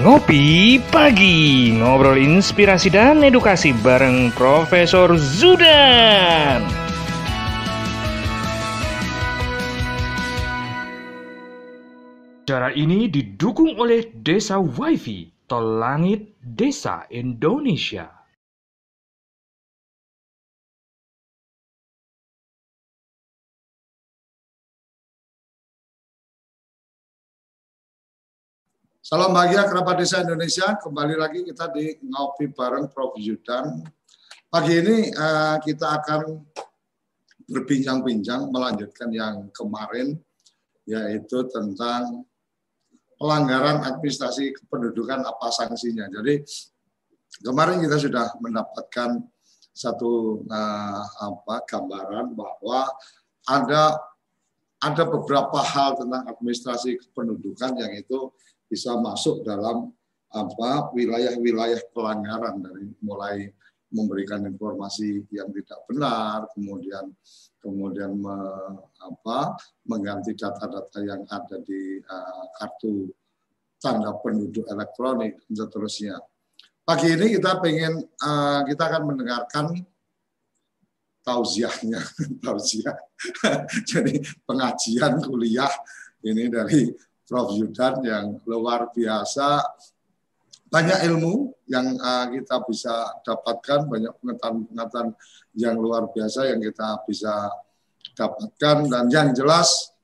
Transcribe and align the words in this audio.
Ngopi 0.00 0.80
Pagi 0.88 1.76
Ngobrol 1.76 2.16
inspirasi 2.16 2.88
dan 2.88 3.20
edukasi 3.20 3.76
bareng 3.84 4.32
Profesor 4.32 5.12
Zudan. 5.20 6.64
Cara 12.48 12.72
ini 12.72 13.12
didukung 13.12 13.76
oleh 13.76 14.08
Desa 14.16 14.56
Wifi 14.56 15.28
Tol 15.44 15.76
Langit 15.76 16.32
Desa 16.40 17.04
Indonesia 17.12 18.19
Salam 29.10 29.34
bahagia 29.34 29.66
kerabat 29.66 29.98
desa 29.98 30.22
Indonesia. 30.22 30.78
Kembali 30.78 31.18
lagi 31.18 31.42
kita 31.42 31.66
di 31.74 31.98
ngopi 31.98 32.46
bareng 32.54 32.94
Prof 32.94 33.18
Yudan. 33.18 33.82
Pagi 34.46 34.78
ini 34.78 35.10
uh, 35.10 35.58
kita 35.58 35.98
akan 35.98 36.38
berbincang-bincang 37.50 38.54
melanjutkan 38.54 39.10
yang 39.10 39.50
kemarin 39.50 40.14
yaitu 40.86 41.42
tentang 41.50 42.22
pelanggaran 43.18 43.82
administrasi 43.82 44.54
kependudukan 44.54 45.26
apa 45.26 45.58
sanksinya. 45.58 46.06
Jadi 46.06 46.46
kemarin 47.42 47.82
kita 47.82 47.98
sudah 47.98 48.30
mendapatkan 48.38 49.26
satu 49.74 50.46
uh, 50.46 51.02
apa 51.18 51.66
gambaran 51.66 52.38
bahwa 52.38 52.86
ada 53.42 53.98
ada 54.78 55.02
beberapa 55.02 55.58
hal 55.66 55.98
tentang 55.98 56.30
administrasi 56.30 57.10
kependudukan 57.10 57.74
yang 57.74 57.90
itu 57.98 58.30
bisa 58.70 58.94
masuk 58.94 59.42
dalam 59.42 59.90
apa 60.30 60.94
wilayah-wilayah 60.94 61.82
pelanggaran 61.90 62.62
dari 62.62 62.86
mulai 63.02 63.50
memberikan 63.90 64.46
informasi 64.46 65.26
yang 65.34 65.50
tidak 65.50 65.82
benar, 65.90 66.46
kemudian 66.54 67.10
kemudian 67.58 68.14
me, 68.14 68.38
apa, 69.02 69.58
mengganti 69.84 70.32
data-data 70.38 71.02
yang 71.02 71.26
ada 71.26 71.58
di 71.60 71.98
uh, 71.98 72.44
kartu 72.56 73.10
tanda 73.82 74.14
penduduk 74.22 74.64
elektronik 74.70 75.42
dan 75.44 75.54
seterusnya. 75.58 76.16
Pagi 76.86 77.18
ini 77.18 77.36
kita 77.36 77.58
pengen 77.58 78.00
uh, 78.00 78.62
kita 78.64 78.82
akan 78.86 79.02
mendengarkan 79.10 79.66
tausiahnya, 81.26 82.00
tausiah. 82.46 82.96
Jadi 83.90 84.22
pengajian 84.46 85.20
kuliah 85.20 85.70
ini 86.24 86.48
dari 86.48 86.88
Prof. 87.30 87.54
Yudan 87.54 88.02
yang 88.02 88.42
luar 88.42 88.90
biasa. 88.90 89.62
Banyak 90.66 91.06
ilmu 91.06 91.54
yang 91.70 91.94
uh, 92.02 92.26
kita 92.26 92.58
bisa 92.66 93.22
dapatkan, 93.22 93.86
banyak 93.86 94.10
pengetahuan-pengetahuan 94.18 95.14
yang 95.54 95.78
luar 95.78 96.10
biasa 96.10 96.50
yang 96.50 96.58
kita 96.58 97.06
bisa 97.06 97.46
dapatkan. 98.18 98.90
Dan 98.90 99.04
yang 99.14 99.30
jelas 99.30 99.94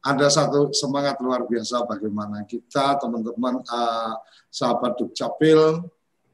ada 0.00 0.30
satu 0.30 0.70
semangat 0.70 1.18
luar 1.18 1.44
biasa 1.50 1.82
bagaimana 1.90 2.46
kita 2.46 3.02
teman-teman 3.02 3.66
uh, 3.66 4.14
sahabat 4.46 4.94
Dukcapil 4.94 5.82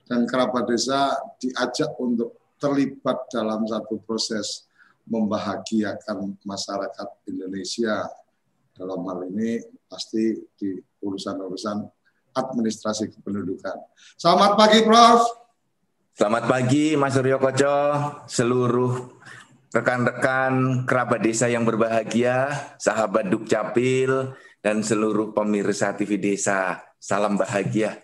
dan 0.04 0.28
kerabat 0.28 0.68
desa 0.68 1.16
diajak 1.40 1.96
untuk 1.96 2.36
terlibat 2.60 3.24
dalam 3.32 3.64
satu 3.64 4.00
proses 4.04 4.68
membahagiakan 5.08 6.36
masyarakat 6.44 7.08
Indonesia. 7.28 8.04
Dalam 8.76 9.08
hal 9.08 9.32
ini 9.32 9.75
pasti 9.86 10.34
di 10.58 10.74
urusan-urusan 11.02 11.76
administrasi 12.36 13.08
kependudukan. 13.16 13.76
Selamat 14.18 14.58
pagi, 14.58 14.84
Prof. 14.84 15.20
Selamat 16.16 16.44
pagi, 16.48 16.96
Mas 16.96 17.12
Suryo 17.12 17.36
Koco, 17.36 17.76
seluruh 18.24 19.20
rekan-rekan 19.68 20.84
kerabat 20.88 21.20
desa 21.20 21.44
yang 21.44 21.68
berbahagia, 21.68 22.48
sahabat 22.80 23.28
Dukcapil, 23.28 24.32
dan 24.64 24.80
seluruh 24.80 25.36
pemirsa 25.36 25.92
TV 25.92 26.16
Desa. 26.16 26.80
Salam 26.96 27.36
bahagia, 27.36 28.00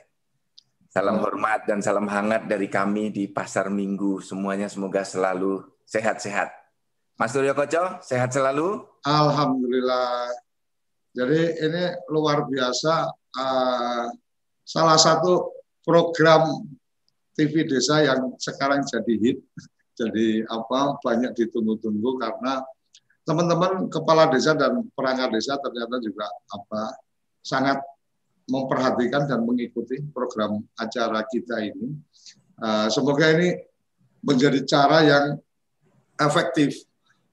salam 0.92 1.24
hormat, 1.24 1.64
dan 1.64 1.80
salam 1.80 2.04
hangat 2.06 2.44
dari 2.44 2.68
kami 2.68 3.08
di 3.08 3.32
Pasar 3.32 3.72
Minggu. 3.72 4.20
Semuanya 4.20 4.68
semoga 4.68 5.02
selalu 5.02 5.64
sehat-sehat. 5.88 6.52
Mas 7.16 7.32
Suryo 7.32 7.56
Koco, 7.56 8.04
sehat 8.04 8.28
selalu? 8.36 8.84
Alhamdulillah. 9.08 10.28
Jadi 11.12 11.40
ini 11.60 11.84
luar 12.08 12.48
biasa 12.48 12.92
uh, 13.12 14.06
salah 14.64 14.96
satu 14.96 15.52
program 15.84 16.64
TV 17.36 17.68
desa 17.68 18.00
yang 18.00 18.32
sekarang 18.40 18.84
jadi 18.88 19.14
hit. 19.20 19.38
Jadi 20.00 20.40
apa 20.48 20.96
banyak 21.04 21.36
ditunggu-tunggu 21.36 22.16
karena 22.16 22.64
teman-teman 23.28 23.92
kepala 23.92 24.24
desa 24.32 24.56
dan 24.56 24.88
perangkat 24.96 25.36
desa 25.36 25.60
ternyata 25.60 26.00
juga 26.00 26.26
apa 26.48 26.96
sangat 27.44 27.78
memperhatikan 28.48 29.28
dan 29.28 29.44
mengikuti 29.44 30.00
program 30.10 30.64
acara 30.80 31.22
kita 31.28 31.60
ini. 31.60 31.92
Uh, 32.56 32.88
semoga 32.88 33.30
ini 33.36 33.52
menjadi 34.24 34.64
cara 34.64 34.98
yang 35.04 35.26
efektif 36.18 36.82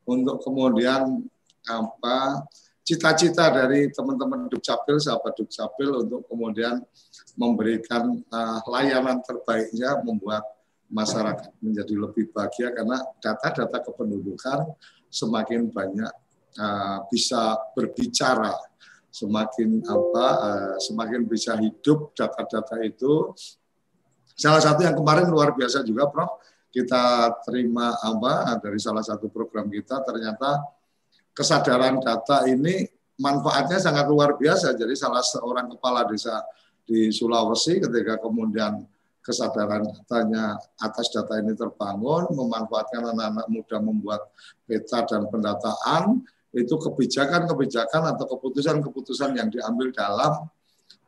untuk 0.04 0.42
kemudian 0.44 1.22
apa 1.70 2.44
cita-cita 2.90 3.54
dari 3.54 3.94
teman-teman 3.94 4.50
Dukcapil, 4.50 4.98
sahabat 4.98 5.38
Dukcapil 5.38 6.10
untuk 6.10 6.26
kemudian 6.26 6.82
memberikan 7.38 8.18
uh, 8.34 8.66
layanan 8.66 9.22
terbaiknya 9.22 10.02
membuat 10.02 10.42
masyarakat 10.90 11.54
menjadi 11.62 11.94
lebih 11.94 12.34
bahagia 12.34 12.74
karena 12.74 12.98
data-data 13.22 13.86
kependudukan 13.86 14.74
semakin 15.06 15.70
banyak 15.70 16.10
uh, 16.58 17.06
bisa 17.14 17.62
berbicara, 17.78 18.58
semakin 19.14 19.86
apa, 19.86 20.28
uh, 20.42 20.76
semakin 20.82 21.30
bisa 21.30 21.62
hidup 21.62 22.18
data-data 22.18 22.82
itu. 22.82 23.38
Salah 24.34 24.66
satu 24.66 24.82
yang 24.82 24.98
kemarin 24.98 25.30
luar 25.30 25.54
biasa 25.54 25.86
juga, 25.86 26.10
Prof. 26.10 26.42
Kita 26.74 27.34
terima 27.46 27.98
apa 28.02 28.58
dari 28.62 28.78
salah 28.82 29.02
satu 29.02 29.30
program 29.30 29.70
kita 29.74 30.06
ternyata 30.06 30.79
kesadaran 31.40 32.04
data 32.04 32.44
ini 32.52 32.84
manfaatnya 33.16 33.80
sangat 33.80 34.12
luar 34.12 34.36
biasa. 34.36 34.76
Jadi 34.76 34.92
salah 35.00 35.24
seorang 35.24 35.72
kepala 35.72 36.04
desa 36.04 36.44
di 36.84 37.08
Sulawesi 37.16 37.80
ketika 37.80 38.20
kemudian 38.20 38.84
kesadaran 39.24 39.88
datanya 39.88 40.60
atas 40.84 41.08
data 41.16 41.40
ini 41.40 41.56
terbangun, 41.56 42.28
memanfaatkan 42.36 43.16
anak-anak 43.16 43.48
muda 43.48 43.78
membuat 43.80 44.22
peta 44.68 45.08
dan 45.08 45.32
pendataan, 45.32 46.28
itu 46.52 46.76
kebijakan-kebijakan 46.76 48.18
atau 48.18 48.26
keputusan-keputusan 48.36 49.38
yang 49.38 49.48
diambil 49.54 49.94
dalam 49.94 50.50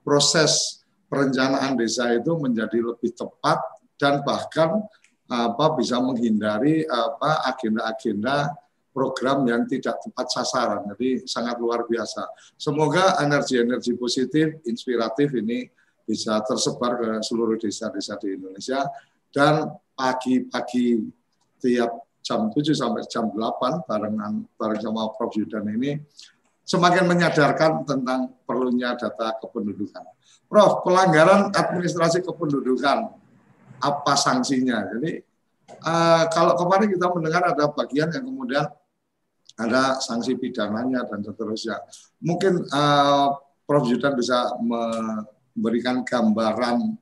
proses 0.06 0.86
perencanaan 1.10 1.76
desa 1.76 2.14
itu 2.14 2.38
menjadi 2.38 2.94
lebih 2.94 3.12
tepat 3.18 3.58
dan 3.98 4.22
bahkan 4.22 4.86
apa 5.32 5.66
bisa 5.80 5.98
menghindari 5.98 6.86
apa 6.86 7.48
agenda-agenda 7.52 8.54
program 8.92 9.48
yang 9.48 9.64
tidak 9.68 10.00
tepat 10.04 10.28
sasaran. 10.32 10.88
Jadi 10.96 11.24
sangat 11.26 11.58
luar 11.58 11.88
biasa. 11.88 12.28
Semoga 12.60 13.20
energi-energi 13.24 13.96
positif, 13.96 14.60
inspiratif 14.68 15.32
ini 15.36 15.68
bisa 16.04 16.44
tersebar 16.44 17.00
ke 17.00 17.10
seluruh 17.24 17.56
desa-desa 17.56 18.20
di 18.20 18.36
Indonesia 18.36 18.84
dan 19.32 19.72
pagi-pagi 19.96 21.08
tiap 21.64 21.92
jam 22.22 22.52
7 22.52 22.62
sampai 22.76 23.08
jam 23.08 23.32
8 23.32 23.88
barengan 23.88 24.46
bareng 24.60 24.82
sama 24.82 25.10
Prof 25.16 25.34
Yudan 25.34 25.66
ini 25.74 25.98
semakin 26.68 27.10
menyadarkan 27.10 27.84
tentang 27.84 28.32
perlunya 28.46 28.94
data 28.94 29.36
kependudukan. 29.42 30.06
Prof, 30.46 30.84
pelanggaran 30.86 31.50
administrasi 31.52 32.22
kependudukan 32.22 33.08
apa 33.82 34.14
sanksinya? 34.14 34.84
Jadi 34.94 35.20
uh, 35.84 36.24
kalau 36.30 36.54
kemarin 36.60 36.92
kita 36.92 37.08
mendengar 37.12 37.44
ada 37.56 37.66
bagian 37.72 38.12
yang 38.14 38.24
kemudian 38.28 38.66
ada 39.68 40.02
sanksi 40.02 40.38
pidananya 40.38 41.06
dan 41.06 41.22
seterusnya. 41.22 41.78
Mungkin 42.24 42.66
uh, 42.70 43.28
Prof 43.66 43.86
Yudan 43.88 44.18
bisa 44.18 44.52
memberikan 44.60 46.04
gambaran 46.04 46.98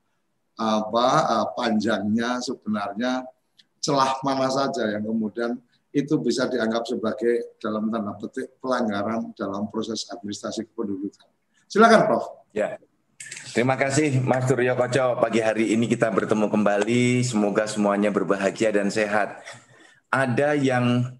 apa 0.59 1.07
uh, 1.23 1.47
panjangnya 1.55 2.43
sebenarnya 2.43 3.23
celah 3.79 4.19
mana 4.27 4.51
saja 4.51 4.91
yang 4.91 5.07
kemudian 5.07 5.55
itu 5.89 6.19
bisa 6.21 6.45
dianggap 6.45 6.85
sebagai 6.85 7.57
dalam 7.57 7.89
tanda 7.89 8.13
petik 8.19 8.61
pelanggaran 8.61 9.33
dalam 9.33 9.71
proses 9.73 10.05
administrasi 10.11 10.69
kependudukan. 10.69 11.25
Silakan 11.65 12.01
Prof. 12.05 12.25
Ya. 12.53 12.77
Terima 13.49 13.73
kasih 13.73 14.21
Mas 14.21 14.45
Suryo 14.45 14.77
Koco. 14.77 15.17
Pagi 15.17 15.41
hari 15.41 15.73
ini 15.73 15.89
kita 15.89 16.13
bertemu 16.13 16.53
kembali. 16.53 17.25
Semoga 17.25 17.65
semuanya 17.65 18.13
berbahagia 18.13 18.69
dan 18.69 18.93
sehat. 18.93 19.41
Ada 20.13 20.53
yang 20.53 21.17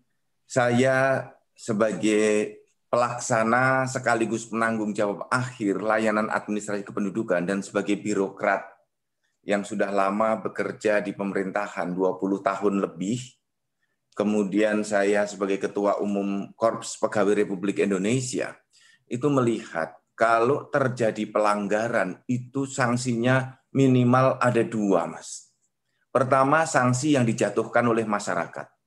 saya 0.50 1.30
sebagai 1.54 2.58
pelaksana 2.90 3.86
sekaligus 3.86 4.50
penanggung 4.50 4.98
jawab 4.98 5.30
akhir 5.30 5.78
layanan 5.78 6.26
administrasi 6.26 6.82
kependudukan 6.82 7.46
dan 7.46 7.62
sebagai 7.62 8.02
birokrat 8.02 8.66
yang 9.46 9.62
sudah 9.62 9.94
lama 9.94 10.42
bekerja 10.42 11.06
di 11.06 11.14
pemerintahan 11.14 11.94
20 11.94 12.42
tahun 12.42 12.82
lebih. 12.82 13.22
Kemudian 14.18 14.82
saya 14.82 15.30
sebagai 15.30 15.62
Ketua 15.62 16.02
Umum 16.02 16.50
Korps 16.58 16.98
Pegawai 16.98 17.46
Republik 17.46 17.86
Indonesia 17.86 18.58
itu 19.06 19.30
melihat 19.30 19.96
kalau 20.18 20.66
terjadi 20.68 21.30
pelanggaran 21.30 22.26
itu 22.26 22.66
sanksinya 22.66 23.54
minimal 23.70 24.42
ada 24.42 24.66
dua, 24.66 25.06
Mas. 25.06 25.54
Pertama, 26.10 26.66
sanksi 26.66 27.16
yang 27.16 27.24
dijatuhkan 27.24 27.86
oleh 27.86 28.04
masyarakat 28.04 28.79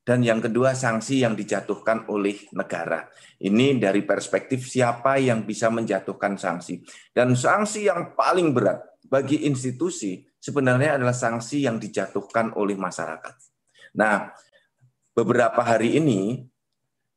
dan 0.00 0.24
yang 0.24 0.40
kedua 0.40 0.72
sanksi 0.72 1.20
yang 1.20 1.36
dijatuhkan 1.36 2.08
oleh 2.08 2.48
negara. 2.56 3.04
Ini 3.36 3.76
dari 3.76 4.00
perspektif 4.02 4.64
siapa 4.64 5.20
yang 5.20 5.44
bisa 5.44 5.68
menjatuhkan 5.68 6.40
sanksi. 6.40 6.80
Dan 7.12 7.36
sanksi 7.36 7.86
yang 7.86 8.16
paling 8.16 8.56
berat 8.56 8.80
bagi 9.04 9.44
institusi 9.44 10.24
sebenarnya 10.40 10.96
adalah 10.96 11.14
sanksi 11.14 11.68
yang 11.68 11.76
dijatuhkan 11.76 12.56
oleh 12.56 12.74
masyarakat. 12.80 13.34
Nah, 14.00 14.32
beberapa 15.12 15.60
hari 15.60 16.00
ini 16.00 16.48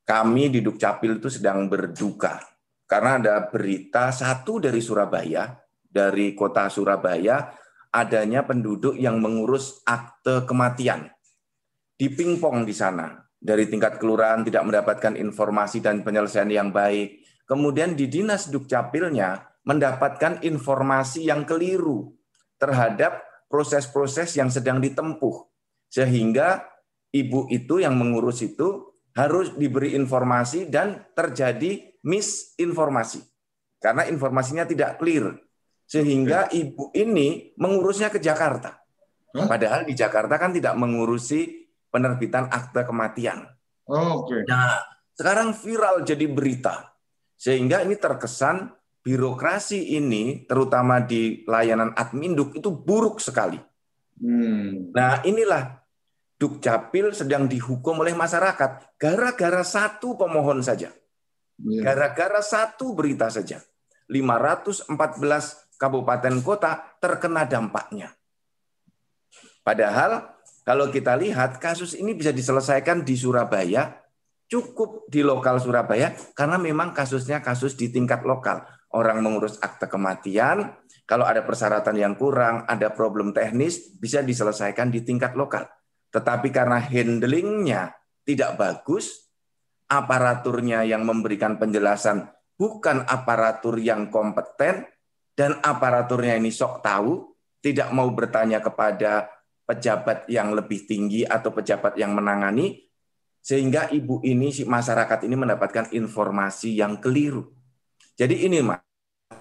kami 0.03 0.51
di 0.51 0.59
Dukcapil 0.59 1.23
itu 1.23 1.31
sedang 1.31 1.71
berduka 1.71 2.43
karena 2.83 3.15
ada 3.15 3.35
berita 3.47 4.11
satu 4.11 4.59
dari 4.59 4.83
Surabaya, 4.83 5.55
dari 5.79 6.35
kota 6.35 6.67
Surabaya 6.67 7.47
adanya 7.93 8.43
penduduk 8.43 8.99
yang 8.99 9.23
mengurus 9.23 9.79
akte 9.87 10.43
kematian 10.43 11.07
dipingpong 12.03 12.67
di 12.67 12.75
sana. 12.75 13.15
Dari 13.39 13.67
tingkat 13.71 13.99
kelurahan 13.99 14.43
tidak 14.43 14.67
mendapatkan 14.67 15.15
informasi 15.15 15.79
dan 15.79 16.03
penyelesaian 16.03 16.51
yang 16.51 16.75
baik. 16.75 17.23
Kemudian 17.47 17.95
di 17.95 18.11
dinas 18.11 18.51
dukcapilnya 18.51 19.43
mendapatkan 19.63 20.43
informasi 20.43 21.27
yang 21.27 21.47
keliru 21.47 22.11
terhadap 22.59 23.23
proses-proses 23.47 24.35
yang 24.35 24.51
sedang 24.51 24.79
ditempuh. 24.79 25.47
Sehingga 25.91 26.63
ibu 27.11 27.47
itu 27.51 27.83
yang 27.83 27.95
mengurus 27.99 28.43
itu 28.43 28.95
harus 29.15 29.55
diberi 29.55 29.95
informasi 29.95 30.71
dan 30.71 31.07
terjadi 31.11 31.99
misinformasi. 32.03 33.23
Karena 33.79 34.07
informasinya 34.07 34.63
tidak 34.63 34.99
clear. 34.99 35.35
Sehingga 35.83 36.47
ibu 36.51 36.95
ini 36.95 37.51
mengurusnya 37.59 38.07
ke 38.07 38.23
Jakarta. 38.23 38.79
Padahal 39.35 39.83
di 39.83 39.93
Jakarta 39.97 40.39
kan 40.39 40.55
tidak 40.55 40.79
mengurusi 40.79 41.62
penerbitan 41.93 42.49
akte 42.49 42.81
kematian. 42.81 43.45
Oh, 43.85 44.25
Oke. 44.25 44.41
Okay. 44.41 44.41
Nah, 44.49 44.81
sekarang 45.13 45.53
viral 45.53 46.01
jadi 46.01 46.25
berita. 46.25 46.97
Sehingga 47.37 47.85
ini 47.85 47.93
terkesan 47.93 48.73
birokrasi 49.05 49.93
ini, 49.99 50.49
terutama 50.49 51.05
di 51.05 51.45
layanan 51.45 51.93
adminduk, 51.93 52.57
itu 52.57 52.73
buruk 52.73 53.21
sekali. 53.21 53.61
Hmm. 54.17 54.89
Nah, 54.89 55.21
inilah 55.21 55.83
Dukcapil 56.43 57.15
sedang 57.15 57.47
dihukum 57.47 58.03
oleh 58.03 58.11
masyarakat 58.11 58.99
gara-gara 58.99 59.63
satu 59.63 60.19
pemohon 60.19 60.59
saja. 60.59 60.91
Iya. 61.55 61.81
Gara-gara 61.87 62.43
satu 62.43 62.91
berita 62.91 63.31
saja. 63.31 63.63
514 64.11 64.91
kabupaten 65.79 66.35
kota 66.43 66.99
terkena 66.99 67.47
dampaknya. 67.47 68.11
Padahal 69.63 70.35
kalau 70.63 70.87
kita 70.87 71.19
lihat 71.19 71.59
kasus 71.59 71.91
ini 71.91 72.15
bisa 72.15 72.31
diselesaikan 72.31 73.03
di 73.03 73.19
Surabaya, 73.19 73.99
cukup 74.47 75.11
di 75.11 75.19
lokal 75.19 75.59
Surabaya 75.59 76.15
karena 76.31 76.55
memang 76.55 76.95
kasusnya 76.95 77.43
kasus 77.43 77.75
di 77.75 77.91
tingkat 77.91 78.23
lokal. 78.23 78.63
Orang 78.93 79.25
mengurus 79.25 79.59
akte 79.59 79.89
kematian, 79.89 80.71
kalau 81.03 81.25
ada 81.27 81.43
persyaratan 81.43 81.97
yang 81.97 82.13
kurang, 82.13 82.63
ada 82.69 82.93
problem 82.93 83.33
teknis, 83.35 83.97
bisa 83.97 84.23
diselesaikan 84.23 84.93
di 84.93 85.01
tingkat 85.01 85.33
lokal. 85.33 85.65
Tetapi 86.13 86.53
karena 86.53 86.77
handlingnya 86.77 87.89
tidak 88.21 88.53
bagus, 88.55 89.33
aparaturnya 89.89 90.85
yang 90.85 91.03
memberikan 91.03 91.57
penjelasan 91.57 92.29
bukan 92.53 93.01
aparatur 93.09 93.81
yang 93.81 94.13
kompeten, 94.13 94.85
dan 95.33 95.57
aparaturnya 95.65 96.37
ini 96.37 96.53
sok 96.53 96.85
tahu, 96.85 97.33
tidak 97.65 97.89
mau 97.89 98.05
bertanya 98.13 98.61
kepada 98.61 99.32
pejabat 99.63 100.27
yang 100.27 100.51
lebih 100.51 100.83
tinggi 100.83 101.23
atau 101.23 101.55
pejabat 101.55 101.95
yang 101.95 102.11
menangani 102.11 102.83
sehingga 103.43 103.91
ibu 103.91 104.23
ini 104.23 104.55
si 104.55 104.63
masyarakat 104.63 105.27
ini 105.27 105.35
mendapatkan 105.35 105.91
informasi 105.91 106.79
yang 106.79 106.99
keliru. 107.03 107.51
Jadi 108.15 108.47
ini 108.47 108.63
Mas 108.63 108.79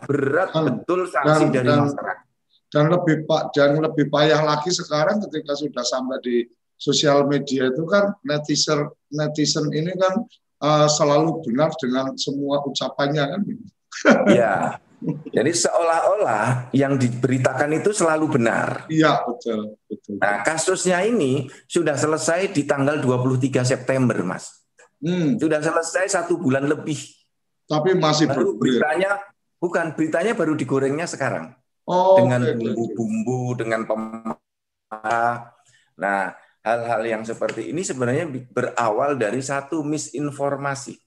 berat 0.08 0.50
dan, 0.50 0.62
betul 0.66 1.06
sanksi 1.06 1.46
dan, 1.50 1.54
dari 1.54 1.68
dan, 1.70 1.80
masyarakat. 1.86 2.26
Dan 2.72 2.84
lebih 2.88 3.16
pak 3.28 3.42
dan 3.52 3.76
lebih 3.78 4.08
payah 4.08 4.40
lagi 4.42 4.72
sekarang 4.72 5.20
ketika 5.28 5.52
sudah 5.54 5.84
sampai 5.84 6.18
di 6.24 6.36
sosial 6.80 7.28
media 7.28 7.68
itu 7.68 7.84
kan 7.84 8.16
netizen 8.24 8.88
netizen 9.12 9.68
ini 9.70 9.92
kan 9.94 10.24
uh, 10.64 10.88
selalu 10.88 11.44
benar 11.46 11.70
dengan 11.78 12.16
semua 12.16 12.64
ucapannya 12.64 13.24
kan. 13.28 13.40
Ya. 14.32 14.54
Jadi 15.32 15.52
seolah-olah 15.52 16.70
yang 16.70 16.94
diberitakan 16.94 17.70
itu 17.74 17.90
selalu 17.90 18.38
benar. 18.38 18.86
Iya, 18.86 19.26
betul, 19.26 19.74
betul. 19.90 20.22
Nah, 20.22 20.46
kasusnya 20.46 21.02
ini 21.02 21.50
sudah 21.66 21.98
selesai 21.98 22.54
di 22.54 22.62
tanggal 22.62 23.02
23 23.02 23.66
September, 23.66 24.14
Mas. 24.22 24.62
Hmm. 25.02 25.34
Sudah 25.40 25.58
selesai 25.58 26.14
satu 26.14 26.38
bulan 26.38 26.70
lebih. 26.70 26.98
Tapi 27.66 27.98
masih 27.98 28.30
baru 28.30 28.54
beritanya 28.54 29.18
bukan 29.58 29.94
beritanya 29.98 30.32
baru 30.38 30.54
digorengnya 30.54 31.10
sekarang. 31.10 31.54
Oh, 31.82 32.14
dengan 32.22 32.46
bumbu-bumbu, 32.54 33.58
dengan 33.58 33.82
pemarah. 33.82 35.50
Nah, 35.98 36.30
hal-hal 36.62 37.02
yang 37.02 37.22
seperti 37.26 37.74
ini 37.74 37.82
sebenarnya 37.82 38.30
berawal 38.54 39.18
dari 39.18 39.42
satu 39.42 39.82
misinformasi. 39.82 41.01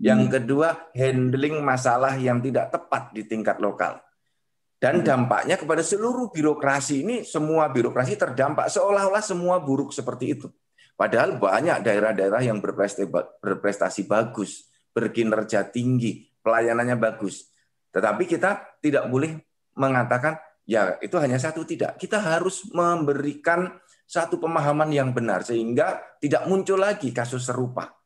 Yang 0.00 0.20
hmm. 0.24 0.32
kedua, 0.32 0.68
handling 0.96 1.60
masalah 1.60 2.16
yang 2.16 2.40
tidak 2.40 2.72
tepat 2.72 3.12
di 3.12 3.28
tingkat 3.28 3.60
lokal. 3.60 4.00
Dan 4.80 5.00
hmm. 5.00 5.06
dampaknya 5.06 5.56
kepada 5.60 5.84
seluruh 5.84 6.32
birokrasi 6.32 7.04
ini, 7.04 7.16
semua 7.28 7.68
birokrasi 7.68 8.16
terdampak 8.16 8.72
seolah-olah 8.72 9.20
semua 9.20 9.60
buruk 9.60 9.92
seperti 9.92 10.38
itu. 10.38 10.48
Padahal 10.96 11.36
banyak 11.36 11.84
daerah-daerah 11.84 12.40
yang 12.44 12.60
berprestasi 12.60 14.04
bagus, 14.04 14.68
berkinerja 14.92 15.68
tinggi, 15.68 16.30
pelayanannya 16.40 16.96
bagus. 17.00 17.48
Tetapi 17.92 18.24
kita 18.28 18.80
tidak 18.80 19.08
boleh 19.08 19.36
mengatakan, 19.76 20.36
ya 20.68 20.96
itu 21.00 21.16
hanya 21.20 21.40
satu, 21.40 21.64
tidak. 21.64 21.96
Kita 21.96 22.20
harus 22.20 22.68
memberikan 22.72 23.72
satu 24.04 24.36
pemahaman 24.36 24.92
yang 24.92 25.16
benar, 25.16 25.44
sehingga 25.44 26.18
tidak 26.20 26.44
muncul 26.44 26.76
lagi 26.76 27.08
kasus 27.12 27.48
serupa. 27.48 28.01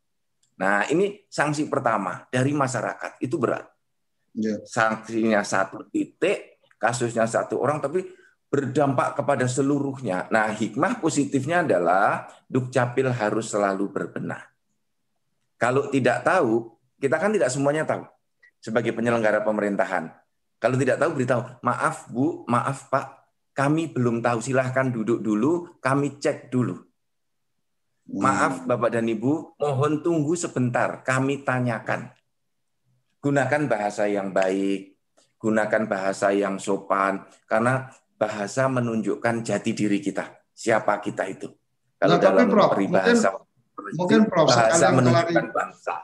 Nah, 0.57 0.89
ini 0.89 1.29
sanksi 1.29 1.69
pertama 1.69 2.25
dari 2.33 2.57
masyarakat 2.57 3.21
itu 3.21 3.37
berat. 3.37 3.69
Yeah. 4.33 4.61
Sanksinya 4.65 5.45
satu 5.45 5.89
titik, 5.93 6.61
kasusnya 6.81 7.29
satu 7.29 7.61
orang, 7.61 7.81
tapi 7.81 8.05
berdampak 8.49 9.21
kepada 9.21 9.45
seluruhnya. 9.45 10.29
Nah, 10.33 10.49
hikmah 10.49 11.03
positifnya 11.03 11.61
adalah 11.67 12.25
Dukcapil 12.49 13.13
harus 13.13 13.53
selalu 13.53 13.91
berbenah. 13.93 14.41
Kalau 15.57 15.89
tidak 15.93 16.25
tahu, 16.25 16.73
kita 17.01 17.17
kan 17.17 17.33
tidak 17.33 17.49
semuanya 17.53 17.85
tahu 17.85 18.05
sebagai 18.61 18.93
penyelenggara 18.97 19.45
pemerintahan. 19.45 20.13
Kalau 20.57 20.77
tidak 20.81 20.97
tahu, 20.97 21.11
beritahu, 21.21 21.43
maaf 21.61 22.09
Bu, 22.09 22.49
maaf 22.49 22.89
Pak, 22.89 23.29
kami 23.53 23.93
belum 23.93 24.25
tahu, 24.25 24.41
silahkan 24.41 24.89
duduk 24.89 25.21
dulu, 25.21 25.81
kami 25.85 26.17
cek 26.17 26.49
dulu. 26.49 26.81
Maaf 28.07 28.63
Bapak 28.71 28.95
dan 28.95 29.11
Ibu, 29.11 29.59
mohon 29.59 29.99
tunggu 29.99 30.39
sebentar, 30.39 31.03
kami 31.03 31.43
tanyakan. 31.43 32.15
Gunakan 33.19 33.67
bahasa 33.67 34.07
yang 34.07 34.31
baik, 34.31 34.95
gunakan 35.43 35.91
bahasa 35.91 36.31
yang 36.31 36.63
sopan, 36.63 37.27
karena 37.51 37.91
bahasa 38.15 38.71
menunjukkan 38.71 39.43
jati 39.43 39.75
diri 39.75 39.99
kita, 39.99 40.23
siapa 40.55 41.03
kita 41.03 41.27
itu. 41.27 41.51
Kalau 41.99 42.17
nah, 42.17 42.23
dalam 42.23 42.47
Prof, 42.47 42.79
bahasa, 42.87 43.29
mungkin, 43.35 43.95
mungkin 43.99 44.21
Prof, 44.31 44.47
bahasa 44.55 44.87
menunjukkan 44.95 45.47
bangsa. 45.51 45.95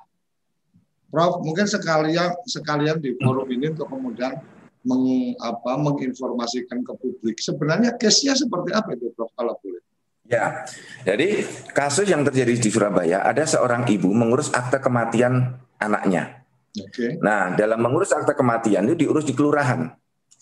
Prof, 1.06 1.38
mungkin 1.46 1.66
sekalian 1.70 2.34
sekalian 2.50 2.98
di 2.98 3.14
forum 3.22 3.46
ini 3.46 3.70
untuk 3.70 3.86
kemudian 3.86 4.42
meng, 4.82 5.38
apa, 5.38 5.78
menginformasikan 5.78 6.82
ke 6.82 6.92
publik. 6.98 7.38
Sebenarnya 7.38 7.94
case-nya 7.94 8.34
seperti 8.34 8.74
apa 8.74 8.98
itu, 8.98 9.14
Prof, 9.14 9.30
kalau 9.38 9.54
boleh? 9.62 9.91
Ya, 10.22 10.62
jadi 11.02 11.42
kasus 11.74 12.06
yang 12.06 12.22
terjadi 12.22 12.54
di 12.54 12.70
Surabaya 12.70 13.26
ada 13.26 13.42
seorang 13.42 13.84
ibu 13.90 14.14
mengurus 14.14 14.54
akte 14.54 14.78
kematian 14.78 15.58
anaknya. 15.82 16.46
Okay. 16.72 17.18
Nah, 17.20 17.52
dalam 17.58 17.82
mengurus 17.82 18.14
akte 18.14 18.32
kematian 18.32 18.86
itu 18.86 19.04
diurus 19.06 19.26
di 19.26 19.34
kelurahan. 19.34 19.92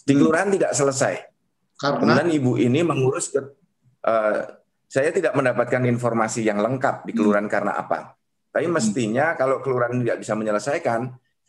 Di 0.04 0.12
hmm. 0.14 0.20
kelurahan 0.20 0.48
hmm. 0.52 0.56
tidak 0.60 0.72
selesai. 0.76 1.14
Karena 1.80 1.96
Kemudian 1.96 2.28
ibu 2.28 2.52
ini 2.60 2.84
mengurus 2.84 3.32
ke, 3.32 3.40
uh, 4.04 4.40
saya 4.84 5.10
tidak 5.16 5.32
mendapatkan 5.32 5.80
informasi 5.88 6.44
yang 6.44 6.60
lengkap 6.60 7.08
di 7.08 7.16
kelurahan 7.16 7.48
hmm. 7.48 7.54
karena 7.56 7.72
apa? 7.80 8.20
Tapi 8.52 8.66
mestinya 8.68 9.32
kalau 9.34 9.64
kelurahan 9.64 9.96
tidak 9.96 10.20
bisa 10.20 10.36
menyelesaikan, 10.36 11.00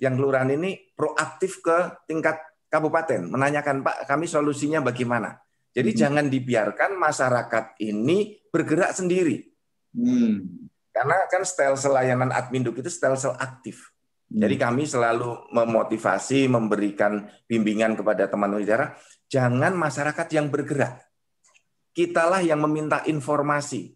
yang 0.02 0.18
kelurahan 0.18 0.50
ini 0.50 0.94
proaktif 0.96 1.62
ke 1.62 2.08
tingkat 2.10 2.42
kabupaten, 2.72 3.28
menanyakan 3.28 3.84
Pak, 3.86 4.08
kami 4.08 4.26
solusinya 4.26 4.80
bagaimana. 4.82 5.38
Jadi 5.72 5.92
hmm. 5.96 6.00
jangan 6.00 6.26
dibiarkan 6.28 6.92
masyarakat 7.00 7.66
ini 7.80 8.44
bergerak 8.52 8.92
sendiri. 8.92 9.40
Hmm. 9.96 10.68
Karena 10.92 11.16
kan 11.32 11.48
style 11.48 11.80
selayanan 11.80 12.36
admin 12.36 12.68
itu 12.68 12.92
style 12.92 13.16
sel 13.16 13.36
aktif. 13.40 13.96
Hmm. 14.28 14.44
Jadi 14.44 14.56
kami 14.60 14.84
selalu 14.84 15.52
memotivasi, 15.56 16.52
memberikan 16.52 17.24
bimbingan 17.48 17.96
kepada 17.96 18.28
teman-teman 18.28 18.68
daerah, 18.68 18.90
jangan 19.32 19.72
masyarakat 19.76 20.28
yang 20.36 20.52
bergerak. 20.52 21.08
Kitalah 21.96 22.44
yang 22.44 22.60
meminta 22.60 23.04
informasi. 23.08 23.96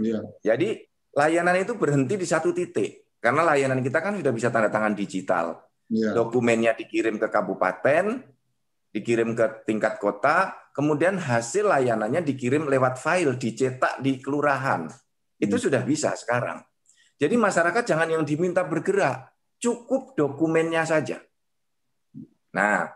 Ya. 0.00 0.20
Jadi 0.44 0.88
layanan 1.12 1.60
itu 1.60 1.76
berhenti 1.76 2.16
di 2.16 2.24
satu 2.28 2.52
titik. 2.52 3.08
Karena 3.18 3.42
layanan 3.42 3.82
kita 3.82 3.98
kan 3.98 4.16
sudah 4.16 4.32
bisa 4.32 4.48
tanda 4.48 4.72
tangan 4.72 4.94
digital. 4.96 5.60
Ya. 5.88 6.12
Dokumennya 6.12 6.76
dikirim 6.76 7.16
ke 7.16 7.28
kabupaten, 7.28 8.22
dikirim 8.92 9.36
ke 9.36 9.64
tingkat 9.68 10.00
kota, 10.00 10.56
kemudian 10.78 11.18
hasil 11.18 11.66
layanannya 11.66 12.22
dikirim 12.22 12.70
lewat 12.70 13.02
file, 13.02 13.34
dicetak 13.34 13.98
di 13.98 14.22
kelurahan. 14.22 14.86
Itu 15.34 15.58
ya. 15.58 15.62
sudah 15.66 15.82
bisa 15.82 16.14
sekarang. 16.14 16.62
Jadi 17.18 17.34
masyarakat 17.34 17.82
jangan 17.82 18.06
yang 18.06 18.22
diminta 18.22 18.62
bergerak, 18.62 19.26
cukup 19.58 20.14
dokumennya 20.14 20.86
saja. 20.86 21.18
Nah, 22.54 22.86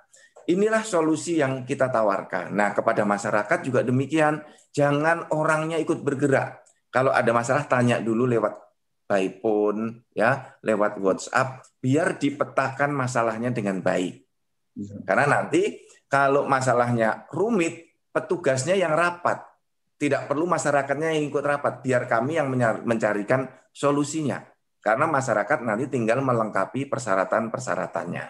inilah 0.46 0.86
solusi 0.86 1.42
yang 1.42 1.66
kita 1.66 1.90
tawarkan. 1.90 2.54
Nah, 2.54 2.70
kepada 2.70 3.02
masyarakat 3.02 3.58
juga 3.66 3.82
demikian, 3.82 4.46
jangan 4.70 5.26
orangnya 5.34 5.82
ikut 5.82 6.06
bergerak. 6.06 6.62
Kalau 6.94 7.10
ada 7.10 7.34
masalah 7.34 7.66
tanya 7.66 7.98
dulu 7.98 8.30
lewat 8.30 8.62
by 9.10 9.42
phone 9.42 10.06
ya, 10.14 10.54
lewat 10.62 11.02
WhatsApp 11.02 11.66
biar 11.82 12.14
dipetakan 12.14 12.94
masalahnya 12.94 13.50
dengan 13.50 13.82
baik. 13.82 14.22
Iya. 14.78 15.02
Karena 15.02 15.26
nanti 15.42 15.82
kalau 16.12 16.44
masalahnya 16.44 17.24
rumit, 17.32 17.88
petugasnya 18.12 18.76
yang 18.76 18.92
rapat. 18.92 19.40
Tidak 19.96 20.28
perlu 20.28 20.44
masyarakatnya 20.44 21.16
yang 21.16 21.24
ikut 21.32 21.40
rapat, 21.40 21.80
biar 21.80 22.04
kami 22.04 22.36
yang 22.36 22.52
mencarikan 22.84 23.48
solusinya. 23.72 24.44
Karena 24.84 25.08
masyarakat 25.08 25.64
nanti 25.64 25.88
tinggal 25.88 26.20
melengkapi 26.20 26.84
persyaratan-persyaratannya. 26.84 28.24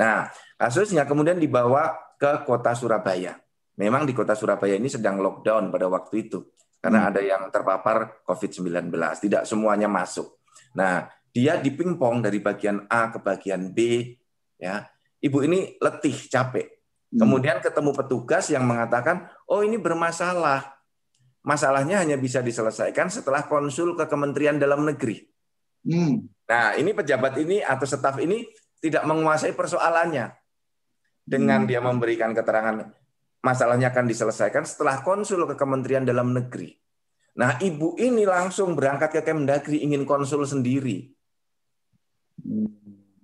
Nah, 0.00 0.26
kasusnya 0.58 1.06
kemudian 1.06 1.38
dibawa 1.38 1.94
ke 2.18 2.42
kota 2.42 2.74
Surabaya. 2.74 3.38
Memang 3.78 4.10
di 4.10 4.16
kota 4.16 4.34
Surabaya 4.34 4.74
ini 4.74 4.90
sedang 4.90 5.22
lockdown 5.22 5.70
pada 5.70 5.86
waktu 5.86 6.26
itu 6.26 6.40
karena 6.80 7.04
hmm. 7.04 7.08
ada 7.12 7.20
yang 7.20 7.42
terpapar 7.52 8.24
COVID-19. 8.24 8.90
Tidak 9.20 9.42
semuanya 9.44 9.86
masuk. 9.86 10.40
Nah, 10.74 11.06
dia 11.30 11.60
dipingpong 11.60 12.24
dari 12.24 12.40
bagian 12.42 12.88
A 12.88 13.12
ke 13.12 13.20
bagian 13.20 13.70
B. 13.70 14.08
Ya, 14.56 14.88
ibu 15.20 15.44
ini 15.44 15.76
letih, 15.78 16.16
capek. 16.26 16.79
Hmm. 17.10 17.26
Kemudian 17.26 17.58
ketemu 17.58 17.90
petugas 17.90 18.46
yang 18.54 18.62
mengatakan, 18.66 19.26
oh 19.50 19.66
ini 19.66 19.76
bermasalah. 19.76 20.78
Masalahnya 21.40 22.04
hanya 22.04 22.20
bisa 22.20 22.44
diselesaikan 22.44 23.08
setelah 23.08 23.48
konsul 23.48 23.96
ke 23.96 24.06
Kementerian 24.06 24.60
Dalam 24.60 24.86
Negeri. 24.86 25.24
Hmm. 25.86 26.28
Nah, 26.46 26.76
ini 26.76 26.92
pejabat 26.92 27.34
ini 27.40 27.64
atau 27.64 27.86
staf 27.88 28.20
ini 28.20 28.46
tidak 28.78 29.02
menguasai 29.08 29.56
persoalannya. 29.56 30.30
Dengan 31.24 31.64
hmm. 31.64 31.68
dia 31.68 31.80
memberikan 31.82 32.30
keterangan 32.36 32.90
masalahnya 33.40 33.88
akan 33.92 34.04
diselesaikan 34.08 34.64
setelah 34.68 35.00
konsul 35.00 35.48
ke 35.48 35.56
Kementerian 35.56 36.04
Dalam 36.04 36.32
Negeri. 36.36 36.76
Nah, 37.40 37.56
ibu 37.62 37.96
ini 37.96 38.28
langsung 38.28 38.76
berangkat 38.76 39.16
ke 39.16 39.20
Kemdagri 39.24 39.80
ingin 39.80 40.04
konsul 40.04 40.44
sendiri. 40.44 41.08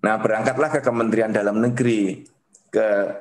Nah, 0.00 0.16
berangkatlah 0.16 0.70
ke 0.72 0.80
Kementerian 0.80 1.32
Dalam 1.32 1.60
Negeri 1.60 2.24
ke 2.72 3.20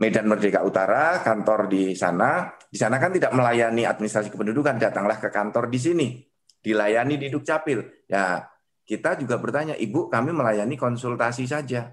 Medan 0.00 0.24
Merdeka 0.24 0.64
Utara, 0.64 1.20
kantor 1.20 1.68
di 1.68 1.92
sana. 1.92 2.48
Di 2.72 2.80
sana 2.80 2.96
kan 2.96 3.12
tidak 3.12 3.36
melayani 3.36 3.84
administrasi 3.84 4.32
kependudukan, 4.32 4.80
datanglah 4.80 5.20
ke 5.20 5.28
kantor 5.28 5.68
di 5.68 5.76
sini. 5.76 6.08
Dilayani 6.60 7.20
di 7.20 7.28
Dukcapil. 7.28 8.08
Ya, 8.08 8.48
kita 8.88 9.20
juga 9.20 9.36
bertanya, 9.36 9.76
Ibu, 9.76 10.08
kami 10.08 10.32
melayani 10.32 10.80
konsultasi 10.80 11.44
saja. 11.44 11.92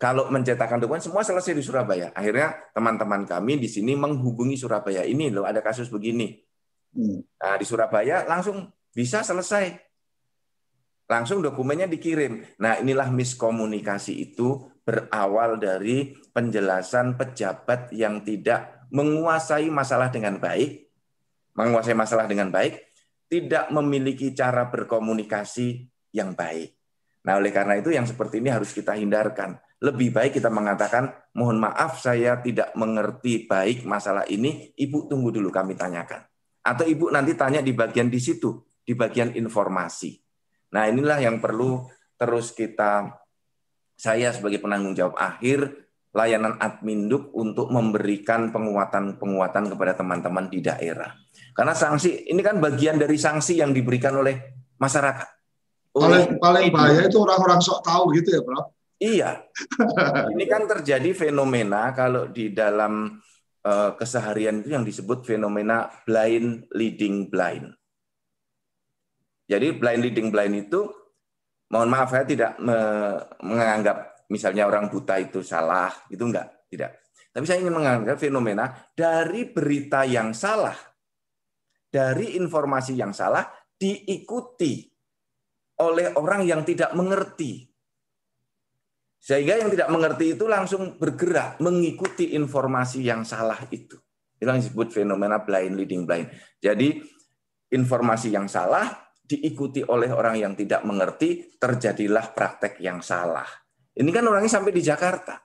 Kalau 0.00 0.32
mencetakkan 0.32 0.80
dokumen 0.80 1.04
semua 1.04 1.22
selesai 1.22 1.54
di 1.54 1.62
Surabaya. 1.62 2.10
Akhirnya 2.16 2.72
teman-teman 2.72 3.28
kami 3.28 3.60
di 3.60 3.68
sini 3.70 3.94
menghubungi 3.94 4.58
Surabaya 4.58 5.06
ini 5.06 5.30
loh 5.30 5.46
ada 5.46 5.62
kasus 5.62 5.92
begini. 5.92 6.34
Hmm. 6.96 7.20
Nah, 7.20 7.54
di 7.60 7.68
Surabaya 7.68 8.26
langsung 8.26 8.64
bisa 8.90 9.22
selesai. 9.22 9.76
Langsung 11.04 11.44
dokumennya 11.44 11.86
dikirim. 11.86 12.42
Nah, 12.58 12.80
inilah 12.80 13.12
miskomunikasi 13.12 14.18
itu 14.18 14.73
berawal 14.84 15.56
dari 15.56 16.12
penjelasan 16.30 17.16
pejabat 17.16 17.90
yang 17.96 18.20
tidak 18.22 18.86
menguasai 18.92 19.72
masalah 19.72 20.12
dengan 20.12 20.36
baik, 20.38 20.86
menguasai 21.56 21.96
masalah 21.96 22.28
dengan 22.28 22.52
baik, 22.52 22.78
tidak 23.26 23.72
memiliki 23.72 24.36
cara 24.36 24.68
berkomunikasi 24.68 25.88
yang 26.12 26.36
baik. 26.36 26.76
Nah, 27.24 27.40
oleh 27.40 27.50
karena 27.50 27.80
itu 27.80 27.88
yang 27.90 28.04
seperti 28.04 28.44
ini 28.44 28.52
harus 28.52 28.70
kita 28.76 28.92
hindarkan 28.92 29.56
lebih 29.84 30.16
baik 30.16 30.40
kita 30.40 30.48
mengatakan, 30.48 31.12
mohon 31.36 31.60
maaf 31.60 32.00
saya 32.00 32.40
tidak 32.40 32.72
mengerti 32.72 33.44
baik 33.44 33.84
masalah 33.84 34.24
ini, 34.32 34.72
ibu 34.80 35.04
tunggu 35.04 35.28
dulu 35.28 35.52
kami 35.52 35.76
tanyakan. 35.76 36.24
Atau 36.64 36.88
ibu 36.88 37.12
nanti 37.12 37.36
tanya 37.36 37.60
di 37.60 37.76
bagian 37.76 38.08
di 38.08 38.16
situ, 38.16 38.64
di 38.80 38.96
bagian 38.96 39.36
informasi. 39.36 40.16
Nah 40.72 40.88
inilah 40.88 41.20
yang 41.20 41.36
perlu 41.36 41.84
terus 42.16 42.56
kita, 42.56 43.12
saya 43.94 44.34
sebagai 44.34 44.58
penanggung 44.60 44.92
jawab 44.92 45.14
akhir, 45.16 45.86
layanan 46.14 46.54
adminduk 46.62 47.34
untuk 47.34 47.70
memberikan 47.74 48.54
penguatan-penguatan 48.54 49.74
kepada 49.74 49.92
teman-teman 49.98 50.46
di 50.46 50.62
daerah. 50.62 51.10
Karena 51.54 51.74
sanksi, 51.74 52.30
ini 52.30 52.42
kan 52.42 52.62
bagian 52.62 52.98
dari 52.98 53.18
sanksi 53.18 53.58
yang 53.58 53.74
diberikan 53.74 54.14
oleh 54.14 54.38
masyarakat. 54.78 55.28
Paling, 55.94 56.42
paling 56.42 56.74
bahaya 56.74 57.06
itu 57.06 57.18
orang-orang 57.22 57.62
sok 57.62 57.86
tahu 57.86 58.10
gitu 58.18 58.34
ya, 58.34 58.42
Prof? 58.42 58.74
Iya. 58.98 59.30
Ini 60.34 60.44
kan 60.50 60.66
terjadi 60.66 61.10
fenomena 61.14 61.94
kalau 61.94 62.26
di 62.30 62.50
dalam 62.50 63.18
uh, 63.62 63.90
keseharian 63.94 64.62
itu 64.62 64.74
yang 64.74 64.86
disebut 64.86 65.22
fenomena 65.26 65.90
blind 66.02 66.66
leading 66.74 67.28
blind. 67.30 67.74
Jadi 69.44 69.76
blind 69.76 70.02
leading 70.02 70.28
blind 70.32 70.54
itu 70.56 70.88
mohon 71.72 71.88
maaf 71.88 72.12
saya 72.12 72.24
tidak 72.28 72.58
me 72.60 72.76
menganggap 73.44 74.26
misalnya 74.28 74.68
orang 74.68 74.90
buta 74.90 75.16
itu 75.20 75.40
salah, 75.40 75.92
itu 76.10 76.20
enggak, 76.20 76.68
tidak. 76.68 77.04
Tapi 77.34 77.44
saya 77.44 77.62
ingin 77.62 77.74
menganggap 77.74 78.16
fenomena 78.18 78.70
dari 78.94 79.48
berita 79.50 80.06
yang 80.06 80.34
salah, 80.34 80.76
dari 81.88 82.38
informasi 82.38 82.94
yang 82.94 83.10
salah 83.10 83.46
diikuti 83.74 84.86
oleh 85.82 86.14
orang 86.14 86.46
yang 86.46 86.62
tidak 86.62 86.94
mengerti 86.94 87.74
sehingga 89.24 89.56
yang 89.56 89.72
tidak 89.72 89.88
mengerti 89.88 90.36
itu 90.36 90.44
langsung 90.44 91.00
bergerak 91.00 91.56
mengikuti 91.64 92.36
informasi 92.36 93.08
yang 93.08 93.24
salah 93.24 93.56
itu. 93.72 93.96
Itu 94.36 94.44
yang 94.44 94.60
disebut 94.60 94.92
fenomena 94.92 95.40
blind 95.40 95.80
leading 95.80 96.04
blind. 96.04 96.28
Jadi 96.60 97.00
informasi 97.72 98.36
yang 98.36 98.44
salah 98.52 98.84
diikuti 99.24 99.80
oleh 99.80 100.12
orang 100.12 100.36
yang 100.36 100.52
tidak 100.52 100.84
mengerti, 100.84 101.56
terjadilah 101.56 102.36
praktek 102.36 102.76
yang 102.84 103.00
salah. 103.00 103.48
Ini 103.96 104.10
kan 104.12 104.24
orangnya 104.28 104.52
sampai 104.52 104.72
di 104.76 104.84
Jakarta. 104.84 105.40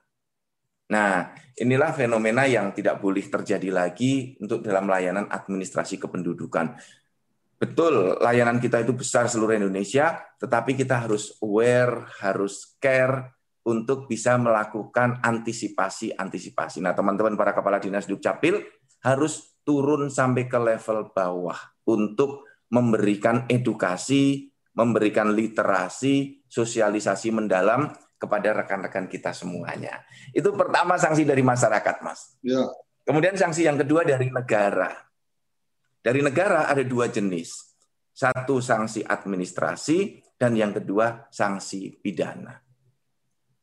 Nah, 0.90 1.32
inilah 1.56 1.94
fenomena 1.96 2.44
yang 2.44 2.74
tidak 2.76 3.00
boleh 3.00 3.24
terjadi 3.24 3.70
lagi 3.72 4.36
untuk 4.42 4.60
dalam 4.60 4.90
layanan 4.90 5.30
administrasi 5.30 5.96
kependudukan. 5.96 6.76
Betul, 7.56 8.18
layanan 8.20 8.58
kita 8.58 8.82
itu 8.82 8.92
besar 8.92 9.30
seluruh 9.30 9.54
Indonesia, 9.54 10.18
tetapi 10.40 10.74
kita 10.74 11.06
harus 11.06 11.36
aware, 11.40 12.10
harus 12.20 12.76
care, 12.82 13.40
untuk 13.60 14.08
bisa 14.08 14.40
melakukan 14.40 15.20
antisipasi-antisipasi. 15.20 16.80
Nah, 16.80 16.96
teman-teman 16.96 17.36
para 17.36 17.52
kepala 17.52 17.76
dinas 17.76 18.08
Dukcapil 18.08 18.56
harus 19.04 19.60
turun 19.62 20.08
sampai 20.08 20.48
ke 20.48 20.56
level 20.56 21.12
bawah 21.12 21.56
untuk 21.84 22.49
memberikan 22.70 23.44
edukasi, 23.50 24.48
memberikan 24.72 25.34
literasi, 25.34 26.46
sosialisasi 26.46 27.34
mendalam 27.34 27.90
kepada 28.20 28.62
rekan-rekan 28.62 29.10
kita 29.10 29.34
semuanya. 29.34 30.04
Itu 30.30 30.54
pertama 30.54 30.94
sanksi 31.00 31.26
dari 31.26 31.42
masyarakat, 31.42 31.96
Mas. 32.04 32.38
Ya. 32.44 32.68
Kemudian 33.02 33.34
sanksi 33.34 33.66
yang 33.66 33.80
kedua 33.80 34.06
dari 34.06 34.30
negara. 34.30 34.92
Dari 36.00 36.20
negara 36.22 36.70
ada 36.70 36.84
dua 36.86 37.10
jenis. 37.10 37.74
Satu 38.14 38.60
sanksi 38.60 39.02
administrasi 39.02 40.20
dan 40.36 40.54
yang 40.54 40.76
kedua 40.76 41.28
sanksi 41.32 42.00
pidana. 42.00 42.60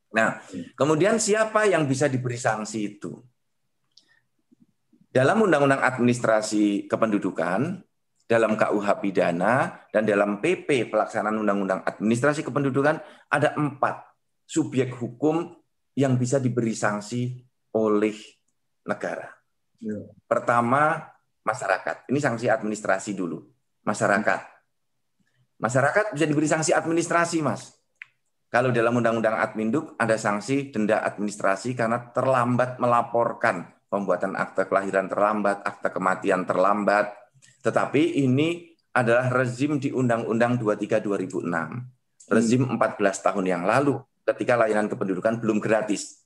Nah, 0.08 0.40
kemudian 0.74 1.20
siapa 1.20 1.68
yang 1.68 1.86
bisa 1.86 2.08
diberi 2.10 2.40
sanksi 2.40 2.78
itu? 2.96 3.12
Dalam 5.08 5.40
Undang-Undang 5.44 5.82
Administrasi 5.84 6.84
Kependudukan 6.90 7.87
dalam 8.28 8.60
KUH 8.60 8.88
pidana 9.00 9.88
dan 9.88 10.04
dalam 10.04 10.44
PP 10.44 10.92
pelaksanaan 10.92 11.40
Undang-Undang 11.40 11.80
Administrasi 11.88 12.44
Kependudukan 12.44 13.00
ada 13.32 13.56
empat 13.56 14.04
subjek 14.44 14.92
hukum 14.92 15.56
yang 15.96 16.20
bisa 16.20 16.36
diberi 16.36 16.76
sanksi 16.76 17.40
oleh 17.72 18.14
negara. 18.84 19.32
Ya. 19.80 19.96
Pertama 20.28 21.08
masyarakat. 21.40 22.12
Ini 22.12 22.18
sanksi 22.20 22.46
administrasi 22.52 23.16
dulu. 23.16 23.40
Masyarakat. 23.88 24.40
Masyarakat 25.58 26.04
bisa 26.14 26.26
diberi 26.28 26.46
sanksi 26.46 26.76
administrasi, 26.76 27.40
Mas. 27.40 27.74
Kalau 28.48 28.72
dalam 28.72 28.96
Undang-Undang 28.96 29.36
Adminduk 29.40 29.96
ada 30.00 30.16
sanksi 30.16 30.72
denda 30.72 31.04
administrasi 31.04 31.76
karena 31.76 32.12
terlambat 32.12 32.80
melaporkan 32.80 33.68
pembuatan 33.92 34.36
akte 34.36 34.64
kelahiran 34.68 35.08
terlambat, 35.08 35.64
akte 35.64 35.92
kematian 35.92 36.48
terlambat. 36.48 37.12
Tetapi 37.62 38.22
ini 38.22 38.74
adalah 38.94 39.30
rezim 39.30 39.78
di 39.78 39.90
Undang-Undang 39.94 40.58
23 40.58 41.02
2006. 41.04 42.28
Rezim 42.28 42.62
14 42.68 43.24
tahun 43.24 43.44
yang 43.46 43.62
lalu 43.64 43.98
ketika 44.26 44.60
layanan 44.60 44.90
kependudukan 44.90 45.40
belum 45.40 45.58
gratis. 45.58 46.24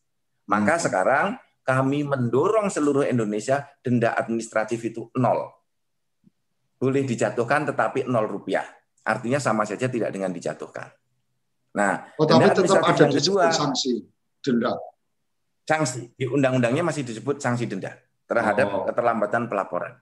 Maka 0.51 0.77
hmm. 0.79 0.83
sekarang 0.83 1.27
kami 1.63 2.03
mendorong 2.03 2.67
seluruh 2.67 3.07
Indonesia 3.07 3.63
denda 3.85 4.19
administratif 4.19 4.83
itu 4.83 5.07
nol. 5.15 5.47
Boleh 6.83 7.07
dijatuhkan 7.07 7.71
tetapi 7.71 8.11
nol 8.11 8.27
rupiah. 8.27 8.67
Artinya 9.07 9.39
sama 9.39 9.63
saja 9.63 9.87
tidak 9.87 10.11
dengan 10.11 10.35
dijatuhkan. 10.35 10.91
Nah, 11.79 12.13
oh, 12.19 12.27
tapi 12.27 12.51
tetap 12.51 12.83
ada 12.85 13.07
kedua, 13.09 13.49
sanksi 13.49 14.03
denda 14.43 14.75
sanksi. 15.67 16.13
Di 16.15 16.27
undang-undangnya 16.27 16.83
masih 16.83 17.07
disebut 17.07 17.39
sanksi 17.39 17.71
denda 17.71 17.97
terhadap 18.27 18.67
oh. 18.71 18.85
keterlambatan 18.87 19.47
pelaporan. 19.47 19.97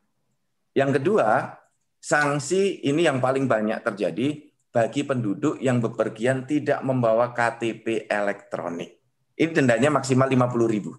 Yang 0.74 1.00
kedua, 1.00 1.58
sanksi 1.98 2.86
ini 2.86 3.04
yang 3.04 3.18
paling 3.18 3.50
banyak 3.50 3.82
terjadi 3.82 4.50
bagi 4.70 5.02
penduduk 5.02 5.58
yang 5.58 5.82
bepergian 5.82 6.46
tidak 6.46 6.80
membawa 6.86 7.34
KTP 7.34 8.06
elektronik. 8.06 9.02
Ini 9.34 9.50
dendanya 9.50 9.90
maksimal 9.90 10.30
50 10.30 10.70
ribu. 10.70 10.92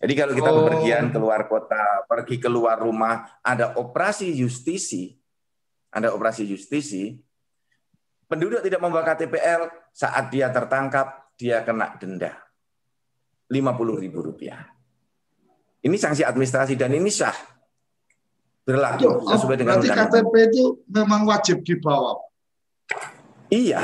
Jadi 0.00 0.12
kalau 0.16 0.32
kita 0.32 0.50
oh. 0.52 0.56
bepergian 0.64 1.12
keluar 1.12 1.44
kota, 1.44 2.04
pergi 2.08 2.40
keluar 2.40 2.80
rumah, 2.80 3.40
ada 3.44 3.76
operasi 3.76 4.32
justisi, 4.32 5.12
ada 5.92 6.16
operasi 6.16 6.48
justisi, 6.48 7.20
penduduk 8.24 8.64
tidak 8.64 8.80
membawa 8.80 9.04
KTPL, 9.12 9.92
saat 9.92 10.32
dia 10.32 10.48
tertangkap, 10.48 11.36
dia 11.36 11.60
kena 11.60 11.96
denda. 12.00 12.32
50 13.50 14.02
ribu 14.02 14.18
rupiah. 14.24 14.62
Ini 15.80 15.96
sanksi 15.96 16.22
administrasi 16.22 16.78
dan 16.78 16.94
ini 16.96 17.10
sah. 17.10 17.34
Berlaku 18.70 19.06
oh, 19.10 19.26
sesuai 19.26 19.56
dengan 19.58 19.82
Berarti 19.82 19.90
KTP 19.90 20.34
itu 20.54 20.64
memang 20.86 21.26
wajib 21.26 21.66
dibawa. 21.66 22.22
Iya. 23.50 23.82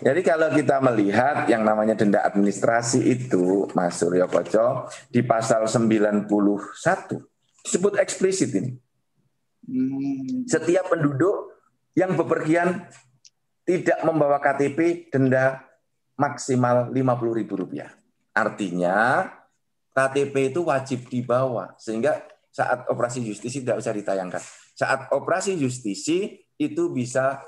Jadi 0.00 0.20
kalau 0.24 0.48
kita 0.50 0.80
melihat 0.80 1.44
yang 1.46 1.62
namanya 1.62 1.92
denda 1.92 2.24
administrasi 2.24 3.04
itu, 3.12 3.68
Mas 3.76 4.00
Suryo 4.00 4.24
Koco, 4.26 4.88
di 5.12 5.20
pasal 5.20 5.68
91 5.68 6.26
disebut 7.62 8.00
eksplisit 8.00 8.50
ini. 8.56 8.72
Hmm. 9.68 10.48
Setiap 10.48 10.90
penduduk 10.90 11.54
yang 11.94 12.16
bepergian 12.16 12.88
tidak 13.62 14.00
membawa 14.02 14.42
KTP 14.42 15.12
denda 15.12 15.62
maksimal 16.18 16.90
50 16.90 17.38
ribu 17.38 17.54
rupiah. 17.62 17.94
Artinya 18.34 19.28
KTP 19.92 20.56
itu 20.56 20.66
wajib 20.66 21.06
dibawa 21.12 21.76
sehingga 21.76 22.31
saat 22.52 22.84
operasi 22.92 23.24
justisi 23.24 23.64
tidak 23.64 23.80
usah 23.80 23.96
ditayangkan. 23.96 24.42
Saat 24.76 25.08
operasi 25.16 25.56
justisi 25.56 26.36
itu 26.60 26.92
bisa 26.92 27.40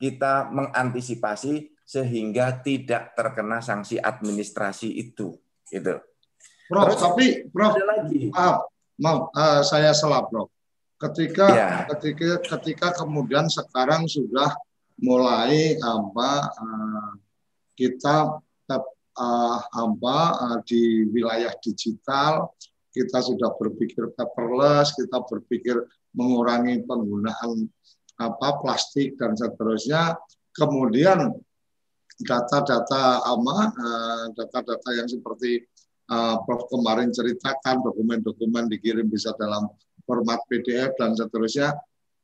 kita 0.00 0.48
mengantisipasi 0.48 1.76
sehingga 1.84 2.64
tidak 2.64 3.12
terkena 3.12 3.60
sanksi 3.60 4.00
administrasi 4.00 4.88
itu. 4.96 5.36
Gitu. 5.68 6.00
Prof, 6.66 6.88
Terus, 6.90 6.98
tapi 6.98 7.26
Prof, 7.52 7.76
ada 7.76 7.84
lagi. 7.84 8.32
maaf, 8.32 8.66
maaf 8.98 9.30
uh, 9.36 9.62
saya 9.62 9.92
salah 9.92 10.24
Prof. 10.26 10.50
Ketika 10.96 11.46
ya. 11.52 11.68
ketika 11.92 12.40
ketika 12.56 12.88
kemudian 12.96 13.46
sekarang 13.52 14.08
sudah 14.08 14.56
mulai 14.96 15.76
apa 15.76 16.30
uh, 16.56 17.12
kita 17.76 18.40
uh, 19.16 19.58
apa 19.60 20.18
uh, 20.40 20.58
di 20.64 21.08
wilayah 21.12 21.52
digital 21.60 22.56
kita 22.96 23.20
sudah 23.20 23.52
berpikir 23.60 24.08
paperless, 24.16 24.96
kita 24.96 25.20
berpikir 25.28 25.76
mengurangi 26.16 26.80
penggunaan 26.88 27.68
apa 28.16 28.48
plastik 28.64 29.20
dan 29.20 29.36
seterusnya. 29.36 30.16
Kemudian 30.56 31.36
data-data 32.24 33.20
apa 33.20 33.56
uh, 33.76 34.24
data-data 34.32 34.88
yang 34.96 35.04
seperti 35.04 35.60
uh, 36.08 36.40
Prof 36.40 36.64
kemarin 36.72 37.12
ceritakan 37.12 37.84
dokumen-dokumen 37.84 38.72
dikirim 38.72 39.04
bisa 39.12 39.36
dalam 39.36 39.68
format 40.08 40.40
PDF 40.48 40.96
dan 40.96 41.12
seterusnya. 41.12 41.76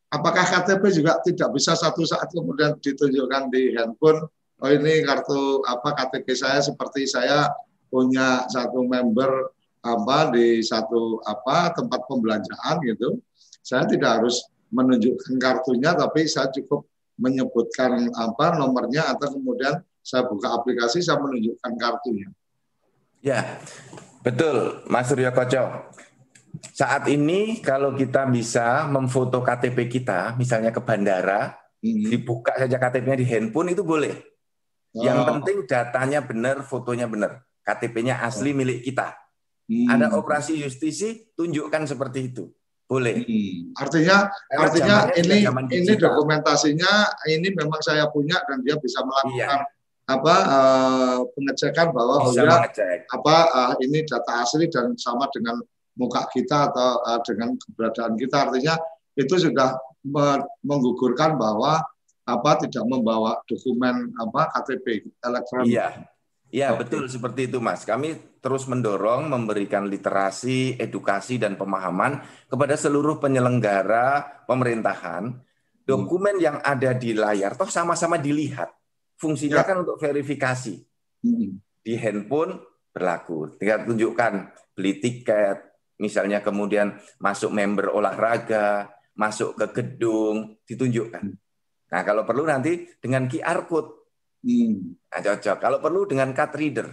Apakah 0.09 0.45
KTP 0.45 0.93
juga 0.93 1.21
tidak 1.21 1.53
bisa 1.53 1.77
satu 1.77 2.05
saat 2.09 2.33
kemudian 2.33 2.77
ditunjukkan 2.81 3.53
di 3.53 3.77
handphone 3.77 4.25
oh 4.63 4.71
ini 4.71 5.03
kartu 5.03 5.65
apa 5.67 5.93
KTP 5.97 6.37
saya 6.37 6.61
seperti 6.63 7.09
saya 7.09 7.51
punya 7.91 8.47
satu 8.49 8.85
member 8.87 9.51
apa 9.83 10.31
di 10.31 10.63
satu 10.63 11.19
apa 11.27 11.75
tempat 11.75 12.07
pembelanjaan 12.07 12.79
gitu. 12.87 13.19
Saya 13.63 13.87
tidak 13.87 14.23
harus 14.23 14.47
menunjukkan 14.73 15.37
kartunya 15.37 15.93
tapi 15.93 16.25
saya 16.27 16.49
cukup 16.49 16.87
menyebutkan 17.21 18.09
apa 18.17 18.57
nomornya 18.57 19.13
atau 19.13 19.37
kemudian 19.37 19.85
saya 20.03 20.27
buka 20.27 20.51
aplikasi 20.55 21.05
saya 21.05 21.21
menunjukkan 21.21 21.73
kartunya. 21.79 22.31
Ya, 23.23 23.63
betul 24.27 24.83
Mas 24.91 25.07
Suryo 25.07 25.31
Koco. 25.31 25.93
Saat 26.75 27.09
ini 27.09 27.63
kalau 27.63 27.95
kita 27.95 28.29
bisa 28.29 28.85
memfoto 28.91 29.41
KTP 29.41 29.89
kita, 29.89 30.37
misalnya 30.37 30.75
ke 30.75 30.83
bandara, 30.85 31.57
hmm. 31.81 32.13
dibuka 32.13 32.53
saja 32.59 32.77
KTP-nya 32.77 33.17
di 33.17 33.27
handphone 33.27 33.73
itu 33.73 33.81
boleh. 33.81 34.13
Yang 34.93 35.19
oh. 35.25 35.27
penting 35.33 35.57
datanya 35.65 36.21
benar, 36.21 36.61
fotonya 36.61 37.09
benar. 37.09 37.41
KTP-nya 37.65 38.21
asli 38.21 38.53
oh. 38.53 38.57
milik 38.61 38.85
kita. 38.85 39.22
Hmm. 39.73 39.89
Ada 39.89 40.07
operasi 40.21 40.61
justisi, 40.61 41.33
tunjukkan 41.33 41.89
seperti 41.89 42.21
itu. 42.29 42.45
Boleh. 42.85 43.25
Hmm. 43.25 43.73
Artinya 43.81 44.29
Karena 44.29 44.61
artinya 44.69 44.97
ini 45.17 45.37
ini 45.73 45.93
dokumentasinya 45.97 46.93
ini 47.33 47.49
memang 47.57 47.81
saya 47.81 48.05
punya 48.13 48.37
dan 48.45 48.61
dia 48.61 48.77
bisa 48.77 49.01
melakukan 49.01 49.65
iya. 49.65 50.13
apa 50.13 50.35
uh, 50.45 51.19
pengecekan 51.33 51.89
bahwa 51.97 52.29
bisa 52.29 52.45
oh, 52.45 52.49
ya, 52.53 52.69
apa 53.09 53.37
uh, 53.49 53.73
ini 53.81 54.05
data 54.05 54.45
asli 54.45 54.69
dan 54.69 54.93
sama 55.01 55.25
dengan 55.33 55.57
muka 55.97 56.29
kita 56.37 56.69
atau 56.69 57.01
uh, 57.01 57.21
dengan 57.25 57.57
keberadaan 57.57 58.13
kita 58.21 58.37
artinya 58.45 58.77
itu 59.17 59.41
sudah 59.41 59.73
menggugurkan 60.61 61.41
bahwa 61.41 61.81
apa 62.29 62.51
tidak 62.61 62.85
membawa 62.87 63.41
dokumen 63.49 64.13
apa 64.21 64.53
KTP 64.53 65.09
elektronik. 65.25 65.75
Iya. 65.75 66.12
Okay. 66.53 66.81
betul 66.85 67.09
seperti 67.09 67.49
itu, 67.49 67.65
Mas. 67.65 67.89
Kami 67.89 68.37
terus 68.45 68.69
mendorong 68.69 69.33
memberikan 69.33 69.89
literasi, 69.89 70.77
edukasi 70.77 71.41
dan 71.41 71.57
pemahaman 71.57 72.21
kepada 72.45 72.77
seluruh 72.77 73.17
penyelenggara 73.17 74.45
pemerintahan. 74.45 75.33
Dokumen 75.83 76.37
hmm. 76.37 76.45
yang 76.45 76.57
ada 76.61 76.93
di 76.93 77.17
layar 77.17 77.57
toh 77.57 77.73
sama-sama 77.73 78.21
dilihat. 78.21 78.69
Fungsinya 79.17 79.65
ya. 79.65 79.67
kan 79.67 79.81
untuk 79.81 79.97
verifikasi. 79.97 80.77
Hmm. 81.25 81.57
Di 81.81 81.97
handphone 81.97 82.61
berlaku. 82.93 83.57
Tinggal 83.57 83.89
tunjukkan 83.89 84.33
beli 84.77 85.01
tiket, 85.01 85.57
misalnya 85.97 86.45
kemudian 86.45 87.01
masuk 87.17 87.49
member 87.49 87.97
olahraga, 87.97 88.93
masuk 89.17 89.57
ke 89.57 89.67
gedung, 89.81 90.61
ditunjukkan. 90.69 91.25
Hmm. 91.25 91.41
Nah, 91.93 92.01
kalau 92.05 92.29
perlu 92.29 92.45
nanti 92.45 92.93
dengan 93.01 93.25
QR 93.25 93.65
code. 93.65 94.02
Hmm. 94.43 94.99
Nah, 94.99 95.21
cocok. 95.23 95.57
Kalau 95.63 95.79
perlu 95.79 96.07
dengan 96.07 96.35
card 96.35 96.53
reader. 96.59 96.89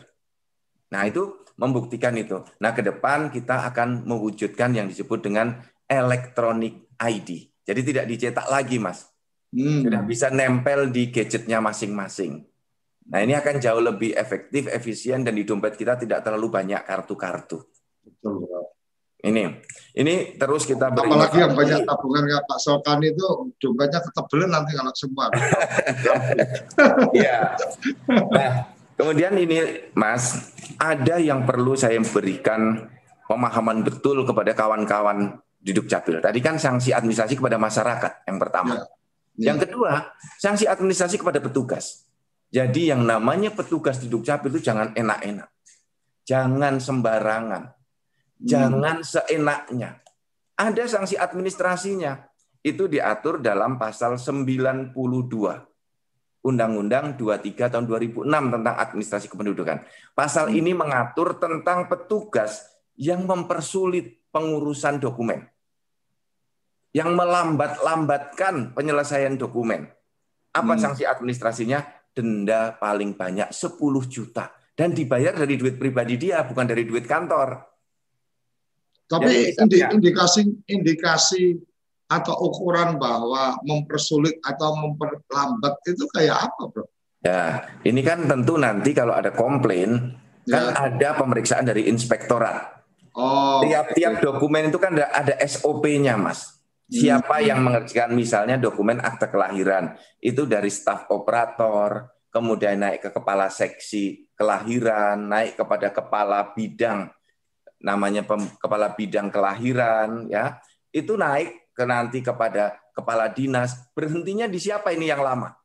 Nah, 0.89 1.05
itu 1.05 1.45
membuktikan 1.57 2.15
itu. 2.17 2.41
Nah, 2.61 2.71
ke 2.73 2.81
depan 2.81 3.29
kita 3.29 3.67
akan 3.69 4.05
mewujudkan 4.05 4.73
yang 4.73 4.87
disebut 4.89 5.19
dengan 5.21 5.57
electronic 5.89 6.93
ID. 6.97 7.49
Jadi 7.65 7.81
tidak 7.85 8.05
dicetak 8.09 8.47
lagi, 8.49 8.77
Mas. 8.81 9.05
Hmm. 9.49 9.85
Sudah 9.85 10.01
bisa 10.05 10.29
nempel 10.29 10.93
di 10.93 11.09
gadgetnya 11.09 11.61
masing-masing. 11.61 12.45
Nah, 13.09 13.19
ini 13.25 13.33
akan 13.33 13.57
jauh 13.57 13.81
lebih 13.81 14.13
efektif, 14.13 14.69
efisien, 14.69 15.25
dan 15.25 15.33
di 15.33 15.41
dompet 15.41 15.73
kita 15.73 15.97
tidak 15.97 16.21
terlalu 16.21 16.53
banyak 16.53 16.85
kartu-kartu. 16.85 17.65
Betul. 18.05 18.58
Ini, 19.19 19.43
ini 19.99 20.39
terus 20.39 20.63
kita 20.63 20.95
beri. 20.95 21.11
Apalagi 21.11 21.43
yang 21.43 21.51
banyak 21.51 21.83
tabungan 21.83 22.23
kayak 22.23 22.43
Pak 22.47 22.59
Sokan 22.63 23.03
itu 23.03 23.51
dompetnya 23.59 23.99
ketebelan 23.99 24.49
nanti 24.55 24.71
kalau 24.79 24.93
semua. 24.95 25.25
Iya. 27.11 27.59
nah, 28.07 28.51
kemudian 28.95 29.35
ini 29.35 29.91
Mas, 29.91 30.55
ada 30.79 31.19
yang 31.19 31.43
perlu 31.43 31.75
saya 31.75 31.99
berikan 31.99 32.87
pemahaman 33.27 33.83
betul 33.83 34.23
kepada 34.23 34.55
kawan-kawan 34.55 35.35
di 35.59 35.75
Dukcapil. 35.75 36.23
Tadi 36.23 36.39
kan 36.39 36.55
sanksi 36.55 36.95
administrasi 36.95 37.35
kepada 37.35 37.59
masyarakat 37.59 38.23
yang 38.23 38.39
pertama. 38.39 38.79
Ya. 38.79 38.83
Ya. 39.39 39.55
Yang 39.55 39.71
kedua, 39.71 40.15
sanksi 40.39 40.67
administrasi 40.67 41.15
kepada 41.19 41.39
petugas. 41.39 42.07
Jadi 42.51 42.91
yang 42.91 43.07
namanya 43.07 43.51
petugas 43.55 43.99
di 43.99 44.11
Dukcapil 44.11 44.51
itu 44.51 44.67
jangan 44.67 44.91
enak-enak. 44.95 45.47
Jangan 46.27 46.79
sembarangan. 46.79 47.78
Hmm. 48.39 48.47
Jangan 48.47 48.97
seenaknya. 49.03 49.99
Ada 50.55 50.87
sanksi 50.87 51.19
administrasinya. 51.19 52.15
Itu 52.59 52.91
diatur 52.91 53.39
dalam 53.39 53.79
pasal 53.79 54.19
92 54.19 54.91
Undang-Undang 56.39 57.19
23 57.19 57.67
tahun 57.67 57.83
2006 57.83 58.23
tentang 58.27 58.75
administrasi 58.79 59.27
kependudukan. 59.27 59.83
Pasal 60.15 60.51
hmm. 60.51 60.59
ini 60.59 60.71
mengatur 60.71 61.35
tentang 61.35 61.91
petugas 61.91 62.63
yang 62.95 63.27
mempersulit 63.27 64.23
pengurusan 64.31 65.03
dokumen. 65.03 65.43
Yang 66.95 67.11
melambat-lambatkan 67.11 68.71
penyelesaian 68.71 69.35
dokumen. 69.35 69.91
Apa 70.55 70.73
hmm. 70.75 70.81
sanksi 70.81 71.03
administrasinya? 71.03 71.83
Denda 72.15 72.75
paling 72.75 73.19
banyak 73.19 73.51
10 73.51 73.75
juta. 74.07 74.51
Dan 74.71 74.95
dibayar 74.95 75.35
dari 75.35 75.59
duit 75.59 75.75
pribadi 75.75 76.15
dia, 76.15 76.47
bukan 76.47 76.63
dari 76.63 76.87
duit 76.87 77.03
kantor. 77.03 77.69
Tapi 79.09 79.57
indikasi 79.89 80.45
indikasi 80.69 81.57
atau 82.09 82.33
ukuran 82.45 83.01
bahwa 83.01 83.57
mempersulit 83.65 84.37
atau 84.45 84.77
memperlambat 84.77 85.81
itu 85.89 86.05
kayak 86.13 86.49
apa, 86.49 86.61
Bro? 86.69 86.85
Ya, 87.25 87.69
ini 87.85 88.05
kan 88.05 88.29
tentu 88.29 88.55
nanti 88.57 88.93
kalau 88.93 89.11
ada 89.17 89.33
komplain 89.33 90.13
ya. 90.45 90.55
kan 90.55 90.65
ada 90.77 91.09
pemeriksaan 91.17 91.65
dari 91.65 91.89
inspektorat. 91.89 92.85
Oh. 93.17 93.65
Tiap-tiap 93.65 94.21
okay. 94.21 94.23
dokumen 94.23 94.69
itu 94.69 94.77
kan 94.77 94.93
ada, 94.93 95.09
ada 95.11 95.35
SOP-nya, 95.41 96.15
Mas. 96.15 96.61
Siapa 96.89 97.41
hmm. 97.41 97.45
yang 97.45 97.59
mengerjakan 97.61 98.17
misalnya 98.17 98.57
dokumen 98.57 98.97
akte 98.97 99.29
kelahiran 99.29 99.93
itu 100.17 100.49
dari 100.49 100.73
staf 100.73 101.05
operator, 101.13 102.09
kemudian 102.33 102.81
naik 102.81 103.05
ke 103.05 103.09
kepala 103.13 103.49
seksi 103.49 104.33
kelahiran, 104.33 105.29
naik 105.29 105.53
kepada 105.59 105.93
kepala 105.93 106.49
bidang 106.57 107.13
namanya 107.79 108.27
pem, 108.27 108.43
kepala 108.59 108.93
bidang 108.93 109.31
kelahiran 109.31 110.27
ya. 110.27 110.59
Itu 110.91 111.15
naik 111.15 111.73
ke 111.75 111.83
nanti 111.87 112.19
kepada 112.19 112.75
kepala 112.91 113.31
dinas, 113.31 113.87
berhentinya 113.95 114.45
di 114.51 114.59
siapa 114.59 114.91
ini 114.91 115.07
yang 115.07 115.23
lama? 115.23 115.55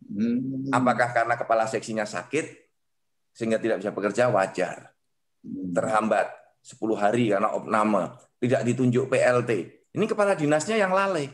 Hmm. 0.00 0.72
Apakah 0.72 1.12
karena 1.12 1.36
kepala 1.36 1.68
seksinya 1.68 2.08
sakit 2.08 2.70
sehingga 3.36 3.60
tidak 3.60 3.84
bisa 3.84 3.92
bekerja 3.92 4.32
wajar. 4.32 4.90
Hmm. 5.44 5.76
Terhambat 5.76 6.26
10 6.64 6.80
hari 6.96 7.32
karena 7.32 7.52
opname, 7.52 8.16
tidak 8.40 8.64
ditunjuk 8.64 9.08
PLT. 9.12 9.50
Ini 9.92 10.04
kepala 10.08 10.32
dinasnya 10.36 10.80
yang 10.80 10.92
lalai. 10.92 11.28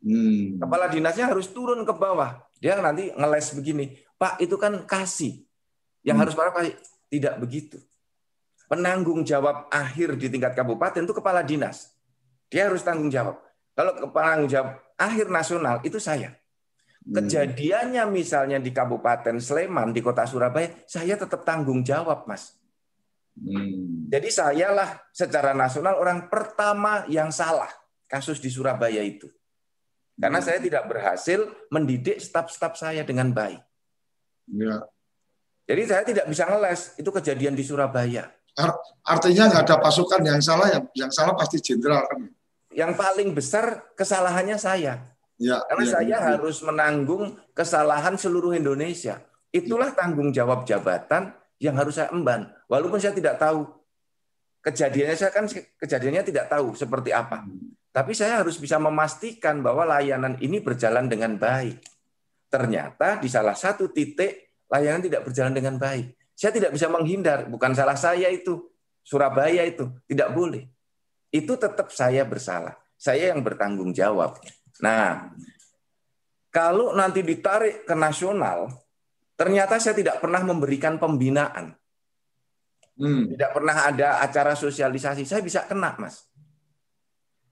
Hmm. 0.00 0.56
Kepala 0.56 0.88
dinasnya 0.88 1.28
harus 1.28 1.52
turun 1.52 1.84
ke 1.84 1.92
bawah. 1.92 2.40
Dia 2.60 2.80
nanti 2.80 3.12
ngeles 3.12 3.56
begini, 3.56 3.96
Pak 4.16 4.40
itu 4.40 4.56
kan 4.56 4.84
kasih. 4.84 5.44
Yang 6.00 6.16
harus 6.24 6.34
para 6.36 6.50
kasih 6.56 6.76
tidak 7.12 7.36
begitu. 7.36 7.76
Penanggung 8.70 9.26
jawab 9.26 9.66
akhir 9.66 10.14
di 10.14 10.30
tingkat 10.30 10.54
kabupaten 10.54 11.02
itu 11.02 11.10
kepala 11.10 11.42
dinas. 11.42 11.90
Dia 12.46 12.70
harus 12.70 12.86
tanggung 12.86 13.10
jawab. 13.10 13.42
Kalau 13.74 13.98
penanggung 14.14 14.46
jawab 14.46 14.78
akhir 14.94 15.26
nasional 15.26 15.82
itu 15.82 15.98
saya. 15.98 16.38
Hmm. 17.00 17.18
Kejadiannya 17.18 18.04
misalnya 18.12 18.62
di 18.62 18.70
Kabupaten 18.70 19.40
Sleman, 19.40 19.90
di 19.96 20.04
Kota 20.04 20.28
Surabaya, 20.28 20.70
saya 20.84 21.16
tetap 21.16 21.48
tanggung 21.48 21.80
jawab, 21.80 22.28
Mas. 22.28 22.60
Hmm. 23.34 24.06
Jadi 24.12 24.28
sayalah 24.28 25.00
secara 25.10 25.56
nasional 25.56 25.96
orang 25.96 26.28
pertama 26.28 27.08
yang 27.08 27.32
salah 27.32 27.72
kasus 28.04 28.38
di 28.38 28.52
Surabaya 28.52 29.00
itu. 29.00 29.32
Karena 30.20 30.38
hmm. 30.38 30.46
saya 30.46 30.58
tidak 30.60 30.84
berhasil 30.86 31.40
mendidik 31.72 32.20
staf-staf 32.20 32.76
saya 32.76 33.00
dengan 33.02 33.32
baik. 33.32 33.64
Ya. 34.52 34.84
Jadi 35.64 35.82
saya 35.86 36.02
tidak 36.04 36.26
bisa 36.28 36.44
ngeles, 36.44 37.00
itu 37.00 37.10
kejadian 37.10 37.56
di 37.56 37.64
Surabaya. 37.64 38.28
Artinya 39.06 39.50
nggak 39.50 39.62
ada 39.66 39.76
pasukan 39.78 40.20
yang 40.22 40.40
salah, 40.42 40.68
yang, 40.70 40.84
yang 40.94 41.10
salah 41.10 41.34
pasti 41.38 41.62
jenderal 41.62 42.04
kan? 42.06 42.30
yang 42.74 42.94
paling 42.94 43.34
besar 43.34 43.94
kesalahannya 43.98 44.56
saya. 44.58 45.10
Ya, 45.40 45.56
Karena 45.66 45.84
ya, 45.88 45.90
saya 45.90 46.16
ya. 46.16 46.18
harus 46.36 46.60
menanggung 46.60 47.32
kesalahan 47.56 48.14
seluruh 48.14 48.52
Indonesia. 48.52 49.24
Itulah 49.50 49.96
tanggung 49.96 50.30
jawab 50.30 50.68
jabatan 50.68 51.32
yang 51.58 51.74
harus 51.80 51.96
saya 51.96 52.12
emban. 52.12 52.46
Walaupun 52.68 53.00
saya 53.00 53.16
tidak 53.16 53.40
tahu 53.40 53.66
kejadiannya, 54.62 55.16
saya 55.16 55.32
kan 55.32 55.48
kejadiannya 55.80 56.22
tidak 56.28 56.46
tahu 56.52 56.76
seperti 56.76 57.10
apa. 57.10 57.48
Tapi 57.90 58.12
saya 58.14 58.44
harus 58.44 58.60
bisa 58.60 58.78
memastikan 58.78 59.64
bahwa 59.64 59.82
layanan 59.88 60.38
ini 60.38 60.60
berjalan 60.60 61.08
dengan 61.08 61.34
baik. 61.40 61.82
Ternyata 62.52 63.18
di 63.18 63.26
salah 63.26 63.56
satu 63.56 63.90
titik 63.90 64.60
layanan 64.70 65.02
tidak 65.02 65.24
berjalan 65.26 65.56
dengan 65.56 65.80
baik. 65.80 66.19
Saya 66.40 66.56
tidak 66.56 66.72
bisa 66.72 66.88
menghindar, 66.88 67.44
bukan 67.52 67.76
salah 67.76 68.00
saya 68.00 68.32
itu. 68.32 68.64
Surabaya 69.04 69.68
itu 69.68 69.92
tidak 70.08 70.32
boleh 70.32 70.64
itu 71.30 71.54
tetap 71.54 71.94
saya 71.94 72.26
bersalah. 72.26 72.74
Saya 73.00 73.32
yang 73.32 73.40
bertanggung 73.40 73.94
jawab. 73.96 74.36
Nah, 74.84 75.32
kalau 76.52 76.92
nanti 76.92 77.24
ditarik 77.24 77.86
ke 77.86 77.94
nasional, 77.96 78.68
ternyata 79.38 79.80
saya 79.80 79.96
tidak 79.96 80.20
pernah 80.20 80.42
memberikan 80.44 81.00
pembinaan. 81.00 81.72
Hmm. 83.00 83.32
Tidak 83.32 83.50
pernah 83.56 83.88
ada 83.88 84.20
acara 84.20 84.52
sosialisasi. 84.52 85.24
Saya 85.24 85.40
bisa 85.40 85.64
kena, 85.64 85.96
Mas. 85.96 86.28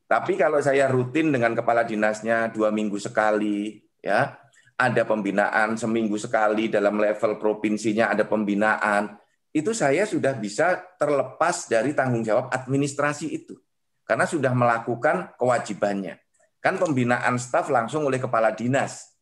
Tapi 0.05 0.37
kalau 0.37 0.61
saya 0.61 0.91
rutin 0.91 1.33
dengan 1.33 1.57
kepala 1.57 1.85
dinasnya 1.85 2.53
dua 2.53 2.69
minggu 2.69 3.01
sekali, 3.01 3.81
ya 4.05 4.37
ada 4.79 5.03
pembinaan 5.03 5.75
seminggu 5.75 6.15
sekali 6.15 6.71
dalam 6.71 7.03
level 7.03 7.35
provinsinya 7.43 8.15
ada 8.15 8.23
pembinaan, 8.23 9.19
itu 9.51 9.75
saya 9.75 10.07
sudah 10.07 10.39
bisa 10.39 10.79
terlepas 10.95 11.67
dari 11.67 11.93
tanggung 11.99 12.23
jawab 12.23 12.47
administrasi 12.55 13.27
itu 13.27 13.59
karena 14.07 14.25
sudah 14.25 14.55
melakukan 14.55 15.35
kewajibannya. 15.37 16.17
Kan 16.63 16.79
pembinaan 16.79 17.37
staf 17.37 17.69
langsung 17.69 18.07
oleh 18.07 18.17
kepala 18.23 18.55
dinas. 18.55 19.15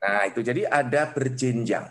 Nah, 0.00 0.28
itu 0.28 0.44
jadi 0.44 0.68
ada 0.68 1.08
berjenjang. 1.10 1.88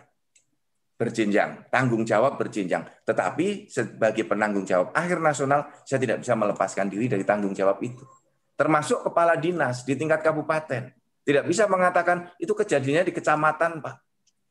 Berjenjang, 0.96 1.68
tanggung 1.68 2.08
jawab 2.08 2.40
berjenjang. 2.40 2.88
Tetapi 3.04 3.68
sebagai 3.68 4.24
penanggung 4.24 4.64
jawab 4.64 4.96
akhir 4.96 5.20
nasional, 5.20 5.68
saya 5.84 6.00
tidak 6.00 6.24
bisa 6.24 6.34
melepaskan 6.40 6.88
diri 6.88 7.12
dari 7.12 7.28
tanggung 7.28 7.52
jawab 7.52 7.84
itu. 7.84 8.08
Termasuk 8.56 9.04
kepala 9.12 9.36
dinas 9.36 9.84
di 9.84 10.00
tingkat 10.00 10.24
kabupaten. 10.24 11.05
Tidak 11.26 11.44
bisa 11.50 11.66
mengatakan 11.66 12.30
itu 12.38 12.54
kejadiannya 12.54 13.10
di 13.10 13.14
kecamatan, 13.18 13.82
Pak. 13.82 13.96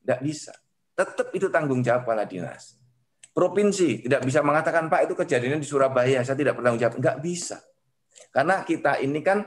Tidak 0.03 0.19
bisa. 0.19 0.51
Tetap 0.95 1.31
itu 1.31 1.47
tanggung 1.47 1.79
jawab 1.79 2.03
kepala 2.03 2.27
dinas 2.27 2.75
provinsi 3.35 4.07
tidak 4.07 4.23
bisa 4.23 4.39
mengatakan 4.39 4.87
Pak 4.87 5.11
itu 5.11 5.13
kejadiannya 5.19 5.59
di 5.59 5.67
Surabaya, 5.67 6.23
saya 6.23 6.39
tidak 6.39 6.55
bertanggung 6.55 6.79
jawab. 6.79 6.95
Enggak 7.03 7.17
bisa. 7.19 7.59
Karena 8.31 8.63
kita 8.63 9.03
ini 9.03 9.19
kan 9.19 9.43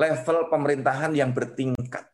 level 0.00 0.48
pemerintahan 0.48 1.12
yang 1.12 1.36
bertingkat. 1.36 2.08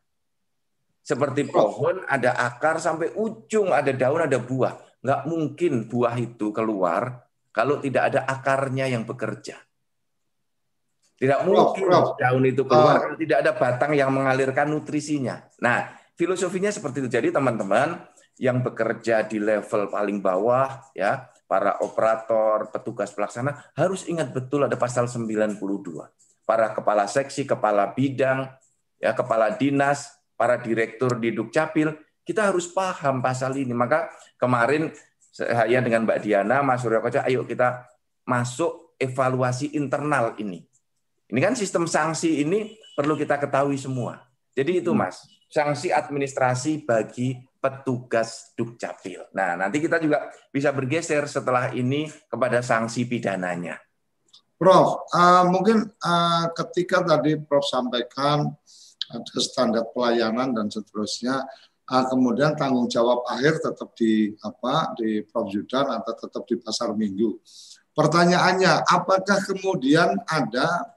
Seperti 1.06 1.46
pohon 1.46 2.02
ada 2.10 2.34
akar 2.34 2.82
sampai 2.82 3.14
ujung, 3.14 3.70
ada 3.70 3.94
daun, 3.94 4.26
ada 4.26 4.42
buah. 4.42 4.74
Enggak 5.06 5.22
mungkin 5.30 5.72
buah 5.86 6.18
itu 6.18 6.50
keluar 6.50 7.22
kalau 7.54 7.78
tidak 7.78 8.10
ada 8.10 8.26
akarnya 8.26 8.90
yang 8.90 9.06
bekerja. 9.06 9.62
Tidak 11.16 11.48
mungkin 11.48 11.88
daun 12.20 12.44
itu 12.44 12.62
keluar 12.68 13.00
ah. 13.00 13.00
kalau 13.08 13.16
tidak 13.16 13.38
ada 13.40 13.52
batang 13.56 13.92
yang 13.96 14.12
mengalirkan 14.12 14.68
nutrisinya. 14.68 15.40
Nah, 15.64 15.88
filosofinya 16.12 16.68
seperti 16.68 17.00
itu. 17.00 17.08
Jadi 17.08 17.32
teman-teman, 17.32 18.04
yang 18.36 18.60
bekerja 18.60 19.24
di 19.24 19.40
level 19.40 19.88
paling 19.88 20.20
bawah 20.20 20.92
ya 20.92 21.24
para 21.48 21.80
operator, 21.80 22.68
petugas 22.68 23.14
pelaksana 23.16 23.72
harus 23.72 24.04
ingat 24.04 24.34
betul 24.34 24.68
ada 24.68 24.76
pasal 24.76 25.08
92. 25.08 25.56
Para 26.46 26.70
kepala 26.76 27.08
seksi, 27.08 27.48
kepala 27.48 27.96
bidang, 27.96 28.46
ya 29.00 29.16
kepala 29.16 29.56
dinas, 29.56 30.14
para 30.36 30.60
direktur 30.60 31.18
di 31.18 31.32
Dukcapil, 31.34 31.96
kita 32.22 32.52
harus 32.52 32.70
paham 32.70 33.24
pasal 33.24 33.56
ini. 33.56 33.72
Maka 33.72 34.12
kemarin 34.38 34.92
saya 35.32 35.80
dengan 35.80 36.06
Mbak 36.06 36.18
Diana, 36.22 36.62
Mas 36.62 36.84
Surya 36.84 37.02
Koca, 37.02 37.26
ayo 37.26 37.42
kita 37.48 37.88
masuk 38.28 38.94
evaluasi 39.00 39.74
internal 39.74 40.38
ini. 40.38 40.66
Ini 41.26 41.40
kan 41.42 41.54
sistem 41.58 41.90
sanksi 41.90 42.46
ini 42.46 42.78
perlu 42.94 43.18
kita 43.18 43.36
ketahui 43.42 43.74
semua. 43.74 44.22
Jadi 44.54 44.80
itu 44.80 44.94
hmm. 44.94 45.00
Mas, 45.02 45.26
sanksi 45.50 45.90
administrasi 45.90 46.86
bagi 46.86 47.36
petugas 47.58 48.54
Dukcapil. 48.54 49.26
Nah, 49.34 49.58
nanti 49.58 49.82
kita 49.82 49.98
juga 49.98 50.30
bisa 50.54 50.70
bergeser 50.70 51.26
setelah 51.26 51.74
ini 51.74 52.06
kepada 52.30 52.62
sanksi 52.62 53.02
pidananya. 53.10 53.82
Prof, 54.56 55.10
uh, 55.12 55.44
mungkin 55.50 55.84
uh, 55.84 56.48
ketika 56.56 57.04
tadi 57.04 57.36
Prof 57.36 57.66
sampaikan 57.66 58.48
ada 59.12 59.38
standar 59.42 59.84
pelayanan 59.92 60.56
dan 60.56 60.72
seterusnya, 60.72 61.44
uh, 61.90 62.04
kemudian 62.08 62.56
tanggung 62.56 62.88
jawab 62.88 63.26
akhir 63.28 63.60
tetap 63.60 63.92
di 63.98 64.32
apa 64.40 64.96
di 64.96 65.20
Prof 65.26 65.52
Yudan 65.52 66.00
atau 66.00 66.14
tetap 66.16 66.48
di 66.48 66.56
pasar 66.56 66.94
Minggu. 66.96 67.36
pertanyaannya, 67.96 68.84
apakah 68.92 69.40
kemudian 69.40 70.20
ada 70.28 70.95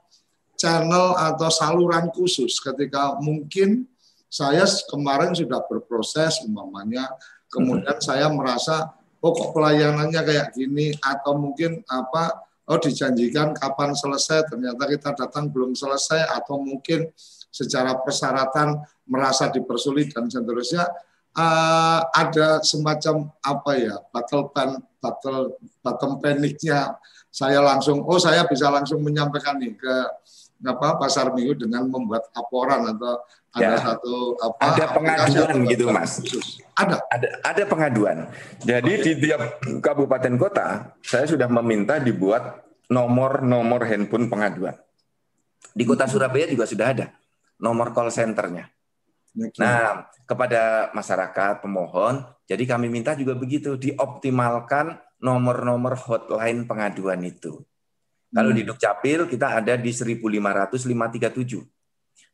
channel 0.60 1.16
atau 1.16 1.48
saluran 1.48 2.12
khusus. 2.12 2.60
Ketika 2.60 3.16
mungkin 3.16 3.88
saya 4.28 4.68
kemarin 4.92 5.32
sudah 5.32 5.64
berproses 5.64 6.44
umpamanya, 6.44 7.08
kemudian 7.48 7.96
hmm. 7.96 8.04
saya 8.04 8.28
merasa 8.28 8.92
oh 9.24 9.32
kok 9.32 9.56
pelayanannya 9.56 10.20
kayak 10.20 10.52
gini? 10.52 10.92
Atau 11.00 11.40
mungkin 11.40 11.80
apa 11.88 12.44
oh 12.68 12.76
dijanjikan 12.76 13.56
kapan 13.56 13.96
selesai 13.96 14.52
ternyata 14.52 14.84
kita 14.84 15.16
datang 15.16 15.48
belum 15.48 15.72
selesai. 15.72 16.28
Atau 16.36 16.60
mungkin 16.60 17.08
secara 17.48 17.96
persyaratan 17.96 18.76
merasa 19.08 19.48
dipersulit 19.48 20.12
dan 20.12 20.28
seterusnya 20.28 20.86
uh, 21.34 22.00
ada 22.14 22.62
semacam 22.62 23.26
apa 23.42 23.72
ya 23.74 23.96
battle 24.14 24.54
pan 24.54 24.78
battle 25.02 25.58
bottom 25.82 26.22
paniknya 26.22 26.94
saya 27.30 27.62
langsung 27.62 28.02
oh 28.06 28.18
saya 28.18 28.46
bisa 28.46 28.70
langsung 28.70 29.02
menyampaikan 29.02 29.58
nih 29.58 29.74
ke 29.74 29.94
apa 30.60 31.00
pasar 31.00 31.32
minggu 31.32 31.56
dengan 31.56 31.88
membuat 31.88 32.28
laporan 32.36 32.92
atau 32.92 33.16
ada 33.50 33.74
ya. 33.74 33.78
satu 33.80 34.36
apa 34.38 34.62
ada 34.62 34.84
pengaduan 34.94 35.56
gitu 35.66 35.84
mas 35.90 36.20
khusus. 36.20 36.60
ada 36.76 37.00
ada 37.10 37.28
ada 37.42 37.62
pengaduan 37.64 38.18
jadi 38.62 38.92
okay. 39.00 39.04
di 39.04 39.12
tiap 39.24 39.58
kabupaten 39.80 40.34
kota 40.36 40.94
saya 41.00 41.24
sudah 41.26 41.48
meminta 41.48 41.96
dibuat 41.98 42.62
nomor 42.92 43.40
nomor 43.42 43.88
handphone 43.88 44.28
pengaduan 44.28 44.76
di 45.72 45.82
kota 45.88 46.04
hmm. 46.06 46.12
Surabaya 46.12 46.46
juga 46.46 46.68
sudah 46.68 46.86
ada 46.92 47.06
nomor 47.58 47.90
call 47.96 48.12
centernya 48.12 48.68
okay. 49.34 49.56
nah 49.58 50.06
kepada 50.28 50.92
masyarakat 50.94 51.64
pemohon 51.64 52.22
jadi 52.44 52.62
kami 52.68 52.86
minta 52.92 53.16
juga 53.16 53.32
begitu 53.34 53.74
dioptimalkan 53.80 55.00
nomor-nomor 55.18 55.98
hotline 55.98 56.64
pengaduan 56.68 57.20
itu 57.26 57.64
kalau 58.30 58.54
di 58.54 58.62
hmm. 58.62 58.70
Dukcapil 58.70 59.26
kita 59.26 59.58
ada 59.58 59.74
di 59.74 59.90
1500537. 59.90 61.66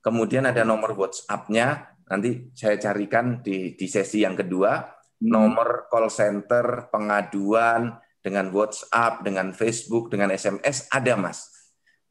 Kemudian 0.05 0.45
ada 0.47 0.63
nomor 0.63 0.93
WhatsApp-nya, 0.95 1.97
nanti 2.07 2.53
saya 2.53 2.77
carikan 2.79 3.41
di, 3.41 3.75
di 3.75 3.87
sesi 3.89 4.23
yang 4.23 4.37
kedua, 4.37 4.85
hmm. 4.85 5.27
nomor 5.27 5.89
call 5.89 6.13
center, 6.13 6.93
pengaduan, 6.93 7.97
dengan 8.21 8.53
WhatsApp, 8.53 9.25
dengan 9.25 9.57
Facebook, 9.57 10.13
dengan 10.13 10.31
SMS, 10.31 10.87
ada 10.93 11.17
Mas. 11.17 11.49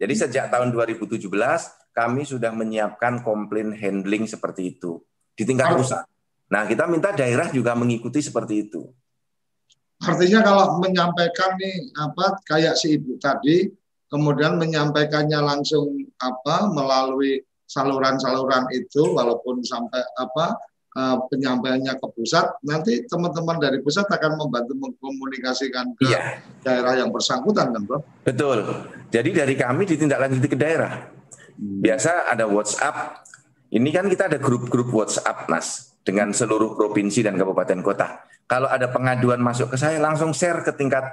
Jadi 0.02 0.14
hmm. 0.18 0.22
sejak 0.28 0.46
tahun 0.50 0.74
2017, 0.74 1.22
kami 1.96 2.28
sudah 2.28 2.52
menyiapkan 2.52 3.24
komplain 3.24 3.72
handling 3.72 4.28
seperti 4.28 4.76
itu 4.76 5.00
di 5.32 5.48
tingkat 5.48 5.72
pusat. 5.78 6.04
Nah, 6.52 6.68
kita 6.68 6.86
minta 6.90 7.16
daerah 7.16 7.48
juga 7.54 7.72
mengikuti 7.78 8.20
seperti 8.20 8.68
itu. 8.68 8.92
Artinya 10.04 10.44
kalau 10.44 10.66
menyampaikan 10.84 11.56
nih 11.56 11.96
apa 11.96 12.36
kayak 12.44 12.76
si 12.76 13.00
ibu 13.00 13.16
tadi, 13.16 13.72
kemudian 14.12 14.60
menyampaikannya 14.60 15.40
langsung 15.40 15.88
apa 16.20 16.68
melalui 16.68 17.40
saluran-saluran 17.66 18.68
itu, 18.76 19.16
walaupun 19.16 19.64
sampai 19.64 20.04
apa 20.20 20.60
uh, 21.00 21.18
penyampaiannya 21.32 21.96
ke 21.96 22.08
pusat, 22.12 22.60
nanti 22.68 23.08
teman-teman 23.08 23.58
dari 23.58 23.80
pusat 23.80 24.06
akan 24.06 24.36
membantu 24.36 24.76
mengkomunikasikan 24.78 25.96
ke 25.96 26.12
iya. 26.12 26.44
daerah 26.62 27.00
yang 27.00 27.10
bersangkutan, 27.10 27.72
kan, 27.72 27.82
bro? 27.88 28.04
Betul. 28.28 28.68
Jadi 29.10 29.30
dari 29.32 29.56
kami 29.56 29.88
ditindaklanjuti 29.88 30.48
ke 30.52 30.58
daerah. 30.60 31.08
Hmm. 31.56 31.80
Biasa 31.80 32.36
ada 32.36 32.46
WhatsApp. 32.52 33.24
Ini 33.72 33.90
kan 33.90 34.12
kita 34.12 34.28
ada 34.30 34.38
grup-grup 34.38 34.92
WhatsApp, 34.92 35.50
Mas, 35.50 35.98
dengan 36.06 36.30
seluruh 36.36 36.78
provinsi 36.78 37.26
dan 37.26 37.40
kabupaten 37.40 37.80
kota 37.82 38.35
kalau 38.46 38.70
ada 38.70 38.90
pengaduan 38.90 39.42
masuk 39.42 39.74
ke 39.74 39.78
saya, 39.78 39.98
langsung 39.98 40.30
share 40.34 40.62
ke 40.62 40.72
tingkat 40.74 41.06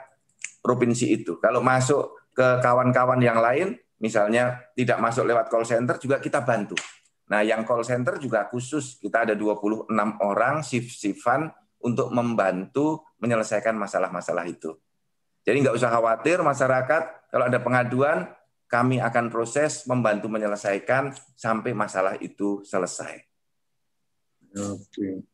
provinsi 0.61 1.17
itu. 1.17 1.41
Kalau 1.41 1.65
masuk 1.65 2.33
ke 2.37 2.61
kawan-kawan 2.61 3.21
yang 3.21 3.41
lain, 3.41 3.77
misalnya 4.01 4.61
tidak 4.77 5.01
masuk 5.01 5.25
lewat 5.25 5.49
call 5.49 5.65
center, 5.65 5.97
juga 5.97 6.21
kita 6.21 6.45
bantu. 6.45 6.77
Nah, 7.33 7.41
yang 7.41 7.65
call 7.65 7.81
center 7.87 8.21
juga 8.21 8.45
khusus, 8.53 9.01
kita 9.01 9.25
ada 9.25 9.35
26 9.35 9.89
orang 10.21 10.61
shift-shiftan 10.61 11.49
untuk 11.81 12.13
membantu 12.13 13.09
menyelesaikan 13.19 13.73
masalah-masalah 13.75 14.45
itu. 14.45 14.77
Jadi 15.43 15.65
nggak 15.65 15.75
usah 15.75 15.91
khawatir 15.91 16.39
masyarakat, 16.45 17.33
kalau 17.33 17.45
ada 17.49 17.59
pengaduan, 17.59 18.31
kami 18.69 19.01
akan 19.01 19.29
proses 19.29 19.85
membantu 19.85 20.29
menyelesaikan 20.33 21.13
sampai 21.37 21.77
masalah 21.77 22.17
itu 22.21 22.65
selesai. 22.65 23.21
Oke. 24.57 25.32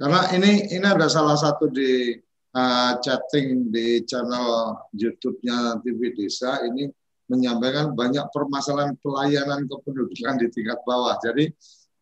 Karena 0.00 0.32
ini 0.32 0.64
ini 0.72 0.86
ada 0.88 1.12
salah 1.12 1.36
satu 1.36 1.68
di 1.68 2.16
uh, 2.56 2.92
chatting 3.04 3.68
di 3.68 4.00
channel 4.08 4.72
YouTube-nya 4.96 5.84
TV 5.84 6.16
Desa 6.16 6.64
ini 6.64 6.88
menyampaikan 7.28 7.92
banyak 7.92 8.32
permasalahan 8.32 8.96
pelayanan 9.04 9.68
kependudukan 9.68 10.40
di 10.40 10.48
tingkat 10.48 10.80
bawah. 10.88 11.20
Jadi 11.20 11.52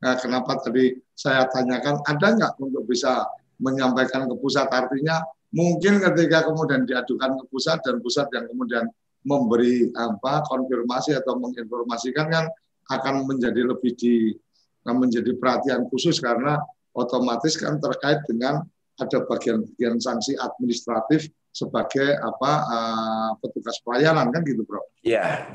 uh, 0.07 0.15
kenapa 0.15 0.63
tadi 0.63 0.95
saya 1.11 1.51
tanyakan 1.51 1.99
ada 2.07 2.27
nggak 2.39 2.53
untuk 2.63 2.87
bisa 2.87 3.27
menyampaikan 3.59 4.31
ke 4.31 4.35
pusat 4.39 4.71
artinya 4.71 5.19
mungkin 5.51 5.99
ketika 5.99 6.47
kemudian 6.47 6.87
diadukan 6.87 7.35
ke 7.35 7.45
pusat 7.51 7.83
dan 7.83 7.99
pusat 7.99 8.31
yang 8.31 8.47
kemudian 8.47 8.87
memberi 9.27 9.91
apa 9.99 10.47
konfirmasi 10.47 11.19
atau 11.19 11.35
menginformasikan 11.43 12.31
kan 12.31 12.47
akan 12.95 13.27
menjadi 13.27 13.67
lebih 13.67 13.99
di 13.99 14.31
menjadi 14.87 15.35
perhatian 15.35 15.91
khusus 15.91 16.23
karena 16.23 16.63
otomatis 16.99 17.55
kan 17.55 17.79
terkait 17.79 18.19
dengan 18.27 18.67
ada 18.99 19.19
bagian-bagian 19.23 20.03
sanksi 20.03 20.35
administratif 20.35 21.31
sebagai 21.55 22.19
apa 22.19 22.53
uh, 22.67 23.31
petugas 23.39 23.79
pelayanan 23.87 24.31
kan 24.35 24.43
gitu 24.43 24.67
bro? 24.67 24.83
Iya 25.07 25.47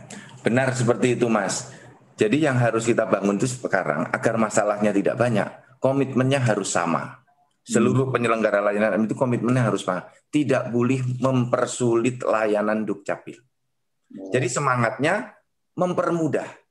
benar 0.42 0.72
seperti 0.72 1.20
itu 1.20 1.28
mas. 1.28 1.72
Jadi 2.14 2.46
yang 2.46 2.56
harus 2.62 2.88
kita 2.88 3.10
bangun 3.10 3.36
itu 3.36 3.50
sekarang 3.50 4.08
agar 4.14 4.38
masalahnya 4.38 4.94
tidak 4.94 5.18
banyak, 5.18 5.50
komitmennya 5.82 6.40
harus 6.40 6.72
sama. 6.72 7.20
Seluruh 7.64 8.12
hmm. 8.12 8.16
penyelenggara 8.16 8.60
layanan 8.60 9.08
itu 9.08 9.16
komitmennya 9.16 9.72
harus 9.72 9.88
sama. 9.88 10.08
Tidak 10.30 10.70
boleh 10.70 11.00
mempersulit 11.24 12.22
layanan 12.22 12.84
dukcapil. 12.84 13.40
Oh. 13.40 14.30
Jadi 14.30 14.48
semangatnya 14.52 15.34
mempermudah 15.74 16.63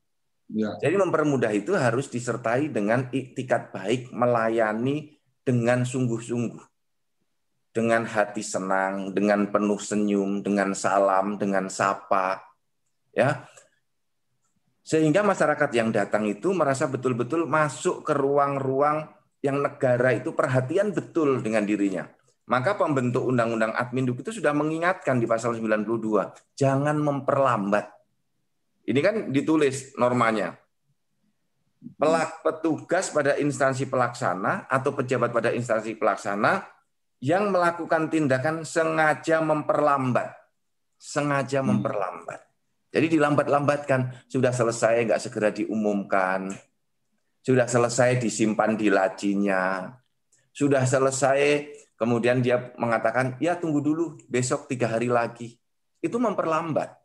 Ya. 0.52 0.76
Jadi 0.84 1.00
mempermudah 1.00 1.48
itu 1.56 1.72
harus 1.72 2.12
disertai 2.12 2.68
dengan 2.68 3.08
iktikat 3.08 3.72
baik, 3.72 4.12
melayani 4.12 5.16
dengan 5.40 5.88
sungguh-sungguh. 5.88 6.60
Dengan 7.72 8.04
hati 8.04 8.44
senang, 8.44 9.16
dengan 9.16 9.48
penuh 9.48 9.80
senyum, 9.80 10.44
dengan 10.44 10.76
salam, 10.76 11.40
dengan 11.40 11.72
sapa. 11.72 12.44
Ya. 13.16 13.48
Sehingga 14.84 15.24
masyarakat 15.24 15.70
yang 15.72 15.88
datang 15.88 16.28
itu 16.28 16.52
merasa 16.52 16.84
betul-betul 16.84 17.48
masuk 17.48 18.04
ke 18.04 18.12
ruang-ruang 18.12 19.08
yang 19.40 19.64
negara 19.64 20.12
itu 20.12 20.36
perhatian 20.36 20.92
betul 20.92 21.40
dengan 21.40 21.64
dirinya. 21.64 22.04
Maka 22.50 22.76
pembentuk 22.76 23.24
undang-undang 23.24 23.72
admin 23.72 24.10
itu 24.10 24.34
sudah 24.34 24.52
mengingatkan 24.52 25.16
di 25.16 25.24
pasal 25.24 25.56
92, 25.56 26.34
jangan 26.58 26.98
memperlambat 26.98 28.01
ini 28.82 29.00
kan 29.00 29.30
ditulis 29.30 29.94
normanya. 29.94 30.58
Pelak 31.98 32.46
petugas 32.46 33.10
pada 33.10 33.38
instansi 33.38 33.86
pelaksana 33.90 34.70
atau 34.70 34.94
pejabat 34.94 35.34
pada 35.34 35.50
instansi 35.50 35.98
pelaksana 35.98 36.62
yang 37.22 37.50
melakukan 37.50 38.10
tindakan 38.10 38.66
sengaja 38.66 39.42
memperlambat. 39.42 40.34
Sengaja 40.98 41.62
hmm. 41.62 41.68
memperlambat. 41.74 42.40
Jadi 42.92 43.18
dilambat-lambatkan. 43.18 44.30
Sudah 44.30 44.54
selesai, 44.54 45.06
nggak 45.10 45.22
segera 45.22 45.50
diumumkan. 45.50 46.54
Sudah 47.42 47.66
selesai 47.66 48.22
disimpan 48.22 48.78
di 48.78 48.86
lacinya. 48.86 49.90
Sudah 50.54 50.86
selesai, 50.86 51.70
kemudian 51.98 52.38
dia 52.44 52.70
mengatakan, 52.78 53.38
ya 53.42 53.58
tunggu 53.58 53.82
dulu, 53.82 54.20
besok 54.30 54.70
tiga 54.70 54.86
hari 54.86 55.10
lagi. 55.10 55.58
Itu 55.98 56.22
memperlambat 56.22 57.01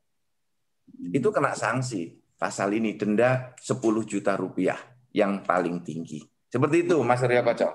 itu 1.13 1.29
kena 1.29 1.53
sanksi. 1.53 2.15
Pasal 2.37 2.77
ini 2.77 2.93
denda 2.93 3.57
10 3.57 3.81
juta 4.05 4.37
rupiah 4.37 4.77
yang 5.09 5.41
paling 5.41 5.81
tinggi. 5.81 6.21
Seperti 6.47 6.85
itu, 6.85 7.01
Mas 7.01 7.25
Ria 7.25 7.41
Koco. 7.41 7.73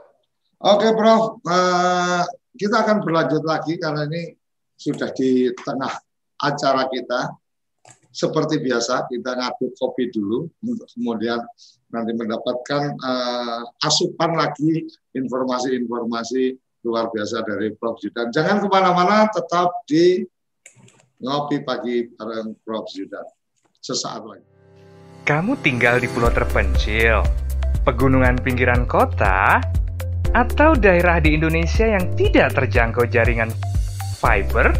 Oke, 0.62 0.94
Prof. 0.94 1.42
Uh, 1.42 2.22
kita 2.54 2.86
akan 2.86 3.02
berlanjut 3.02 3.42
lagi 3.42 3.74
karena 3.82 4.06
ini 4.06 4.30
sudah 4.78 5.10
di 5.10 5.50
tengah 5.50 5.90
acara 6.38 6.86
kita. 6.86 7.34
Seperti 8.12 8.60
biasa, 8.60 9.08
kita 9.08 9.34
ngaduk 9.34 9.72
kopi 9.74 10.12
dulu 10.12 10.44
untuk 10.62 10.86
kemudian 10.94 11.40
nanti 11.90 12.12
mendapatkan 12.12 12.94
uh, 13.00 13.64
asupan 13.82 14.36
lagi 14.36 14.84
informasi-informasi 15.16 16.42
luar 16.86 17.08
biasa 17.10 17.42
dari 17.42 17.74
Prof. 17.74 17.98
Judan. 17.98 18.30
Jangan 18.30 18.62
ke 18.62 18.68
mana-mana, 18.70 19.26
tetap 19.32 19.82
di 19.88 20.22
ngopi 21.22 21.62
pagi 21.62 22.10
bareng 22.10 22.58
Prof. 22.66 22.90
Zudan. 22.90 23.24
Sesaat 23.78 24.22
lagi. 24.26 24.46
Kamu 25.22 25.54
tinggal 25.62 26.02
di 26.02 26.10
pulau 26.10 26.34
terpencil, 26.34 27.22
pegunungan 27.86 28.42
pinggiran 28.42 28.90
kota, 28.90 29.62
atau 30.34 30.74
daerah 30.74 31.22
di 31.22 31.38
Indonesia 31.38 31.86
yang 31.86 32.10
tidak 32.18 32.58
terjangkau 32.58 33.06
jaringan 33.06 33.54
fiber? 34.18 34.74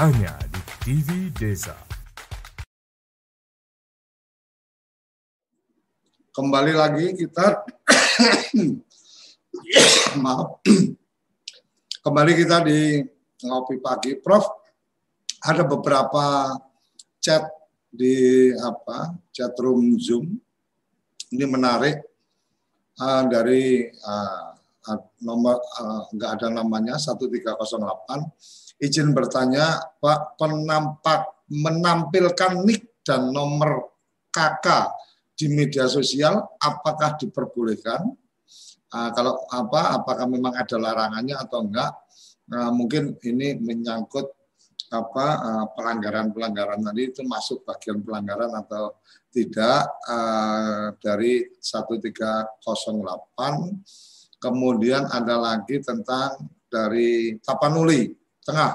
Hanya 0.00 0.32
di 0.48 0.60
TV 0.80 1.28
Desa. 1.28 1.76
kembali 6.32 6.72
lagi 6.72 7.12
kita. 7.12 7.68
Maaf. 10.24 10.64
Kembali 12.08 12.32
kita 12.32 12.64
di 12.64 13.04
ngopi 13.44 13.76
pagi. 13.76 14.16
Prof 14.16 14.48
ada 15.44 15.68
beberapa 15.68 16.56
chat 17.20 17.44
di 17.92 18.48
apa 18.56 19.20
chat 19.36 19.52
room 19.60 20.00
Zoom. 20.00 20.32
Ini 21.28 21.44
menarik. 21.44 22.00
Uh, 22.96 23.28
dari 23.28 23.84
uh, 23.84 24.56
nomor 25.20 25.60
uh, 25.60 26.08
ada 26.24 26.48
namanya 26.48 26.96
1308 26.96 28.59
izin 28.80 29.12
bertanya 29.12 29.76
Pak 30.00 30.40
penampak 30.40 31.44
menampilkan 31.52 32.64
nick 32.64 33.04
dan 33.04 33.28
nomor 33.28 33.92
kakak 34.32 34.96
di 35.36 35.52
media 35.52 35.84
sosial 35.86 36.40
apakah 36.56 37.20
diperbolehkan? 37.20 38.16
Uh, 38.90 39.10
kalau 39.14 39.38
apa 39.54 40.02
apakah 40.02 40.26
memang 40.26 40.50
ada 40.56 40.74
larangannya 40.74 41.36
atau 41.38 41.62
enggak? 41.62 41.94
Uh, 42.50 42.74
mungkin 42.74 43.14
ini 43.22 43.54
menyangkut 43.54 44.26
apa 44.90 45.26
uh, 45.38 45.66
pelanggaran-pelanggaran 45.78 46.82
tadi 46.82 47.14
itu 47.14 47.22
masuk 47.22 47.62
bagian 47.62 48.02
pelanggaran 48.02 48.50
atau 48.50 48.98
tidak 49.30 49.86
uh, 50.10 50.90
dari 50.98 51.46
1308 51.62 54.42
kemudian 54.42 55.06
ada 55.06 55.38
lagi 55.38 55.78
tentang 55.78 56.50
dari 56.66 57.38
Tapanuli 57.38 58.19
Tengah 58.50 58.74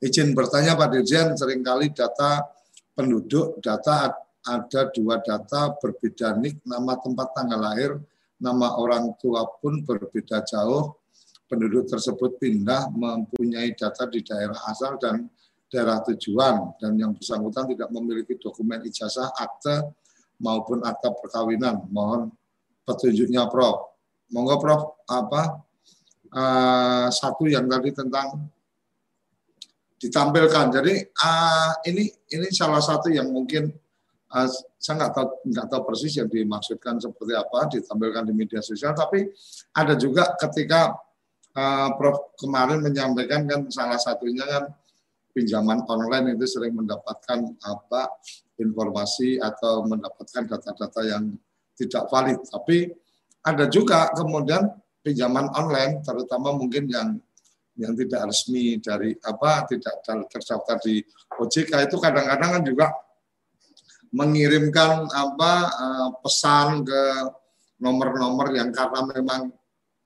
izin 0.00 0.32
bertanya 0.32 0.72
Pak 0.72 0.88
Dirjen 0.88 1.36
sering 1.36 1.60
kali 1.60 1.92
data 1.92 2.48
penduduk 2.96 3.60
data 3.60 4.16
ada 4.40 4.88
dua 4.88 5.20
data 5.20 5.76
berbeda 5.76 6.32
nik, 6.40 6.64
nama 6.64 6.96
tempat 6.96 7.36
tanggal 7.36 7.60
lahir, 7.60 8.00
nama 8.40 8.80
orang 8.80 9.12
tua 9.20 9.44
pun 9.60 9.84
berbeda 9.84 10.40
jauh. 10.48 10.96
Penduduk 11.44 11.92
tersebut 11.92 12.40
pindah 12.40 12.88
mempunyai 12.88 13.76
data 13.76 14.08
di 14.08 14.24
daerah 14.24 14.56
asal 14.72 14.96
dan 14.96 15.28
daerah 15.68 16.00
tujuan 16.08 16.80
dan 16.80 16.96
yang 16.96 17.12
bersangkutan 17.12 17.68
tidak 17.68 17.92
memiliki 17.92 18.40
dokumen 18.40 18.80
ijazah, 18.88 19.28
akte 19.36 19.92
maupun 20.40 20.80
akta 20.88 21.12
perkawinan. 21.20 21.84
Mohon 21.92 22.32
petunjuknya, 22.88 23.44
Prof. 23.52 23.92
Monggo, 24.32 24.56
Prof. 24.56 24.82
Apa 25.04 25.67
uh, 26.32 27.06
satu 27.08 27.48
yang 27.48 27.68
tadi 27.68 27.90
tentang 27.92 28.48
ditampilkan. 29.98 30.66
Jadi 30.70 30.94
uh, 31.10 31.72
ini 31.90 32.06
ini 32.32 32.48
salah 32.54 32.78
satu 32.78 33.10
yang 33.10 33.28
mungkin 33.34 33.68
uh, 34.32 34.48
saya 34.78 34.94
nggak 35.04 35.12
tahu 35.12 35.28
nggak 35.50 35.66
tahu 35.66 35.80
persis 35.90 36.22
yang 36.22 36.30
dimaksudkan 36.30 37.02
seperti 37.02 37.34
apa 37.34 37.66
ditampilkan 37.66 38.24
di 38.30 38.34
media 38.36 38.62
sosial 38.62 38.94
tapi 38.94 39.26
ada 39.74 39.98
juga 39.98 40.38
ketika 40.38 40.94
uh, 41.58 41.88
Prof 41.98 42.38
kemarin 42.38 42.78
menyampaikan 42.78 43.44
kan 43.50 43.60
salah 43.74 43.98
satunya 43.98 44.46
kan 44.46 44.64
pinjaman 45.34 45.82
online 45.90 46.38
itu 46.38 46.46
sering 46.46 46.74
mendapatkan 46.74 47.58
apa 47.62 48.10
informasi 48.58 49.38
atau 49.38 49.86
mendapatkan 49.86 50.46
data-data 50.46 51.00
yang 51.06 51.34
tidak 51.78 52.10
valid 52.10 52.38
tapi 52.46 52.90
ada 53.46 53.70
juga 53.70 54.10
kemudian 54.14 54.66
pinjaman 55.08 55.48
online 55.56 56.04
terutama 56.04 56.52
mungkin 56.52 56.84
yang 56.92 57.16
yang 57.80 57.96
tidak 57.96 58.28
resmi 58.28 58.76
dari 58.76 59.16
apa 59.24 59.64
tidak 59.72 60.04
terdaftar 60.04 60.76
di 60.84 61.00
OJK 61.40 61.72
itu 61.88 61.96
kadang-kadang 61.96 62.50
kan 62.60 62.62
juga 62.66 62.86
mengirimkan 64.12 65.08
apa 65.08 65.52
uh, 65.72 66.10
pesan 66.20 66.84
ke 66.84 67.02
nomor-nomor 67.80 68.52
yang 68.52 68.74
karena 68.74 69.00
memang 69.06 69.54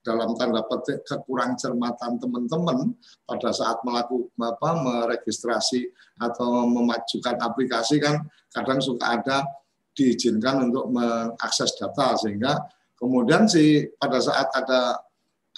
dalam 0.03 0.35
tanda 0.35 0.67
petik 0.67 1.07
kekurang 1.07 1.55
cermatan 1.55 2.19
teman-teman 2.19 2.91
pada 3.23 3.55
saat 3.55 3.79
melakukan 3.87 4.35
apa 4.43 4.69
meregistrasi 4.83 5.87
atau 6.19 6.67
memajukan 6.67 7.39
aplikasi 7.39 8.03
kan 8.03 8.19
kadang 8.51 8.83
suka 8.83 9.23
ada 9.23 9.47
diizinkan 9.95 10.69
untuk 10.69 10.91
mengakses 10.91 11.79
data 11.79 12.19
sehingga 12.19 12.59
kemudian 13.03 13.51
sih 13.51 13.91
pada 13.99 14.23
saat 14.23 14.47
ada 14.55 15.03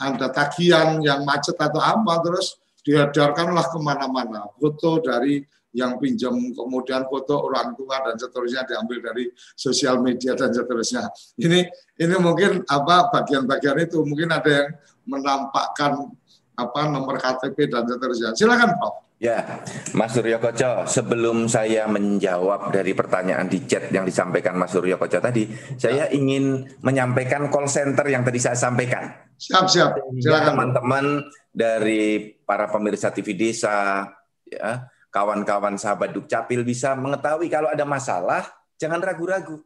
ada 0.01 0.27
tagihan 0.33 0.97
yang 1.05 1.29
macet 1.29 1.61
atau 1.61 1.79
apa 1.79 2.25
terus 2.25 2.57
diedarkanlah 2.81 3.69
ke 3.69 3.79
mana-mana 3.85 4.49
foto 4.57 5.05
dari 5.05 5.45
yang 5.75 5.99
pinjam 5.99 6.33
kemudian 6.55 7.05
foto 7.11 7.51
orang 7.51 7.75
tua 7.75 7.99
dan 8.07 8.15
seterusnya 8.15 8.63
diambil 8.63 9.11
dari 9.11 9.27
sosial 9.59 9.99
media 9.99 10.39
dan 10.39 10.55
seterusnya. 10.55 11.11
Ini 11.35 11.67
ini 11.99 12.15
mungkin 12.23 12.63
apa 12.63 13.11
bagian-bagian 13.11 13.83
itu 13.83 13.99
mungkin 14.07 14.31
ada 14.31 14.47
yang 14.47 14.69
menampakkan 15.03 16.15
apa 16.55 16.81
nomor 16.87 17.19
KTP 17.19 17.67
dan 17.67 17.91
seterusnya. 17.91 18.39
Silakan 18.39 18.79
Pak. 18.79 18.93
Ya, 19.25 19.65
Mas 19.97 20.13
Suryo 20.13 20.37
Koco, 20.37 20.85
sebelum 20.85 21.49
saya 21.49 21.89
menjawab 21.89 22.69
dari 22.69 22.93
pertanyaan 22.93 23.49
di 23.49 23.65
chat 23.65 23.89
yang 23.89 24.05
disampaikan 24.05 24.53
Mas 24.53 24.77
Suryo 24.77 25.01
Koco 25.01 25.17
tadi, 25.17 25.49
saya 25.81 26.13
ingin 26.13 26.69
menyampaikan 26.85 27.49
call 27.49 27.65
center 27.65 28.05
yang 28.05 28.21
tadi 28.21 28.37
saya 28.37 28.53
sampaikan. 28.53 29.17
Siap, 29.41 29.65
siap. 29.65 29.97
Silakan 30.21 30.53
teman-teman 30.53 31.05
dari 31.49 32.37
para 32.45 32.69
pemirsa 32.69 33.17
TV 33.17 33.33
Desa, 33.33 34.05
ya, 34.45 34.93
kawan-kawan 35.09 35.81
sahabat 35.81 36.13
Dukcapil 36.13 36.61
bisa 36.61 36.93
mengetahui 36.93 37.49
kalau 37.49 37.73
ada 37.73 37.89
masalah, 37.89 38.45
jangan 38.77 39.01
ragu-ragu. 39.01 39.65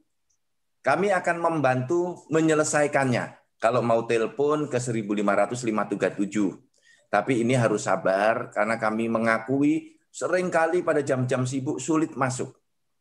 Kami 0.86 1.10
akan 1.10 1.36
membantu 1.42 2.22
menyelesaikannya. 2.30 3.58
Kalau 3.58 3.82
mau 3.82 4.06
telepon 4.06 4.70
ke 4.70 4.78
1500 4.78 5.50
537. 5.50 6.67
Tapi 7.08 7.40
ini 7.40 7.56
harus 7.56 7.88
sabar 7.88 8.52
karena 8.52 8.76
kami 8.76 9.08
mengakui 9.08 9.96
sering 10.12 10.52
kali 10.52 10.84
pada 10.84 11.00
jam-jam 11.00 11.48
sibuk 11.48 11.80
sulit 11.80 12.12
masuk. 12.12 12.52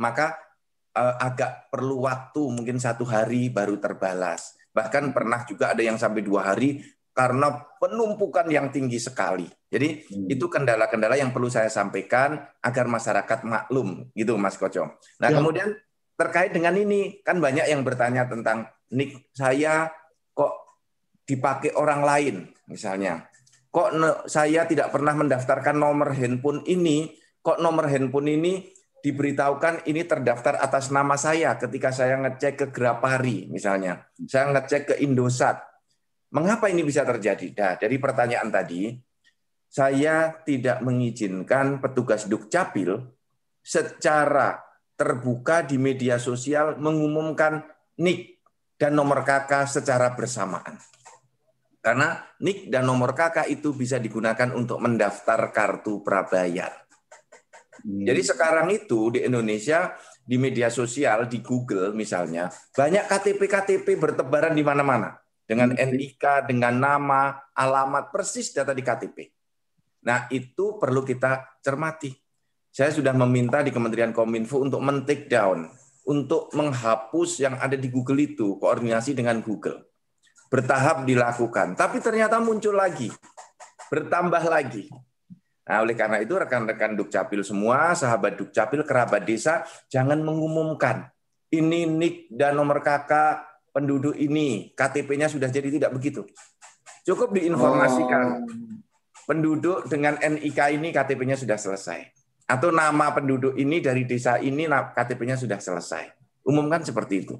maka 0.01 0.39
eh, 0.97 1.15
agak 1.21 1.69
perlu 1.69 2.09
waktu 2.09 2.41
mungkin 2.49 2.81
satu 2.81 3.05
hari 3.05 3.53
baru 3.53 3.77
terbalas. 3.77 4.57
Bahkan 4.73 5.13
pernah 5.13 5.45
juga 5.45 5.73
ada 5.73 5.81
yang 5.81 5.97
sampai 5.97 6.21
dua 6.21 6.53
hari 6.53 6.81
karena 7.19 7.51
penumpukan 7.83 8.47
yang 8.47 8.71
tinggi 8.71 8.95
sekali. 8.95 9.43
Jadi 9.67 10.07
hmm. 10.07 10.31
itu 10.31 10.47
kendala-kendala 10.47 11.19
yang 11.19 11.35
perlu 11.35 11.51
saya 11.51 11.67
sampaikan 11.67 12.39
agar 12.63 12.87
masyarakat 12.87 13.43
maklum, 13.43 14.07
gitu 14.15 14.39
Mas 14.39 14.55
Koco. 14.55 15.03
Nah 15.19 15.27
ya. 15.27 15.35
kemudian 15.35 15.75
terkait 16.15 16.55
dengan 16.55 16.79
ini 16.79 17.19
kan 17.19 17.43
banyak 17.43 17.67
yang 17.67 17.83
bertanya 17.83 18.23
tentang 18.31 18.71
nik 18.95 19.31
saya 19.35 19.91
kok 20.31 20.79
dipakai 21.27 21.75
orang 21.75 22.03
lain 22.07 22.35
misalnya 22.67 23.29
kok 23.69 23.89
saya 24.25 24.65
tidak 24.65 24.89
pernah 24.89 25.13
mendaftarkan 25.13 25.77
nomor 25.77 26.17
handphone 26.17 26.65
ini, 26.65 27.13
kok 27.39 27.61
nomor 27.61 27.85
handphone 27.85 28.29
ini 28.33 28.65
diberitahukan 28.99 29.87
ini 29.87 30.03
terdaftar 30.03 30.59
atas 30.59 30.91
nama 30.91 31.15
saya 31.15 31.55
ketika 31.55 31.93
saya 31.93 32.19
ngecek 32.19 32.53
ke 32.57 32.65
Grapari 32.73 33.47
misalnya, 33.47 34.09
saya 34.25 34.51
ngecek 34.51 34.81
ke 34.93 34.95
Indosat. 35.05 35.68
Mengapa 36.29 36.69
ini 36.69 36.85
bisa 36.85 37.01
terjadi? 37.01 37.49
Nah, 37.57 37.73
dari 37.81 37.97
pertanyaan 37.97 38.53
tadi, 38.53 38.93
saya 39.65 40.29
tidak 40.45 40.81
mengizinkan 40.85 41.81
petugas 41.81 42.29
Dukcapil 42.29 43.01
secara 43.65 44.61
terbuka 44.93 45.65
di 45.65 45.81
media 45.81 46.21
sosial 46.21 46.77
mengumumkan 46.77 47.65
nik 47.97 48.41
dan 48.77 48.93
nomor 48.93 49.25
KK 49.25 49.81
secara 49.81 50.13
bersamaan. 50.13 50.77
Karena 51.79 52.19
NIK 52.43 52.67
dan 52.67 52.83
nomor 52.83 53.15
KK 53.15 53.47
itu 53.47 53.71
bisa 53.71 53.95
digunakan 53.97 54.51
untuk 54.51 54.83
mendaftar 54.83 55.49
kartu 55.55 56.03
prabayar. 56.03 56.75
Hmm. 57.79 58.03
Jadi 58.03 58.21
sekarang 58.21 58.67
itu 58.75 59.15
di 59.15 59.23
Indonesia 59.23 59.95
di 60.27 60.35
media 60.35 60.67
sosial 60.67 61.31
di 61.31 61.39
Google 61.39 61.95
misalnya 61.95 62.51
banyak 62.75 63.07
KTP-KTP 63.07 63.95
bertebaran 63.95 64.51
di 64.51 64.61
mana-mana 64.61 65.15
dengan 65.49 65.73
hmm. 65.73 65.81
NIK, 65.81 66.45
dengan 66.45 66.77
nama, 66.77 67.49
alamat 67.57 68.13
persis 68.13 68.53
data 68.53 68.69
di 68.69 68.85
KTP. 68.85 69.17
Nah, 70.05 70.29
itu 70.29 70.77
perlu 70.77 71.01
kita 71.01 71.57
cermati. 71.65 72.13
Saya 72.69 72.93
sudah 72.93 73.17
meminta 73.17 73.65
di 73.65 73.73
Kementerian 73.73 74.13
Kominfo 74.13 74.61
untuk 74.61 74.77
men-take 74.85 75.25
down, 75.25 75.65
untuk 76.05 76.53
menghapus 76.53 77.41
yang 77.41 77.57
ada 77.57 77.73
di 77.73 77.89
Google 77.89 78.21
itu, 78.21 78.61
koordinasi 78.61 79.17
dengan 79.17 79.41
Google 79.41 79.89
bertahap 80.49 81.05
dilakukan. 81.05 81.77
Tapi 81.77 82.01
ternyata 82.01 82.41
muncul 82.41 82.75
lagi, 82.75 83.07
bertambah 83.87 84.43
lagi. 84.49 84.89
Nah, 85.69 85.85
oleh 85.85 85.93
karena 85.93 86.17
itu 86.17 86.33
rekan-rekan 86.33 86.97
Dukcapil 86.97 87.45
semua, 87.45 87.93
sahabat 87.93 88.41
Dukcapil, 88.41 88.81
kerabat 88.81 89.21
desa, 89.21 89.61
jangan 89.85 90.17
mengumumkan 90.25 91.13
ini 91.53 91.85
nik 91.85 92.29
dan 92.33 92.57
nomor 92.57 92.81
kakak 92.81 93.45
penduduk 93.79 94.19
ini, 94.19 94.75
KTP-nya 94.75 95.31
sudah 95.31 95.47
jadi 95.47 95.71
tidak 95.71 95.95
begitu. 95.95 96.27
Cukup 97.07 97.31
diinformasikan. 97.31 98.43
Oh. 98.43 98.47
Penduduk 99.23 99.87
dengan 99.87 100.19
NIK 100.19 100.75
ini 100.75 100.91
KTP-nya 100.91 101.39
sudah 101.39 101.55
selesai. 101.55 102.11
Atau 102.43 102.75
nama 102.75 103.15
penduduk 103.15 103.55
ini 103.55 103.79
dari 103.79 104.03
desa 104.03 104.35
ini 104.43 104.67
KTP-nya 104.67 105.39
sudah 105.39 105.63
selesai. 105.63 106.11
Umumkan 106.43 106.83
seperti 106.83 107.23
itu. 107.23 107.39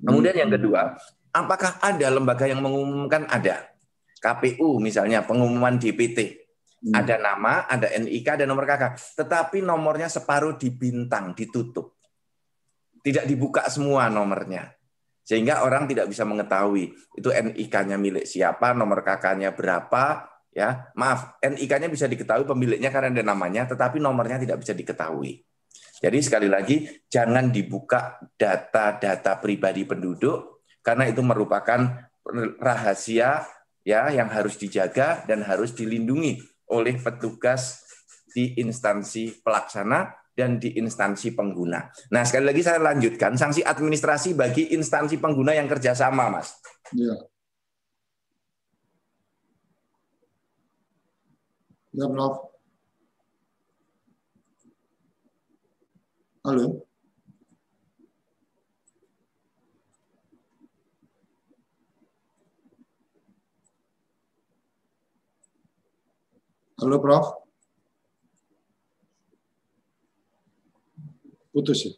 Kemudian 0.00 0.32
yang 0.32 0.48
kedua, 0.48 0.96
Apakah 1.30 1.78
ada 1.78 2.10
lembaga 2.10 2.42
yang 2.50 2.58
mengumumkan? 2.58 3.22
Ada. 3.30 3.70
KPU 4.18 4.82
misalnya, 4.82 5.22
pengumuman 5.22 5.78
DPT. 5.78 6.42
Hmm. 6.80 6.94
Ada 6.96 7.22
nama, 7.22 7.70
ada 7.70 7.86
NIK, 7.86 8.42
ada 8.42 8.44
nomor 8.50 8.66
KK. 8.66 9.14
Tetapi 9.14 9.62
nomornya 9.62 10.10
separuh 10.10 10.58
dibintang, 10.58 11.36
ditutup. 11.38 11.94
Tidak 13.00 13.24
dibuka 13.30 13.64
semua 13.70 14.10
nomornya. 14.10 14.79
Sehingga 15.30 15.62
orang 15.62 15.86
tidak 15.86 16.10
bisa 16.10 16.26
mengetahui 16.26 16.90
itu 17.14 17.30
NIK-nya 17.30 17.94
milik 17.94 18.26
siapa, 18.26 18.74
nomor 18.74 19.06
KK-nya 19.06 19.54
berapa, 19.54 20.26
ya 20.50 20.90
maaf 20.98 21.38
NIK-nya 21.38 21.86
bisa 21.86 22.10
diketahui 22.10 22.42
pemiliknya 22.42 22.90
karena 22.90 23.14
ada 23.14 23.22
namanya, 23.22 23.70
tetapi 23.70 24.02
nomornya 24.02 24.42
tidak 24.42 24.58
bisa 24.58 24.74
diketahui. 24.74 25.38
Jadi 26.02 26.18
sekali 26.18 26.50
lagi 26.50 26.82
jangan 27.06 27.54
dibuka 27.54 28.18
data-data 28.34 29.38
pribadi 29.38 29.86
penduduk 29.86 30.66
karena 30.82 31.06
itu 31.06 31.22
merupakan 31.22 32.10
rahasia 32.58 33.46
ya 33.86 34.10
yang 34.10 34.26
harus 34.34 34.58
dijaga 34.58 35.22
dan 35.30 35.46
harus 35.46 35.78
dilindungi 35.78 36.42
oleh 36.74 36.98
petugas 36.98 37.86
di 38.34 38.58
instansi 38.58 39.38
pelaksana 39.46 40.19
dan 40.36 40.58
di 40.62 40.76
instansi 40.78 41.34
pengguna. 41.34 41.90
Nah, 42.10 42.22
sekali 42.24 42.50
lagi 42.50 42.62
saya 42.62 42.78
lanjutkan, 42.80 43.34
sanksi 43.36 43.64
administrasi 43.64 44.34
bagi 44.38 44.72
instansi 44.74 45.18
pengguna 45.18 45.54
yang 45.56 45.66
kerjasama, 45.66 46.30
Mas. 46.30 46.54
Ya. 46.94 47.14
Ya, 51.92 52.06
Prof. 52.06 52.50
Halo. 56.44 56.86
Halo 66.80 66.96
Prof. 67.02 67.39
Putus 71.50 71.90
ya. 71.90 71.94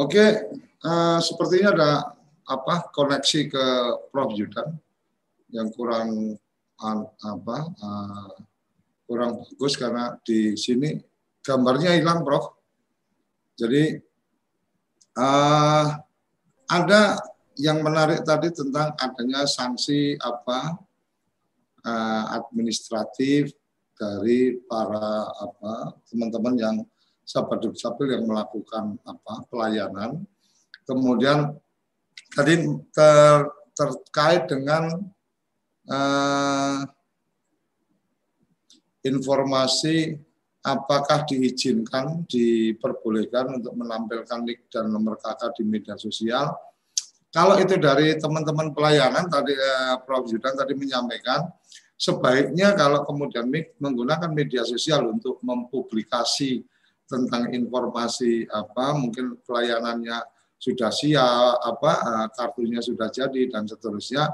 Oke, 0.00 0.24
uh, 0.80 1.18
sepertinya 1.20 1.68
ada 1.76 1.92
apa 2.48 2.88
koneksi 2.90 3.40
ke 3.52 3.64
Prof 4.08 4.32
Yudan 4.32 4.80
yang 5.52 5.68
kurang 5.76 6.40
uh, 6.80 7.04
apa 7.20 7.56
uh, 7.68 8.32
kurang 9.04 9.44
bagus 9.44 9.76
karena 9.76 10.16
di 10.24 10.56
sini 10.56 10.96
gambarnya 11.44 12.00
hilang 12.00 12.24
Prof. 12.24 12.56
Jadi 13.60 14.00
uh, 15.20 15.86
ada 16.70 17.02
yang 17.60 17.84
menarik 17.84 18.24
tadi 18.24 18.48
tentang 18.56 18.96
adanya 18.96 19.44
sanksi 19.44 20.16
apa 20.16 20.80
uh, 21.84 22.24
administratif 22.40 23.52
dari 24.00 24.56
para 24.64 25.28
apa 25.28 26.00
teman-teman 26.08 26.54
yang 26.56 26.76
sahabat 27.20 27.60
dukcapil 27.60 28.08
yang 28.08 28.24
melakukan 28.24 28.96
apa 29.04 29.44
pelayanan. 29.52 30.24
Kemudian 30.88 31.52
tadi 32.32 32.64
ter, 32.96 33.36
terkait 33.76 34.48
dengan 34.48 35.04
uh, 35.92 36.80
informasi 39.04 40.16
apakah 40.64 41.28
diizinkan, 41.28 42.24
diperbolehkan 42.24 43.60
untuk 43.60 43.76
menampilkan 43.76 44.40
nik 44.48 44.72
dan 44.72 44.88
nomor 44.88 45.20
kakak 45.20 45.52
di 45.60 45.64
media 45.68 46.00
sosial 46.00 46.56
kalau 47.30 47.54
itu 47.62 47.78
dari 47.78 48.18
teman-teman 48.18 48.74
pelayanan 48.74 49.30
tadi 49.30 49.54
eh, 49.54 49.96
Prof 50.02 50.26
Yudan 50.26 50.58
tadi 50.58 50.74
menyampaikan 50.74 51.46
sebaiknya 52.00 52.72
kalau 52.72 53.04
kemudian 53.04 53.52
menggunakan 53.76 54.32
media 54.32 54.64
sosial 54.64 55.12
untuk 55.12 55.36
mempublikasi 55.44 56.64
tentang 57.04 57.52
informasi 57.52 58.48
apa 58.48 58.96
mungkin 58.96 59.36
pelayanannya 59.44 60.24
sudah 60.56 60.88
siap 60.88 61.60
apa 61.60 61.92
eh, 62.00 62.26
kartunya 62.32 62.80
sudah 62.80 63.12
jadi 63.12 63.52
dan 63.52 63.68
seterusnya 63.68 64.32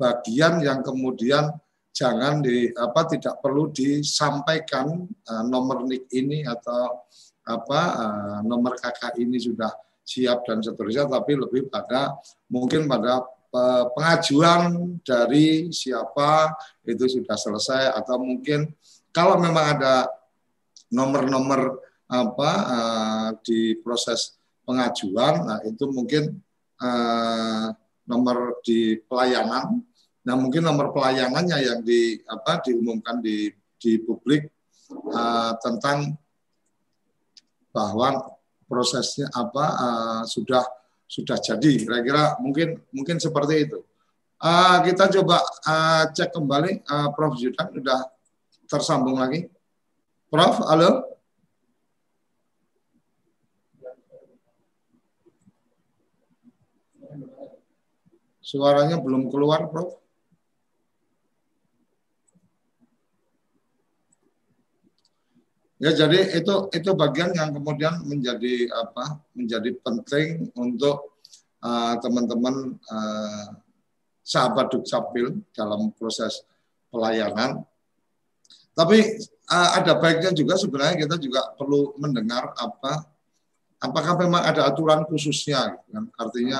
bagian 0.00 0.64
yang 0.64 0.80
kemudian 0.80 1.52
jangan 1.94 2.40
di 2.40 2.72
apa 2.74 3.06
tidak 3.06 3.38
perlu 3.38 3.70
disampaikan 3.70 5.06
uh, 5.06 5.44
nomor 5.46 5.86
nik 5.86 6.10
ini 6.10 6.42
atau 6.42 7.06
apa 7.46 7.80
uh, 7.94 8.38
nomor 8.42 8.74
kakak 8.74 9.14
ini 9.22 9.38
sudah 9.38 9.70
siap 10.04 10.44
dan 10.44 10.60
seterusnya, 10.60 11.08
tapi 11.08 11.32
lebih 11.32 11.72
pada 11.72 12.12
mungkin 12.52 12.84
pada 12.84 13.24
eh, 13.24 13.43
pengajuan 13.94 14.98
dari 15.06 15.70
siapa 15.70 16.50
itu 16.82 17.06
sudah 17.06 17.38
selesai 17.38 17.94
atau 17.94 18.18
mungkin 18.18 18.66
kalau 19.14 19.38
memang 19.38 19.78
ada 19.78 20.10
nomor-nomor 20.90 21.78
apa 22.10 22.50
uh, 22.66 23.28
di 23.46 23.78
proses 23.80 24.34
pengajuan, 24.66 25.44
nah 25.44 25.58
itu 25.64 25.84
mungkin 25.88 26.40
uh, 26.82 27.70
nomor 28.04 28.60
di 28.64 28.98
pelayanan, 29.06 29.80
nah 30.24 30.34
mungkin 30.36 30.64
nomor 30.64 30.92
pelayanannya 30.92 31.58
yang 31.62 31.80
di 31.80 32.20
apa 32.28 32.60
diumumkan 32.64 33.20
di 33.22 33.48
di 33.78 34.00
publik 34.00 34.48
uh, 35.12 35.52
tentang 35.60 36.16
bahwa 37.74 38.34
prosesnya 38.68 39.28
apa 39.34 39.64
uh, 39.74 40.22
sudah 40.24 40.64
sudah 41.08 41.38
jadi. 41.40 41.72
Kira-kira 41.80 42.36
mungkin 42.40 42.80
mungkin 42.92 43.16
seperti 43.16 43.70
itu. 43.70 43.80
Uh, 44.38 44.84
kita 44.84 45.08
coba 45.20 45.40
uh, 45.64 46.04
cek 46.12 46.34
kembali. 46.36 46.84
Uh, 46.84 47.08
Prof. 47.16 47.34
Zudan 47.40 47.72
sudah 47.72 48.00
tersambung 48.68 49.16
lagi. 49.16 49.48
Prof 50.28 50.60
halo? 50.68 51.14
Suaranya 58.44 59.00
belum 59.00 59.32
keluar 59.32 59.72
Prof 59.72 60.03
Ya, 65.82 65.90
jadi 65.90 66.38
itu 66.38 66.54
itu 66.70 66.90
bagian 66.94 67.34
yang 67.34 67.50
kemudian 67.50 68.06
menjadi 68.06 68.70
apa? 68.70 69.18
Menjadi 69.34 69.74
penting 69.82 70.54
untuk 70.54 71.18
uh, 71.58 71.98
teman-teman 71.98 72.78
uh, 72.78 73.58
sahabat 74.22 74.70
Dukcapil 74.70 75.42
dalam 75.50 75.90
proses 75.98 76.46
pelayanan. 76.94 77.66
Tapi 78.74 79.18
uh, 79.50 79.70
ada 79.82 79.98
baiknya 79.98 80.30
juga 80.30 80.54
sebenarnya 80.54 81.06
kita 81.06 81.16
juga 81.18 81.52
perlu 81.58 81.94
mendengar 81.98 82.54
apa 82.54 83.14
apakah 83.84 84.16
memang 84.16 84.40
ada 84.40 84.64
aturan 84.64 85.04
khususnya 85.04 85.76
gitu 85.76 85.88
kan? 85.92 86.04
Artinya 86.16 86.58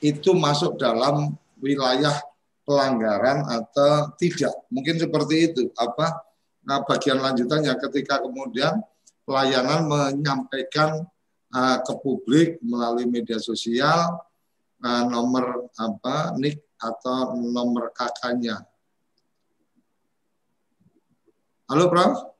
itu 0.00 0.30
masuk 0.32 0.80
dalam 0.80 1.36
wilayah 1.60 2.16
pelanggaran 2.64 3.44
atau 3.44 4.12
tidak. 4.16 4.52
Mungkin 4.72 4.96
seperti 4.96 5.52
itu. 5.52 5.62
Apa 5.76 6.24
Nah, 6.64 6.80
bagian 6.80 7.20
lanjutannya 7.20 7.76
ketika 7.76 8.24
kemudian 8.24 8.80
pelayanan 9.28 9.84
menyampaikan 9.84 11.04
uh, 11.52 11.78
ke 11.84 11.92
publik 12.00 12.56
melalui 12.64 13.04
media 13.04 13.36
sosial 13.36 14.16
uh, 14.80 15.04
nomor 15.04 15.68
apa 15.76 16.32
nik 16.40 16.64
atau 16.80 17.36
nomor 17.36 17.92
kakaknya. 17.92 18.64
Halo, 21.68 21.88
Prof. 21.88 22.34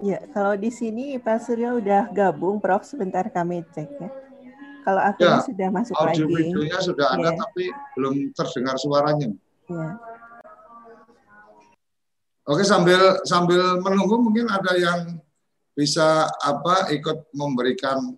Ya, 0.00 0.24
kalau 0.32 0.56
di 0.56 0.72
sini 0.72 1.20
Pak 1.20 1.44
Surya 1.44 1.76
udah 1.76 2.08
gabung, 2.12 2.56
Prof. 2.60 2.88
Sebentar 2.88 3.28
kami 3.28 3.60
cek 3.72 3.88
ya. 4.00 4.29
Kalau 4.80 5.02
aku 5.04 5.20
ya, 5.22 5.44
sudah 5.44 5.68
masuk 5.68 5.94
audio 5.96 6.24
lagi. 6.24 6.36
videonya 6.40 6.78
sudah 6.80 7.06
ada 7.12 7.30
ya. 7.30 7.38
tapi 7.38 7.64
belum 7.96 8.14
terdengar 8.32 8.76
suaranya. 8.80 9.28
Ya. 9.68 9.88
Oke 12.48 12.64
sambil 12.66 13.20
sambil 13.28 13.78
menunggu 13.78 14.18
mungkin 14.18 14.48
ada 14.50 14.74
yang 14.74 15.20
bisa 15.76 16.26
apa 16.42 16.90
ikut 16.90 17.30
memberikan 17.36 18.16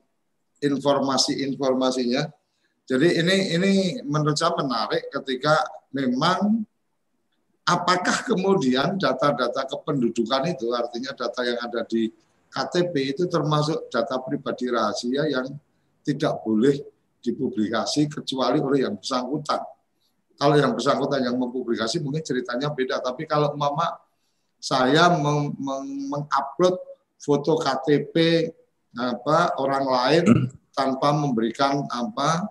informasi-informasinya. 0.63 2.31
Jadi 2.87 3.09
ini 3.19 3.37
ini 3.59 3.73
menurut 4.07 4.39
saya 4.39 4.55
menarik 4.57 5.11
ketika 5.11 5.61
memang 5.93 6.65
apakah 7.67 8.27
kemudian 8.27 8.99
data-data 8.99 9.67
kependudukan 9.67 10.51
itu 10.51 10.71
artinya 10.75 11.15
data 11.15 11.41
yang 11.47 11.59
ada 11.63 11.83
di 11.87 12.11
KTP 12.53 13.17
itu 13.17 13.25
termasuk 13.31 13.89
data 13.89 14.21
pribadi 14.21 14.69
rahasia 14.69 15.25
yang 15.31 15.47
tidak 16.03 16.43
boleh 16.43 16.77
dipublikasi 17.23 18.11
kecuali 18.11 18.59
oleh 18.59 18.85
yang 18.85 18.99
bersangkutan. 18.99 19.63
Kalau 20.35 20.59
yang 20.59 20.75
bersangkutan 20.75 21.23
yang 21.23 21.39
mempublikasi 21.39 22.03
mungkin 22.03 22.27
ceritanya 22.27 22.75
beda. 22.75 22.99
Tapi 22.99 23.31
kalau 23.31 23.55
mama 23.55 23.95
saya 24.59 25.11
mengupload 25.15 26.77
foto 27.23 27.55
KTP 27.63 28.47
apa 28.99 29.57
orang 29.63 29.85
lain 29.87 30.25
hmm. 30.27 30.47
tanpa 30.75 31.15
memberikan 31.15 31.87
apa 31.89 32.51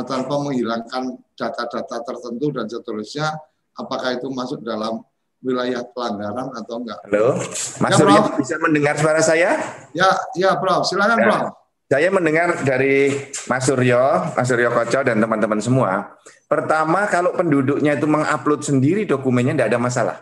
tanpa 0.00 0.40
menghilangkan 0.40 1.20
data-data 1.36 2.00
tertentu 2.00 2.48
dan 2.48 2.64
seterusnya, 2.64 3.28
apakah 3.76 4.16
itu 4.16 4.32
masuk 4.32 4.64
dalam 4.64 5.04
wilayah 5.44 5.84
pelanggaran 5.92 6.48
atau 6.56 6.80
enggak? 6.80 6.96
Halo, 7.04 7.36
Mas 7.76 7.92
ya, 7.92 7.98
Surya 8.00 8.20
bisa 8.40 8.56
mendengar 8.56 8.96
suara 8.96 9.20
saya? 9.20 9.52
Ya, 9.92 10.08
ya, 10.32 10.56
Prof. 10.56 10.88
Silakan, 10.88 11.18
ya. 11.20 11.26
Prof. 11.28 11.61
Saya 11.92 12.08
mendengar 12.08 12.56
dari 12.64 13.12
Mas 13.52 13.68
Suryo, 13.68 14.32
Mas 14.32 14.48
Suryo 14.48 14.72
Koco 14.72 15.04
dan 15.04 15.20
teman-teman 15.20 15.60
semua. 15.60 16.16
Pertama, 16.48 17.04
kalau 17.04 17.36
penduduknya 17.36 18.00
itu 18.00 18.08
mengupload 18.08 18.64
sendiri 18.64 19.04
dokumennya 19.04 19.52
tidak 19.60 19.68
ada 19.76 19.76
masalah. 19.76 20.16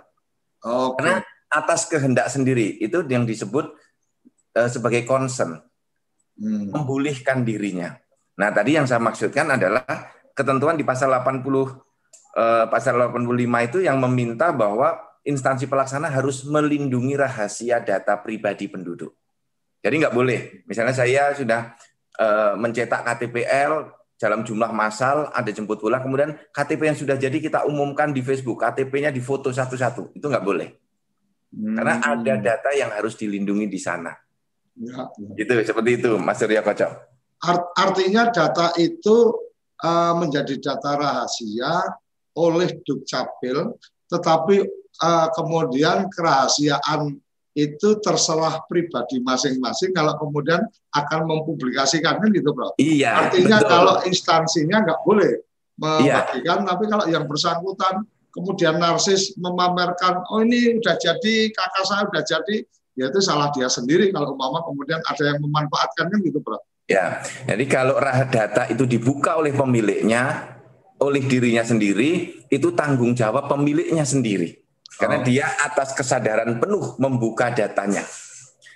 Okay. 0.58 0.98
Karena 0.98 1.14
atas 1.46 1.86
kehendak 1.86 2.26
sendiri 2.26 2.74
itu 2.82 3.06
yang 3.06 3.22
disebut 3.22 3.70
uh, 4.58 4.66
sebagai 4.66 5.06
concern, 5.06 5.62
hmm. 6.42 6.74
memulihkan 6.74 7.46
dirinya. 7.46 7.94
Nah, 8.34 8.50
tadi 8.50 8.74
yang 8.74 8.90
saya 8.90 8.98
maksudkan 8.98 9.54
adalah 9.54 9.86
ketentuan 10.34 10.74
di 10.74 10.82
pasal 10.82 11.14
80 11.14 11.22
uh, 11.22 11.70
eh, 12.34 12.66
pasal 12.66 12.98
85 12.98 13.46
itu 13.70 13.78
yang 13.86 14.02
meminta 14.02 14.50
bahwa 14.50 14.98
instansi 15.22 15.70
pelaksana 15.70 16.10
harus 16.10 16.42
melindungi 16.50 17.14
rahasia 17.14 17.78
data 17.78 18.18
pribadi 18.18 18.66
penduduk. 18.66 19.19
Jadi 19.80 19.94
nggak 20.04 20.14
boleh. 20.14 20.64
Misalnya 20.68 20.92
saya 20.92 21.32
sudah 21.32 21.72
uh, 22.20 22.52
mencetak 22.60 23.00
KTPL 23.00 24.00
dalam 24.20 24.44
jumlah 24.44 24.68
massal, 24.76 25.32
ada 25.32 25.48
jemput 25.48 25.80
bola, 25.80 26.04
kemudian 26.04 26.36
KTP 26.52 26.92
yang 26.92 26.98
sudah 26.98 27.16
jadi 27.16 27.32
kita 27.40 27.64
umumkan 27.64 28.12
di 28.12 28.20
Facebook, 28.20 28.60
KTP-nya 28.60 29.08
difoto 29.08 29.48
satu-satu, 29.48 30.12
itu 30.12 30.26
nggak 30.28 30.44
boleh. 30.44 30.68
Hmm. 31.56 31.80
Karena 31.80 31.94
ada 32.04 32.34
data 32.36 32.70
yang 32.76 32.92
harus 32.92 33.16
dilindungi 33.16 33.64
di 33.64 33.80
sana. 33.80 34.12
Ya, 34.76 35.08
ya. 35.08 35.28
Gitu, 35.40 35.52
seperti 35.64 35.90
itu, 36.04 36.20
Mas 36.20 36.36
Surya 36.36 36.60
Kocok. 36.60 36.92
Art, 37.40 37.72
artinya 37.72 38.28
data 38.28 38.76
itu 38.76 39.32
uh, 39.80 40.12
menjadi 40.12 40.60
data 40.60 41.00
rahasia 41.00 41.96
oleh 42.36 42.76
Dukcapil, 42.84 43.72
tetapi 44.12 44.56
uh, 45.00 45.28
kemudian 45.32 46.12
kerahasiaan 46.12 47.16
itu 47.54 47.98
terserah 47.98 48.62
pribadi 48.70 49.18
masing-masing 49.18 49.90
kalau 49.90 50.14
kemudian 50.22 50.62
akan 50.94 51.20
mempublikasikan 51.26 52.22
kan 52.22 52.30
gitu 52.30 52.54
bro. 52.54 52.70
Iya. 52.78 53.26
Artinya 53.26 53.58
betul. 53.58 53.70
kalau 53.70 53.94
instansinya 54.06 54.76
nggak 54.86 55.00
boleh 55.02 55.32
membagikan, 55.80 56.58
iya. 56.62 56.68
tapi 56.68 56.84
kalau 56.86 57.04
yang 57.08 57.24
bersangkutan 57.24 58.04
kemudian 58.30 58.78
narsis 58.78 59.34
memamerkan, 59.34 60.22
oh 60.30 60.44
ini 60.44 60.78
udah 60.78 60.94
jadi 60.94 61.50
kakak 61.50 61.84
saya 61.88 62.02
udah 62.06 62.22
jadi, 62.22 62.56
ya 62.94 63.10
itu 63.10 63.18
salah 63.18 63.50
dia 63.50 63.66
sendiri 63.66 64.14
kalau 64.14 64.38
umpama 64.38 64.62
kemudian 64.62 65.02
ada 65.02 65.22
yang 65.34 65.38
memanfaatkan 65.42 66.06
kan 66.12 66.18
gitu 66.22 66.38
bro. 66.38 66.60
Ya, 66.90 67.22
jadi 67.46 67.64
kalau 67.70 68.02
data 68.30 68.66
itu 68.66 68.82
dibuka 68.82 69.38
oleh 69.38 69.54
pemiliknya, 69.54 70.54
oleh 70.98 71.22
dirinya 71.22 71.62
sendiri, 71.62 72.42
itu 72.50 72.68
tanggung 72.74 73.14
jawab 73.14 73.46
pemiliknya 73.46 74.02
sendiri. 74.02 74.59
Karena 75.00 75.18
oh. 75.18 75.24
dia 75.24 75.48
atas 75.64 75.96
kesadaran 75.96 76.60
penuh 76.60 77.00
membuka 77.00 77.48
datanya. 77.48 78.04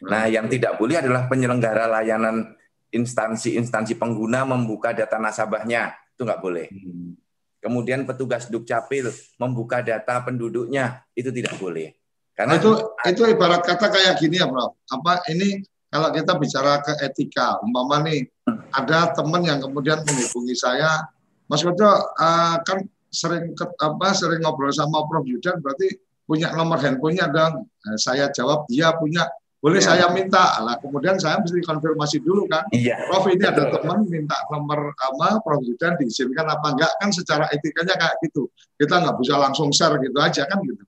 Nah, 0.08 0.24
yang 0.24 0.48
tidak 0.48 0.80
boleh 0.80 1.04
adalah 1.04 1.28
penyelenggara 1.28 1.84
layanan 1.84 2.56
instansi-instansi 2.88 4.00
pengguna 4.00 4.48
membuka 4.48 4.96
data 4.96 5.20
nasabahnya. 5.20 5.92
Itu 6.16 6.24
nggak 6.24 6.40
boleh. 6.40 6.66
Hmm. 6.72 7.12
Kemudian 7.60 8.08
petugas 8.08 8.48
Dukcapil 8.48 9.12
membuka 9.36 9.84
data 9.84 10.24
penduduknya. 10.24 11.04
Itu 11.12 11.28
tidak 11.28 11.60
boleh. 11.60 11.92
Karena 12.34 12.58
itu 12.58 12.72
itu 13.06 13.22
ibarat 13.30 13.62
kata 13.62 13.92
kayak 13.92 14.18
gini 14.18 14.40
ya, 14.40 14.48
Prof. 14.48 14.80
Apa 14.90 15.22
ini 15.30 15.62
kalau 15.92 16.10
kita 16.10 16.34
bicara 16.34 16.82
ke 16.82 16.92
etika, 17.06 17.62
umpama 17.62 18.02
nih 18.02 18.26
hmm. 18.48 18.74
ada 18.74 19.14
teman 19.14 19.46
yang 19.46 19.62
kemudian 19.62 20.02
menghubungi 20.02 20.56
saya, 20.58 21.06
Mas 21.46 21.62
Koco 21.62 21.86
uh, 21.86 22.56
kan 22.66 22.82
sering 23.14 23.54
ke, 23.54 23.62
apa 23.78 24.10
sering 24.10 24.42
ngobrol 24.42 24.74
sama 24.74 25.06
Prof 25.06 25.22
Yudan 25.22 25.62
berarti 25.62 25.94
punya 26.24 26.52
nomor 26.52 26.80
handphonenya 26.80 27.28
dong. 27.30 27.68
Nah, 27.68 27.96
saya 28.00 28.28
jawab 28.32 28.68
iya 28.72 28.92
punya. 28.96 29.28
Boleh 29.64 29.80
ya. 29.80 29.96
saya 29.96 30.06
minta. 30.12 30.60
Lah 30.60 30.76
kemudian 30.76 31.16
saya 31.16 31.40
mesti 31.40 31.64
konfirmasi 31.64 32.20
dulu 32.20 32.44
kan. 32.44 32.68
Iya. 32.68 33.08
Prof 33.08 33.24
ini 33.32 33.44
ada 33.48 33.72
teman 33.72 34.04
minta 34.04 34.36
nomor 34.52 34.92
apa 34.92 35.40
Prof 35.40 35.64
Yudan 35.64 35.96
diizinkan 35.96 36.44
apa 36.44 36.76
enggak 36.76 36.92
kan 37.00 37.08
secara 37.08 37.48
etikanya 37.48 37.96
kayak 37.96 38.20
gitu. 38.28 38.52
Kita 38.76 39.00
nggak 39.00 39.16
bisa 39.24 39.40
langsung 39.40 39.72
share 39.72 39.96
gitu 40.04 40.20
aja 40.20 40.44
kan 40.44 40.60
gitu. 40.60 40.84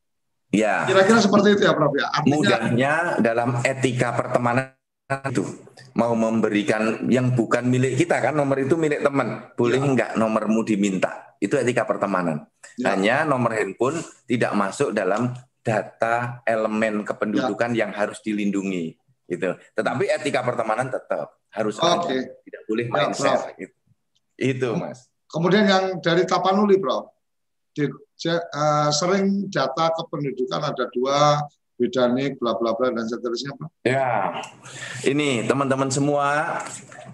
Ya. 0.52 0.84
Kira-kira 0.84 1.18
seperti 1.24 1.56
itu 1.56 1.62
ya, 1.64 1.72
Prof. 1.72 1.92
Ya. 1.96 2.06
Artinya, 2.12 2.36
Mudahnya 2.36 2.94
dalam 3.24 3.50
etika 3.64 4.12
pertemanan 4.12 4.75
itu 5.06 5.42
mau 5.94 6.12
memberikan 6.18 7.06
yang 7.06 7.30
bukan 7.30 7.70
milik 7.70 7.94
kita 7.94 8.18
kan 8.18 8.34
nomor 8.34 8.58
itu 8.58 8.74
milik 8.74 9.06
teman. 9.06 9.54
Boleh 9.54 9.78
ya. 9.78 9.86
enggak 9.86 10.10
nomormu 10.18 10.66
diminta? 10.66 11.36
Itu 11.38 11.54
etika 11.54 11.86
pertemanan. 11.86 12.48
Ya. 12.76 12.92
hanya 12.92 13.24
nomor 13.24 13.56
handphone 13.56 13.96
tidak 14.28 14.52
masuk 14.52 14.92
dalam 14.92 15.32
data 15.64 16.44
elemen 16.44 17.08
kependudukan 17.08 17.72
ya. 17.72 17.86
yang 17.86 17.90
harus 17.94 18.20
dilindungi 18.20 18.92
gitu. 19.30 19.56
Tetapi 19.72 20.10
etika 20.10 20.44
pertemanan 20.44 20.92
tetap 20.92 21.40
harus 21.54 21.80
oh, 21.80 21.88
ada 21.88 22.12
tidak 22.12 22.62
boleh 22.68 22.84
ya, 22.84 22.92
main 22.92 23.10
ya, 23.16 23.36
gitu. 23.56 23.76
itu 24.36 24.68
mas. 24.76 25.08
Kemudian 25.26 25.64
yang 25.64 25.84
dari 26.04 26.28
Tapanuli 26.28 26.76
bro 26.76 27.08
di, 27.72 27.88
uh, 27.88 28.88
sering 28.92 29.48
data 29.48 29.92
kependudukan 29.96 30.62
ada 30.72 30.84
dua 30.92 31.40
bidanik, 31.76 32.40
bla 32.40 32.56
bla 32.56 32.72
bla 32.72 32.92
dan 32.92 33.04
seterusnya 33.04 33.52
Pak. 33.56 33.68
Ya, 33.84 34.40
ini 35.04 35.44
teman-teman 35.44 35.92
semua 35.92 36.60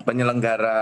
penyelenggara 0.06 0.78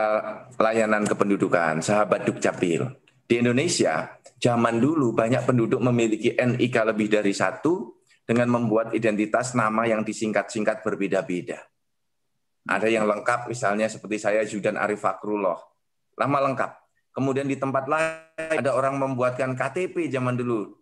layanan 0.61 1.09
kependudukan, 1.09 1.81
sahabat 1.81 2.28
Dukcapil. 2.28 2.87
Di 3.24 3.39
Indonesia, 3.39 4.11
zaman 4.37 4.83
dulu 4.83 5.14
banyak 5.14 5.47
penduduk 5.47 5.81
memiliki 5.81 6.35
NIK 6.35 6.76
lebih 6.93 7.09
dari 7.09 7.31
satu 7.31 8.03
dengan 8.26 8.51
membuat 8.59 8.95
identitas 8.95 9.55
nama 9.55 9.87
yang 9.87 10.03
disingkat-singkat 10.03 10.83
berbeda-beda. 10.83 11.62
Ada 12.66 12.91
yang 12.91 13.07
lengkap, 13.09 13.49
misalnya 13.49 13.89
seperti 13.89 14.20
saya 14.20 14.43
Judan 14.45 14.76
Arif 14.76 15.03
Fakrullah. 15.03 15.59
Lama 16.18 16.39
lengkap. 16.51 16.70
Kemudian 17.11 17.47
di 17.51 17.59
tempat 17.59 17.91
lain 17.91 18.62
ada 18.62 18.70
orang 18.74 18.99
membuatkan 18.99 19.59
KTP 19.59 20.11
zaman 20.11 20.39
dulu. 20.39 20.78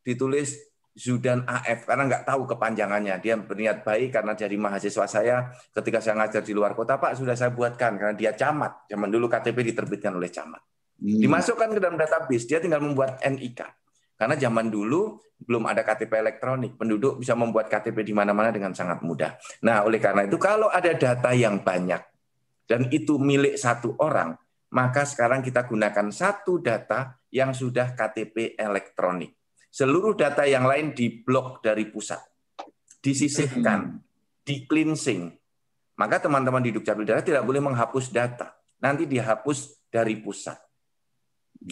Ditulis 0.00 0.67
Zudan 0.98 1.46
AF 1.46 1.86
karena 1.86 2.10
nggak 2.10 2.26
tahu 2.26 2.42
kepanjangannya. 2.50 3.22
Dia 3.22 3.38
berniat 3.38 3.86
baik 3.86 4.18
karena 4.18 4.34
jadi 4.34 4.58
mahasiswa 4.58 5.06
saya 5.06 5.54
ketika 5.70 6.02
saya 6.02 6.18
ngajar 6.18 6.42
di 6.42 6.50
luar 6.50 6.74
kota, 6.74 6.98
Pak 6.98 7.14
sudah 7.14 7.38
saya 7.38 7.54
buatkan 7.54 7.94
karena 7.94 8.14
dia 8.18 8.34
camat. 8.34 8.90
Zaman 8.90 9.06
dulu 9.06 9.30
KTP 9.30 9.70
diterbitkan 9.70 10.18
oleh 10.18 10.26
camat. 10.26 10.58
Hmm. 10.98 11.22
Dimasukkan 11.22 11.78
ke 11.78 11.80
dalam 11.80 11.94
database, 11.94 12.50
dia 12.50 12.58
tinggal 12.58 12.82
membuat 12.82 13.22
NIK. 13.22 13.62
Karena 14.18 14.34
zaman 14.34 14.66
dulu 14.66 15.22
belum 15.38 15.70
ada 15.70 15.86
KTP 15.86 16.10
elektronik, 16.18 16.74
penduduk 16.74 17.22
bisa 17.22 17.38
membuat 17.38 17.70
KTP 17.70 18.02
di 18.02 18.10
mana-mana 18.10 18.50
dengan 18.50 18.74
sangat 18.74 18.98
mudah. 19.06 19.38
Nah, 19.62 19.86
oleh 19.86 20.02
karena 20.02 20.26
itu 20.26 20.34
kalau 20.34 20.66
ada 20.66 20.90
data 20.98 21.30
yang 21.30 21.62
banyak 21.62 22.02
dan 22.66 22.90
itu 22.90 23.22
milik 23.22 23.54
satu 23.54 23.94
orang, 24.02 24.34
maka 24.74 25.06
sekarang 25.06 25.46
kita 25.46 25.62
gunakan 25.70 26.10
satu 26.10 26.58
data 26.58 27.14
yang 27.30 27.54
sudah 27.54 27.94
KTP 27.94 28.58
elektronik. 28.58 29.37
Seluruh 29.78 30.18
data 30.18 30.42
yang 30.42 30.66
lain 30.66 30.90
diblok 30.90 31.62
dari 31.62 31.86
pusat, 31.86 32.18
disisihkan, 32.98 34.02
di 34.42 34.66
cleansing. 34.66 35.30
Maka 36.02 36.18
teman-teman 36.18 36.58
di 36.58 36.74
Dukcapil 36.74 37.06
Daerah 37.06 37.22
tidak 37.22 37.46
boleh 37.46 37.62
menghapus 37.62 38.10
data. 38.10 38.58
Nanti 38.82 39.06
dihapus 39.06 39.86
dari 39.86 40.18
pusat. 40.18 40.58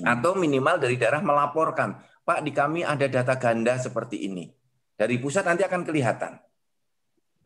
Atau 0.06 0.38
minimal 0.38 0.78
dari 0.78 0.94
daerah 0.94 1.18
melaporkan, 1.18 1.98
Pak 2.22 2.46
di 2.46 2.54
kami 2.54 2.86
ada 2.86 3.10
data 3.10 3.34
ganda 3.42 3.74
seperti 3.74 4.30
ini. 4.30 4.54
Dari 4.94 5.18
pusat 5.18 5.42
nanti 5.42 5.66
akan 5.66 5.82
kelihatan. 5.82 6.38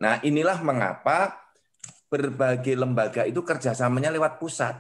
Nah 0.04 0.20
inilah 0.20 0.60
mengapa 0.60 1.40
berbagai 2.12 2.76
lembaga 2.76 3.24
itu 3.24 3.40
kerjasamanya 3.40 4.12
lewat 4.12 4.36
pusat. 4.36 4.76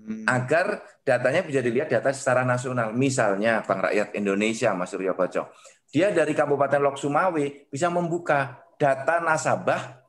Hmm. 0.00 0.24
agar 0.24 0.80
datanya 1.04 1.44
bisa 1.44 1.60
dilihat 1.60 1.92
data 1.92 2.10
secara 2.10 2.40
nasional. 2.42 2.90
Misalnya 2.96 3.60
Bank 3.62 3.90
Rakyat 3.90 4.16
Indonesia, 4.16 4.72
Mas 4.72 4.90
Suryo 4.90 5.12
Koco, 5.12 5.52
dia 5.92 6.08
dari 6.14 6.32
Kabupaten 6.32 6.80
Lok 6.80 6.96
Sumawe 6.96 7.44
bisa 7.68 7.92
membuka 7.92 8.64
data 8.80 9.20
nasabah 9.20 10.00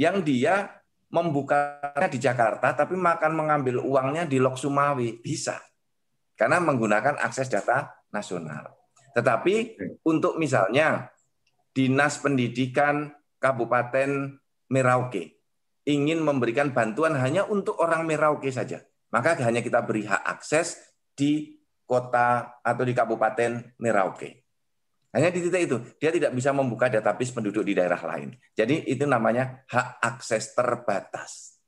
yang 0.00 0.24
dia 0.24 0.80
membukanya 1.10 2.08
di 2.08 2.18
Jakarta, 2.22 2.72
tapi 2.72 2.94
makan 2.96 3.34
mengambil 3.34 3.82
uangnya 3.82 4.24
di 4.24 4.38
Lok 4.40 4.56
Sumawe 4.56 5.08
bisa, 5.20 5.58
karena 6.38 6.62
menggunakan 6.62 7.18
akses 7.20 7.50
data 7.50 7.90
nasional. 8.14 8.78
Tetapi 9.12 9.76
untuk 10.06 10.38
misalnya 10.38 11.10
Dinas 11.74 12.22
Pendidikan 12.22 13.10
Kabupaten 13.42 14.38
Merauke 14.70 15.39
ingin 15.88 16.20
memberikan 16.20 16.72
bantuan 16.72 17.16
hanya 17.16 17.48
untuk 17.48 17.80
orang 17.80 18.04
Merauke 18.04 18.52
saja, 18.52 18.84
maka 19.12 19.36
hanya 19.40 19.64
kita 19.64 19.80
beri 19.84 20.04
hak 20.04 20.22
akses 20.24 20.80
di 21.16 21.60
kota 21.88 22.60
atau 22.62 22.84
di 22.86 22.94
kabupaten 22.94 23.74
Merauke. 23.80 24.40
Hanya 25.10 25.34
di 25.34 25.42
titik 25.42 25.62
itu, 25.66 25.76
dia 25.98 26.14
tidak 26.14 26.30
bisa 26.30 26.54
membuka 26.54 26.86
database 26.86 27.34
penduduk 27.34 27.66
di 27.66 27.74
daerah 27.74 27.98
lain. 27.98 28.30
Jadi 28.54 28.86
itu 28.86 29.02
namanya 29.10 29.66
hak 29.66 29.98
akses 29.98 30.54
terbatas. 30.54 31.58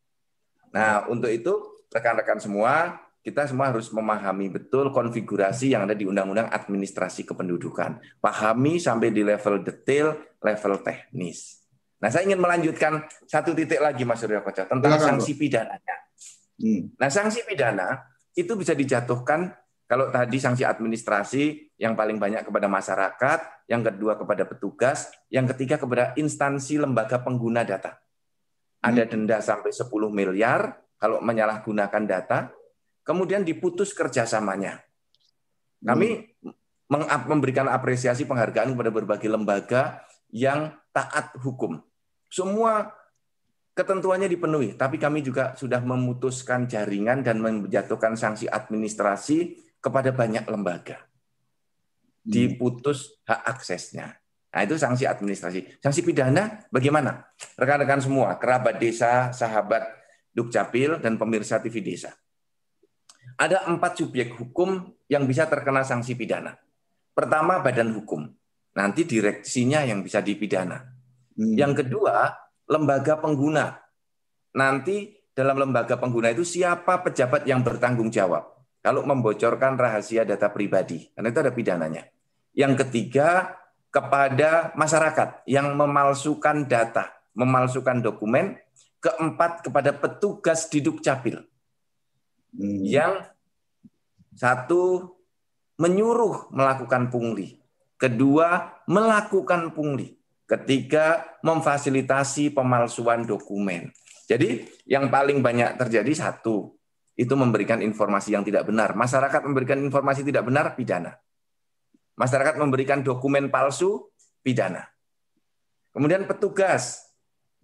Nah, 0.71 1.11
untuk 1.11 1.27
itu 1.27 1.83
rekan-rekan 1.91 2.39
semua, 2.39 3.03
kita 3.23 3.47
semua 3.47 3.71
harus 3.71 3.91
memahami 3.91 4.51
betul 4.51 4.91
konfigurasi 4.95 5.75
yang 5.75 5.87
ada 5.87 5.95
di 5.95 6.07
Undang-Undang 6.07 6.55
Administrasi 6.55 7.23
Kependudukan. 7.27 8.19
Pahami 8.19 8.79
sampai 8.79 9.15
di 9.15 9.23
level 9.27 9.63
detail, 9.63 10.19
level 10.39 10.83
teknis. 10.83 11.62
Nah, 12.03 12.11
saya 12.11 12.26
ingin 12.26 12.42
melanjutkan 12.42 13.07
satu 13.30 13.55
titik 13.55 13.78
lagi, 13.78 14.03
Mas 14.03 14.18
Surya 14.18 14.42
Koca, 14.42 14.66
tentang 14.66 14.98
Silakan, 14.98 15.09
sanksi 15.22 15.32
pidananya. 15.38 15.96
Hmm. 16.59 16.90
Nah, 16.98 17.09
sanksi 17.09 17.46
pidana 17.46 18.03
itu 18.34 18.53
bisa 18.59 18.74
dijatuhkan 18.74 19.55
kalau 19.86 20.09
tadi 20.11 20.40
sanksi 20.40 20.66
administrasi 20.66 21.74
yang 21.78 21.94
paling 21.94 22.18
banyak 22.18 22.42
kepada 22.42 22.66
masyarakat, 22.66 23.38
yang 23.70 23.86
kedua 23.86 24.18
kepada 24.18 24.48
petugas, 24.48 25.14
yang 25.30 25.46
ketiga 25.55 25.78
kepada 25.78 26.16
instansi 26.18 26.80
lembaga 26.80 27.22
pengguna 27.22 27.62
data. 27.62 27.94
Ada 28.82 29.07
hmm. 29.07 29.11
denda 29.14 29.38
sampai 29.38 29.70
10 29.70 29.86
miliar 30.11 30.74
kalau 30.98 31.22
menyalahgunakan 31.22 32.03
data, 32.03 32.50
kemudian 33.07 33.46
diputus 33.46 33.94
kerjasamanya. 33.94 34.82
Kami 35.82 36.09
hmm. 36.18 37.30
memberikan 37.30 37.70
apresiasi 37.70 38.26
penghargaan 38.26 38.74
kepada 38.74 38.90
berbagai 38.90 39.30
lembaga 39.30 40.03
yang 40.34 40.72
taat 40.90 41.36
hukum. 41.38 41.91
Semua 42.33 42.89
ketentuannya 43.76 44.24
dipenuhi, 44.24 44.72
tapi 44.72 44.97
kami 44.97 45.20
juga 45.20 45.53
sudah 45.53 45.85
memutuskan 45.85 46.64
jaringan 46.64 47.20
dan 47.20 47.45
menjatuhkan 47.45 48.16
sanksi 48.16 48.49
administrasi 48.49 49.61
kepada 49.85 50.16
banyak 50.16 50.49
lembaga. 50.49 51.05
Hmm. 52.24 52.33
Diputus 52.33 53.20
hak 53.28 53.41
aksesnya. 53.53 54.16
Nah, 54.53 54.61
itu 54.64 54.76
sanksi 54.80 55.05
administrasi. 55.05 55.80
Sanksi 55.80 56.01
pidana 56.01 56.68
bagaimana? 56.68 57.24
Rekan-rekan 57.57 58.01
semua, 58.05 58.37
kerabat 58.37 58.80
desa, 58.80 59.33
sahabat 59.33 59.89
Dukcapil, 60.33 61.01
dan 61.01 61.16
pemirsa 61.20 61.61
TV 61.61 61.80
Desa. 61.80 62.12
Ada 63.41 63.68
empat 63.68 63.97
subjek 64.01 64.37
hukum 64.37 64.93
yang 65.09 65.24
bisa 65.24 65.49
terkena 65.49 65.85
sanksi 65.85 66.12
pidana. 66.16 66.57
Pertama, 67.16 67.64
badan 67.64 67.97
hukum. 67.97 68.28
Nanti 68.76 69.05
direksinya 69.09 69.85
yang 69.85 70.05
bisa 70.05 70.20
dipidana. 70.20 70.91
Hmm. 71.37 71.57
Yang 71.57 71.85
kedua, 71.85 72.33
lembaga 72.68 73.18
pengguna. 73.18 73.78
Nanti 74.53 75.12
dalam 75.33 75.57
lembaga 75.57 75.97
pengguna 75.97 76.28
itu 76.28 76.45
siapa 76.45 77.01
pejabat 77.01 77.49
yang 77.49 77.64
bertanggung 77.64 78.12
jawab 78.12 78.53
kalau 78.85 79.07
membocorkan 79.07 79.80
rahasia 79.80 80.26
data 80.28 80.53
pribadi. 80.53 81.09
Karena 81.14 81.33
itu 81.33 81.41
ada 81.41 81.53
pidananya. 81.55 82.03
Yang 82.53 82.85
ketiga, 82.85 83.57
kepada 83.93 84.72
masyarakat 84.72 85.45
yang 85.45 85.76
memalsukan 85.76 86.64
data, 86.64 87.12
memalsukan 87.37 88.01
dokumen. 88.01 88.59
Keempat, 89.03 89.66
kepada 89.66 89.91
petugas 89.91 90.70
di 90.70 90.78
Dukcapil. 90.78 91.43
Hmm. 92.55 92.87
Yang 92.87 93.35
satu, 94.39 95.11
menyuruh 95.74 96.55
melakukan 96.55 97.11
pungli. 97.11 97.59
Kedua, 97.99 98.78
melakukan 98.87 99.74
pungli. 99.74 100.22
Ketiga, 100.53 101.24
memfasilitasi 101.40 102.53
pemalsuan 102.53 103.24
dokumen. 103.24 103.88
Jadi 104.28 104.68
yang 104.84 105.09
paling 105.09 105.40
banyak 105.40 105.80
terjadi 105.80 106.12
satu, 106.12 106.76
itu 107.16 107.32
memberikan 107.32 107.80
informasi 107.80 108.36
yang 108.36 108.44
tidak 108.44 108.68
benar. 108.68 108.92
Masyarakat 108.92 109.40
memberikan 109.48 109.80
informasi 109.80 110.20
tidak 110.28 110.44
benar, 110.44 110.76
pidana. 110.76 111.16
Masyarakat 112.20 112.61
memberikan 112.61 113.00
dokumen 113.00 113.48
palsu, 113.48 114.12
pidana. 114.44 114.92
Kemudian 115.96 116.28
petugas 116.28 117.00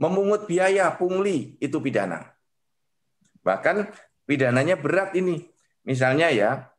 memungut 0.00 0.48
biaya 0.48 0.88
pungli, 0.96 1.60
itu 1.60 1.76
pidana. 1.84 2.32
Bahkan 3.44 3.88
pidananya 4.24 4.80
berat 4.80 5.12
ini. 5.12 5.44
Misalnya 5.84 6.32
ya, 6.32 6.72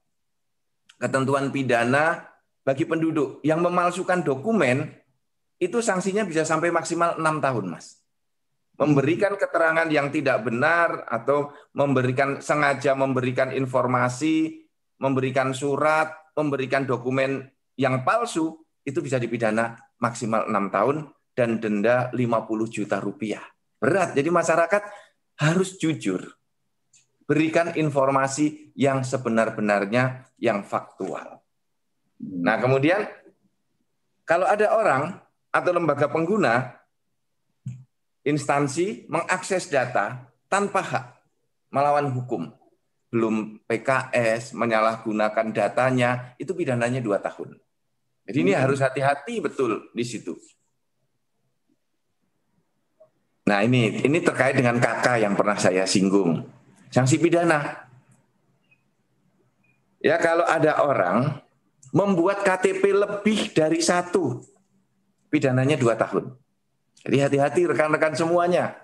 ketentuan 0.98 1.54
pidana 1.54 2.30
bagi 2.66 2.86
penduduk 2.86 3.42
yang 3.42 3.62
memalsukan 3.62 4.22
dokumen 4.22 4.99
itu 5.60 5.84
sanksinya 5.84 6.24
bisa 6.24 6.48
sampai 6.48 6.72
maksimal 6.72 7.20
enam 7.20 7.44
tahun, 7.44 7.76
Mas. 7.76 8.00
Memberikan 8.80 9.36
keterangan 9.36 9.92
yang 9.92 10.08
tidak 10.08 10.48
benar 10.48 11.04
atau 11.12 11.52
memberikan 11.76 12.40
sengaja 12.40 12.96
memberikan 12.96 13.52
informasi, 13.52 14.64
memberikan 15.04 15.52
surat, 15.52 16.16
memberikan 16.32 16.88
dokumen 16.88 17.44
yang 17.76 18.08
palsu 18.08 18.56
itu 18.88 19.04
bisa 19.04 19.20
dipidana 19.20 19.76
maksimal 20.00 20.48
enam 20.48 20.72
tahun 20.72 21.12
dan 21.36 21.60
denda 21.60 22.08
50 22.16 22.72
juta 22.72 23.04
rupiah. 23.04 23.44
Berat. 23.80 24.16
Jadi 24.16 24.32
masyarakat 24.32 24.84
harus 25.44 25.76
jujur. 25.76 26.24
Berikan 27.28 27.76
informasi 27.76 28.74
yang 28.80 29.04
sebenar-benarnya 29.04 30.28
yang 30.40 30.64
faktual. 30.64 31.44
Nah, 32.20 32.58
kemudian 32.60 33.08
kalau 34.28 34.50
ada 34.50 34.76
orang 34.76 35.20
atau 35.50 35.72
lembaga 35.74 36.10
pengguna 36.10 36.78
instansi 38.26 39.10
mengakses 39.10 39.70
data 39.70 40.30
tanpa 40.50 40.82
hak 40.82 41.06
melawan 41.74 42.10
hukum 42.14 42.54
belum 43.10 43.58
PKS 43.66 44.54
menyalahgunakan 44.54 45.48
datanya, 45.50 46.38
itu 46.38 46.54
pidananya 46.54 47.02
dua 47.02 47.18
tahun. 47.18 47.58
Jadi 48.30 48.38
ini 48.46 48.54
hmm. 48.54 48.62
harus 48.62 48.80
hati-hati 48.86 49.42
betul 49.42 49.90
di 49.98 50.06
situ. 50.06 50.38
Nah 53.50 53.66
ini 53.66 54.06
ini 54.06 54.22
terkait 54.22 54.54
dengan 54.54 54.78
kakak 54.78 55.26
yang 55.26 55.34
pernah 55.34 55.58
saya 55.58 55.90
singgung. 55.90 56.46
Sanksi 56.94 57.18
pidana. 57.18 57.90
Ya 60.00 60.22
kalau 60.22 60.46
ada 60.46 60.86
orang 60.86 61.42
membuat 61.90 62.46
KTP 62.46 62.94
lebih 62.94 63.50
dari 63.58 63.82
satu, 63.82 64.46
pidananya 65.30 65.80
dua 65.80 65.96
tahun. 65.96 66.36
Jadi 67.06 67.18
hati-hati 67.24 67.62
rekan-rekan 67.70 68.14
semuanya. 68.18 68.76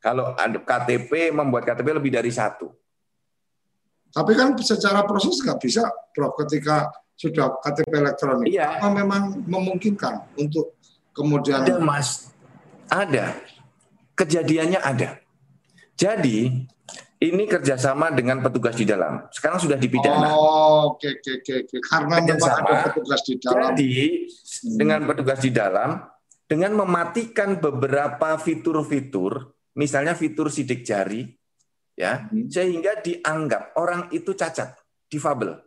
Kalau 0.00 0.32
ada 0.34 0.56
KTP 0.56 1.30
membuat 1.30 1.68
KTP 1.68 2.00
lebih 2.00 2.10
dari 2.10 2.32
satu, 2.32 2.72
tapi 4.10 4.34
kan 4.34 4.58
secara 4.58 5.06
proses 5.06 5.38
nggak 5.38 5.60
bisa, 5.62 5.86
Prof, 6.10 6.34
ketika 6.42 6.90
sudah 7.14 7.62
KTP 7.62 7.92
elektronik. 7.94 8.50
Iya. 8.50 8.80
Apa 8.80 8.90
memang 8.90 9.38
memungkinkan 9.46 10.34
untuk 10.34 10.74
kemudian... 11.14 11.62
Ada, 11.62 11.78
Mas. 11.78 12.34
Ada. 12.90 13.38
Kejadiannya 14.18 14.82
ada. 14.82 15.22
Jadi, 15.94 16.66
ini 17.20 17.44
kerjasama 17.44 18.08
dengan 18.16 18.40
petugas 18.40 18.72
di 18.72 18.88
dalam. 18.88 19.28
Sekarang 19.28 19.60
sudah 19.60 19.76
dipidana. 19.76 20.32
Oh, 20.32 20.96
oke, 20.96 21.20
oke, 21.20 21.52
oke. 21.68 21.76
Karena 21.84 22.16
memang 22.24 22.52
ada 22.64 22.74
petugas 22.88 23.20
di 23.28 23.34
dalam. 23.36 23.76
Jadi, 23.76 23.92
hmm. 24.24 24.76
dengan 24.80 25.00
petugas 25.04 25.38
di 25.44 25.50
dalam, 25.52 26.00
dengan 26.48 26.72
mematikan 26.80 27.60
beberapa 27.60 28.40
fitur-fitur, 28.40 29.52
misalnya 29.76 30.16
fitur 30.16 30.48
sidik 30.48 30.80
jari, 30.80 31.28
ya 31.92 32.24
hmm. 32.24 32.48
sehingga 32.48 33.04
dianggap 33.04 33.76
orang 33.76 34.08
itu 34.16 34.32
cacat, 34.32 34.80
difabel 35.12 35.60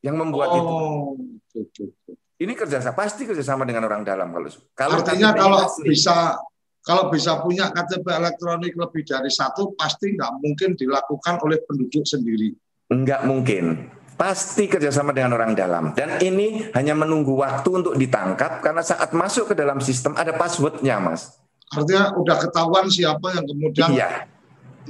yang 0.00 0.16
membuat 0.16 0.48
oh, 0.56 1.12
itu. 1.52 1.92
Ini 2.40 2.56
kerjasama 2.56 2.96
pasti 2.96 3.28
kerjasama 3.28 3.68
dengan 3.68 3.84
orang 3.84 4.00
dalam 4.00 4.32
kalau 4.32 4.48
kalau 4.72 4.96
artinya 5.04 5.36
kalau 5.36 5.60
bisa 5.84 6.40
kalau 6.80 7.12
bisa 7.12 7.38
punya 7.44 7.68
KTP 7.68 8.06
elektronik 8.08 8.72
lebih 8.72 9.02
dari 9.04 9.28
satu 9.28 9.76
pasti 9.76 10.16
nggak 10.16 10.32
mungkin 10.40 10.74
dilakukan 10.74 11.40
oleh 11.44 11.60
penduduk 11.64 12.04
sendiri. 12.08 12.56
Nggak 12.90 13.28
mungkin. 13.28 13.64
Pasti 14.16 14.68
kerjasama 14.68 15.16
dengan 15.16 15.36
orang 15.36 15.56
dalam. 15.56 15.84
Dan 15.96 16.20
ini 16.20 16.68
hanya 16.76 16.92
menunggu 16.92 17.36
waktu 17.40 17.68
untuk 17.72 17.96
ditangkap 17.96 18.60
karena 18.60 18.84
saat 18.84 19.16
masuk 19.16 19.52
ke 19.52 19.54
dalam 19.56 19.80
sistem 19.80 20.12
ada 20.16 20.36
passwordnya, 20.36 21.00
Mas. 21.00 21.40
Artinya 21.72 22.12
udah 22.18 22.36
ketahuan 22.36 22.90
siapa 22.90 23.32
yang 23.32 23.46
kemudian 23.46 23.88
iya 23.94 24.28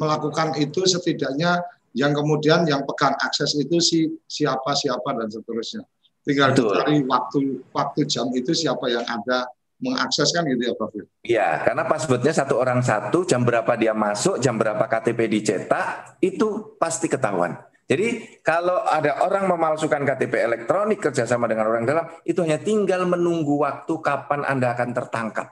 melakukan 0.01 0.55
itu 0.57 0.89
setidaknya 0.89 1.61
yang 1.93 2.15
kemudian 2.15 2.63
yang 2.65 2.87
pegang 2.87 3.13
akses 3.21 3.59
itu 3.59 3.77
si 3.83 4.09
siapa 4.31 4.73
siapa 4.79 5.13
dan 5.19 5.29
seterusnya. 5.29 5.83
Tinggal 6.25 6.57
dicari 6.57 7.03
waktu 7.05 7.65
waktu 7.75 8.01
jam 8.07 8.33
itu 8.33 8.57
siapa 8.57 8.87
yang 8.89 9.03
ada 9.05 9.49
mengakses 9.81 10.31
kan 10.31 10.45
gitu 10.45 10.63
ya 10.71 10.73
Prof. 10.77 10.93
Iya, 11.25 11.49
karena 11.65 11.85
passwordnya 11.89 12.33
satu 12.37 12.61
orang 12.61 12.85
satu, 12.85 13.25
jam 13.25 13.43
berapa 13.43 13.73
dia 13.81 13.97
masuk, 13.97 14.39
jam 14.39 14.61
berapa 14.61 14.85
KTP 14.85 15.27
dicetak, 15.27 16.17
itu 16.21 16.77
pasti 16.77 17.09
ketahuan. 17.09 17.57
Jadi 17.91 18.39
kalau 18.47 18.87
ada 18.87 19.27
orang 19.27 19.51
memalsukan 19.51 20.07
KTP 20.07 20.47
elektronik 20.47 21.03
kerjasama 21.03 21.51
dengan 21.51 21.67
orang 21.67 21.83
dalam, 21.83 22.07
itu 22.23 22.39
hanya 22.47 22.63
tinggal 22.63 23.03
menunggu 23.03 23.59
waktu 23.59 23.91
kapan 23.99 24.47
Anda 24.47 24.79
akan 24.79 24.95
tertangkap. 24.95 25.49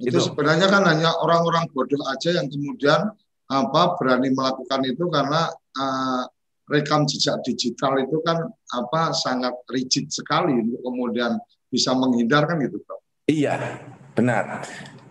Itu 0.00 0.18
gitu. 0.18 0.32
sebenarnya 0.32 0.72
kan 0.72 0.82
hanya 0.88 1.12
orang-orang 1.20 1.68
bodoh 1.70 2.00
aja 2.08 2.32
yang 2.32 2.48
kemudian 2.48 3.12
apa 3.52 3.82
berani 4.00 4.32
melakukan 4.32 4.80
itu 4.88 5.04
karena 5.12 5.52
uh, 5.52 6.24
rekam 6.72 7.04
jejak 7.04 7.44
digital 7.44 8.00
itu 8.00 8.16
kan 8.24 8.48
apa 8.72 9.12
sangat 9.12 9.52
rigid 9.68 10.08
sekali 10.08 10.56
untuk 10.56 10.80
kemudian 10.80 11.36
bisa 11.72 11.96
menghindarkan 11.96 12.60
gitu, 12.68 12.76
Bro. 12.84 13.00
Iya, 13.24 13.80
benar. 14.12 14.60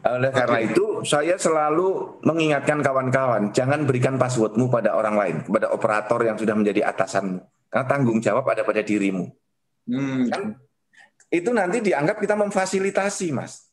Oleh 0.02 0.30
karena 0.30 0.60
itu, 0.62 1.02
saya 1.06 1.38
selalu 1.38 2.22
mengingatkan 2.22 2.82
kawan-kawan, 2.86 3.50
jangan 3.54 3.86
berikan 3.86 4.22
passwordmu 4.22 4.70
pada 4.70 4.94
orang 4.94 5.18
lain, 5.18 5.36
kepada 5.46 5.74
operator 5.74 6.22
yang 6.22 6.38
sudah 6.38 6.54
menjadi 6.54 6.86
atasanmu. 6.86 7.42
Karena 7.70 7.86
tanggung 7.90 8.22
jawab 8.22 8.46
ada 8.46 8.62
pada 8.62 8.82
dirimu. 8.86 9.30
Hmm. 9.90 10.30
Kan? 10.30 10.44
Itu 11.34 11.50
nanti 11.54 11.82
dianggap 11.82 12.22
kita 12.22 12.38
memfasilitasi, 12.38 13.28
Mas. 13.34 13.70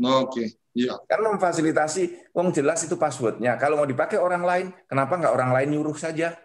Oke. 0.00 0.24
Okay. 0.32 0.48
Iya. 0.70 1.02
Kan 1.02 1.26
memfasilitasi, 1.26 2.30
wong 2.30 2.54
jelas 2.54 2.86
itu 2.86 2.94
passwordnya. 2.94 3.58
Kalau 3.58 3.74
mau 3.80 3.88
dipakai 3.88 4.22
orang 4.22 4.44
lain, 4.46 4.66
kenapa 4.86 5.18
nggak 5.18 5.34
orang 5.34 5.50
lain 5.50 5.68
nyuruh 5.74 5.98
saja? 5.98 6.38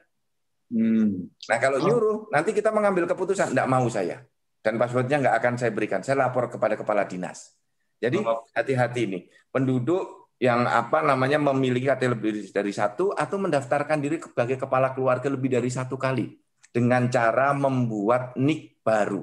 Hmm. 0.74 1.30
Nah 1.30 1.58
kalau 1.62 1.78
oh. 1.78 1.86
nyuruh, 1.86 2.18
nanti 2.34 2.50
kita 2.50 2.74
mengambil 2.74 3.06
keputusan, 3.06 3.54
nggak 3.54 3.70
mau 3.70 3.86
saya. 3.86 4.26
Dan 4.66 4.82
passwordnya 4.82 5.22
nggak 5.22 5.36
akan 5.38 5.54
saya 5.62 5.70
berikan. 5.70 6.02
Saya 6.02 6.26
lapor 6.26 6.50
kepada 6.50 6.74
kepala 6.74 7.06
dinas. 7.06 7.54
Jadi 8.02 8.18
oh. 8.26 8.50
hati-hati 8.58 9.06
ini. 9.06 9.20
Penduduk 9.54 10.34
yang 10.42 10.66
apa 10.66 11.06
namanya 11.06 11.38
memiliki 11.38 11.86
KTP 11.86 12.10
lebih 12.18 12.32
dari 12.50 12.74
satu 12.74 13.14
atau 13.14 13.38
mendaftarkan 13.38 14.02
diri 14.02 14.18
sebagai 14.18 14.58
kepala 14.58 14.98
keluarga 14.98 15.30
lebih 15.30 15.54
dari 15.54 15.70
satu 15.70 15.96
kali 16.02 16.34
dengan 16.74 17.06
cara 17.14 17.54
membuat 17.54 18.34
nik 18.42 18.82
baru. 18.82 19.22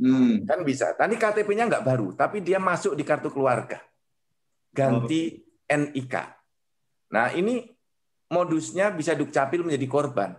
Hmm. 0.00 0.48
Kan 0.48 0.64
bisa. 0.64 0.96
Tadi 0.96 1.20
KTP-nya 1.20 1.68
nggak 1.68 1.84
baru, 1.84 2.16
tapi 2.16 2.40
dia 2.40 2.56
masuk 2.56 2.96
di 2.96 3.04
kartu 3.04 3.28
keluarga 3.28 3.78
ganti 4.78 5.42
NIK. 5.68 6.14
Nah, 7.12 7.32
ini 7.34 7.64
modusnya 8.30 8.92
bisa 8.92 9.16
Dukcapil 9.16 9.64
menjadi 9.64 9.86
korban. 9.88 10.30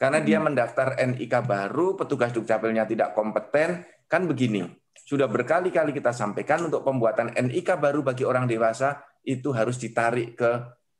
Karena 0.00 0.24
dia 0.24 0.40
hmm. 0.40 0.44
mendaftar 0.48 0.96
NIK 0.96 1.44
baru, 1.44 1.92
petugas 1.92 2.32
Dukcapilnya 2.32 2.88
tidak 2.88 3.12
kompeten, 3.12 3.84
kan 4.08 4.24
begini. 4.24 4.64
Sudah 4.96 5.28
berkali-kali 5.28 5.92
kita 5.92 6.16
sampaikan 6.16 6.64
untuk 6.64 6.80
pembuatan 6.80 7.36
NIK 7.36 7.76
baru 7.76 8.00
bagi 8.00 8.24
orang 8.24 8.48
dewasa 8.48 8.96
itu 9.20 9.52
harus 9.52 9.76
ditarik 9.76 10.40
ke 10.40 10.50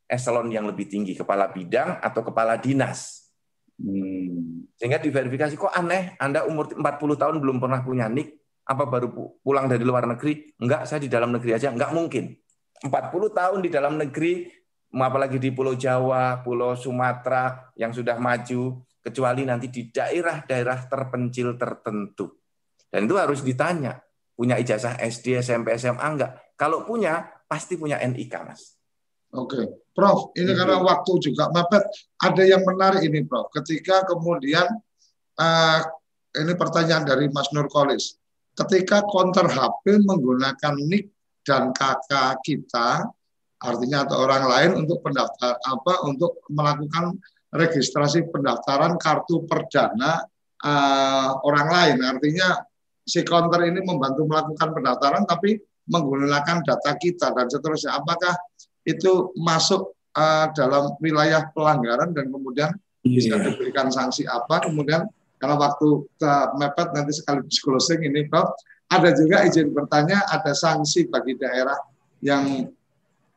eselon 0.04 0.52
yang 0.52 0.68
lebih 0.68 0.84
tinggi, 0.84 1.16
kepala 1.16 1.48
bidang 1.48 1.96
atau 2.04 2.20
kepala 2.20 2.60
dinas. 2.60 3.32
Hmm. 3.80 4.68
Sehingga 4.76 5.00
diverifikasi, 5.00 5.56
kok 5.56 5.72
aneh, 5.72 6.20
Anda 6.20 6.44
umur 6.44 6.68
40 6.68 6.84
tahun 7.16 7.40
belum 7.40 7.56
pernah 7.56 7.80
punya 7.80 8.04
NIK, 8.04 8.36
apa 8.68 8.84
baru 8.84 9.08
pulang 9.40 9.64
dari 9.64 9.80
luar 9.80 10.04
negeri? 10.04 10.60
Enggak, 10.60 10.84
saya 10.84 11.00
di 11.00 11.08
dalam 11.08 11.32
negeri 11.32 11.56
aja. 11.56 11.72
Enggak 11.72 11.96
mungkin. 11.96 12.36
40 12.84 12.92
tahun 13.32 13.58
di 13.64 13.72
dalam 13.72 13.96
negeri, 13.96 14.44
apalagi 14.92 15.40
di 15.40 15.48
Pulau 15.56 15.72
Jawa, 15.72 16.44
Pulau 16.44 16.76
Sumatera 16.76 17.72
yang 17.76 17.96
sudah 17.96 18.20
maju, 18.20 18.84
kecuali 19.00 19.42
nanti 19.48 19.72
di 19.72 19.88
daerah-daerah 19.88 20.86
terpencil 20.86 21.56
tertentu. 21.56 22.28
Dan 22.86 23.08
itu 23.08 23.16
harus 23.16 23.40
ditanya, 23.40 23.96
punya 24.36 24.60
ijazah 24.60 25.00
SD, 25.00 25.40
SMP, 25.40 25.76
SMA 25.80 26.04
enggak? 26.04 26.56
Kalau 26.56 26.84
punya, 26.84 27.24
pasti 27.48 27.80
punya 27.80 27.96
NIK, 28.00 28.34
Mas. 28.44 28.76
Oke, 29.30 29.86
Prof. 29.94 30.34
Ini 30.34 30.52
karena 30.52 30.82
waktu 30.82 31.12
juga 31.22 31.48
mepet. 31.54 31.86
Ada 32.18 32.42
yang 32.44 32.62
menarik 32.66 33.06
ini, 33.06 33.22
Prof. 33.24 33.48
Ketika 33.54 34.02
kemudian 34.04 34.66
uh, 35.38 35.80
ini 36.34 36.52
pertanyaan 36.58 37.06
dari 37.06 37.30
Mas 37.30 37.48
Nurkolis. 37.54 38.18
Ketika 38.58 39.06
counter 39.06 39.46
HP 39.46 40.02
menggunakan 40.02 40.74
NIK 40.76 41.06
dan 41.46 41.70
kakak 41.72 42.42
kita 42.42 43.06
artinya 43.60 44.08
atau 44.08 44.24
orang 44.24 44.44
lain 44.48 44.70
untuk 44.84 45.04
pendaftar 45.04 45.56
apa 45.60 46.08
untuk 46.08 46.40
melakukan 46.48 47.20
registrasi 47.50 48.30
pendaftaran 48.30 48.94
kartu 48.96 49.44
perdana 49.46 50.22
uh, 50.62 51.30
orang 51.42 51.68
lain. 51.68 51.96
Artinya 52.06 52.62
si 53.02 53.26
counter 53.26 53.66
ini 53.66 53.82
membantu 53.82 54.26
melakukan 54.26 54.70
pendaftaran 54.70 55.22
tapi 55.26 55.58
menggunakan 55.90 56.62
data 56.62 56.92
kita 56.94 57.34
dan 57.34 57.50
seterusnya. 57.50 57.98
Apakah 57.98 58.38
itu 58.86 59.34
masuk 59.34 59.92
uh, 60.14 60.46
dalam 60.54 60.94
wilayah 61.02 61.50
pelanggaran 61.50 62.14
dan 62.14 62.30
kemudian 62.30 62.70
yeah. 63.02 63.18
bisa 63.18 63.34
diberikan 63.42 63.90
sanksi 63.90 64.24
apa? 64.30 64.70
Kemudian 64.70 65.10
kalau 65.40 65.56
waktu 65.58 65.88
ke 66.20 66.32
mepet 66.60 66.88
nanti 66.94 67.12
sekaligus 67.16 67.58
closing 67.58 68.04
ini 68.04 68.28
Prof. 68.28 68.54
Ada 68.90 69.14
juga 69.14 69.46
izin 69.46 69.70
bertanya, 69.70 70.18
ada 70.34 70.50
sanksi 70.50 71.06
bagi 71.06 71.38
daerah 71.38 71.78
yang 72.26 72.66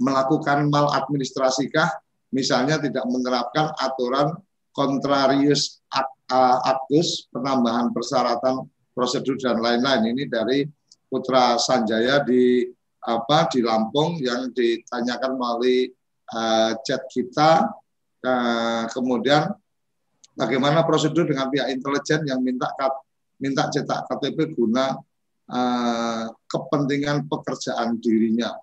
melakukan 0.02 0.66
maladministrasikah, 0.66 1.94
misalnya 2.34 2.82
tidak 2.82 3.06
menerapkan 3.06 3.72
aturan 3.78 4.34
kontrarius 4.74 5.80
uh, 5.94 6.58
aktus 6.66 7.30
penambahan 7.30 7.94
persyaratan 7.94 8.66
prosedur 8.92 9.38
dan 9.38 9.62
lain-lain 9.62 10.18
ini 10.18 10.26
dari 10.26 10.66
Putra 11.06 11.62
Sanjaya 11.62 12.26
di 12.26 12.66
apa 13.04 13.46
di 13.52 13.62
Lampung 13.62 14.18
yang 14.18 14.50
ditanyakan 14.50 15.38
melalui 15.38 15.92
uh, 16.34 16.74
chat 16.82 17.06
kita 17.12 17.70
uh, 18.26 18.84
kemudian 18.90 19.54
bagaimana 20.34 20.82
prosedur 20.82 21.30
dengan 21.30 21.54
pihak 21.54 21.70
intelijen 21.70 22.26
yang 22.26 22.42
minta 22.42 22.74
minta 23.38 23.70
cetak 23.70 24.10
KTP 24.10 24.56
guna 24.56 24.98
uh, 25.52 26.26
kepentingan 26.48 27.28
pekerjaan 27.28 28.00
dirinya. 28.00 28.56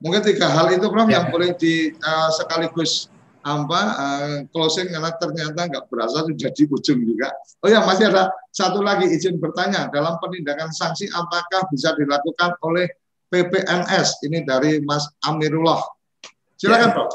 Mungkin 0.00 0.20
tiga 0.20 0.52
hal 0.52 0.68
itu 0.76 0.86
Prof 0.92 1.08
ya. 1.08 1.20
yang 1.20 1.32
boleh 1.32 1.56
di 1.56 1.92
uh, 1.92 2.30
sekaligus 2.34 3.08
apa 3.46 3.80
uh, 3.94 4.36
closing 4.50 4.90
karena 4.90 5.14
ternyata 5.16 5.60
nggak 5.70 5.86
berasa 5.86 6.26
sudah 6.26 6.50
di 6.50 6.64
ujung 6.66 7.00
juga. 7.06 7.30
Oh 7.62 7.70
ya 7.70 7.80
masih 7.86 8.10
ada 8.10 8.34
satu 8.50 8.82
lagi 8.82 9.06
izin 9.06 9.38
bertanya 9.38 9.86
dalam 9.94 10.18
penindakan 10.18 10.74
sanksi 10.74 11.06
apakah 11.14 11.64
bisa 11.70 11.94
dilakukan 11.94 12.58
oleh 12.66 12.90
PPNS 13.30 14.26
ini 14.26 14.42
dari 14.42 14.82
Mas 14.82 15.06
Amirullah. 15.24 15.80
Silakan 16.58 16.90
ya. 16.90 16.96
Pak. 16.98 17.08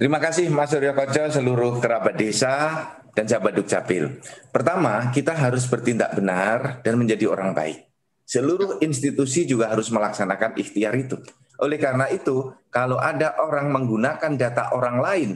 Terima 0.00 0.16
kasih 0.16 0.48
Mas 0.48 0.72
Suryo 0.72 0.96
Koco, 0.96 1.24
seluruh 1.28 1.76
kerabat 1.76 2.16
desa 2.16 2.88
dan 3.12 3.28
sahabat 3.28 3.52
Dukcapil. 3.52 4.22
Pertama, 4.48 5.12
kita 5.12 5.36
harus 5.36 5.68
bertindak 5.68 6.16
benar 6.16 6.80
dan 6.80 6.96
menjadi 6.96 7.28
orang 7.28 7.52
baik. 7.52 7.84
Seluruh 8.24 8.80
institusi 8.80 9.44
juga 9.44 9.68
harus 9.68 9.92
melaksanakan 9.92 10.56
ikhtiar 10.56 10.96
itu. 10.96 11.20
Oleh 11.60 11.76
karena 11.76 12.08
itu, 12.08 12.48
kalau 12.72 12.96
ada 12.96 13.36
orang 13.36 13.68
menggunakan 13.68 14.32
data 14.40 14.72
orang 14.72 14.96
lain 15.04 15.30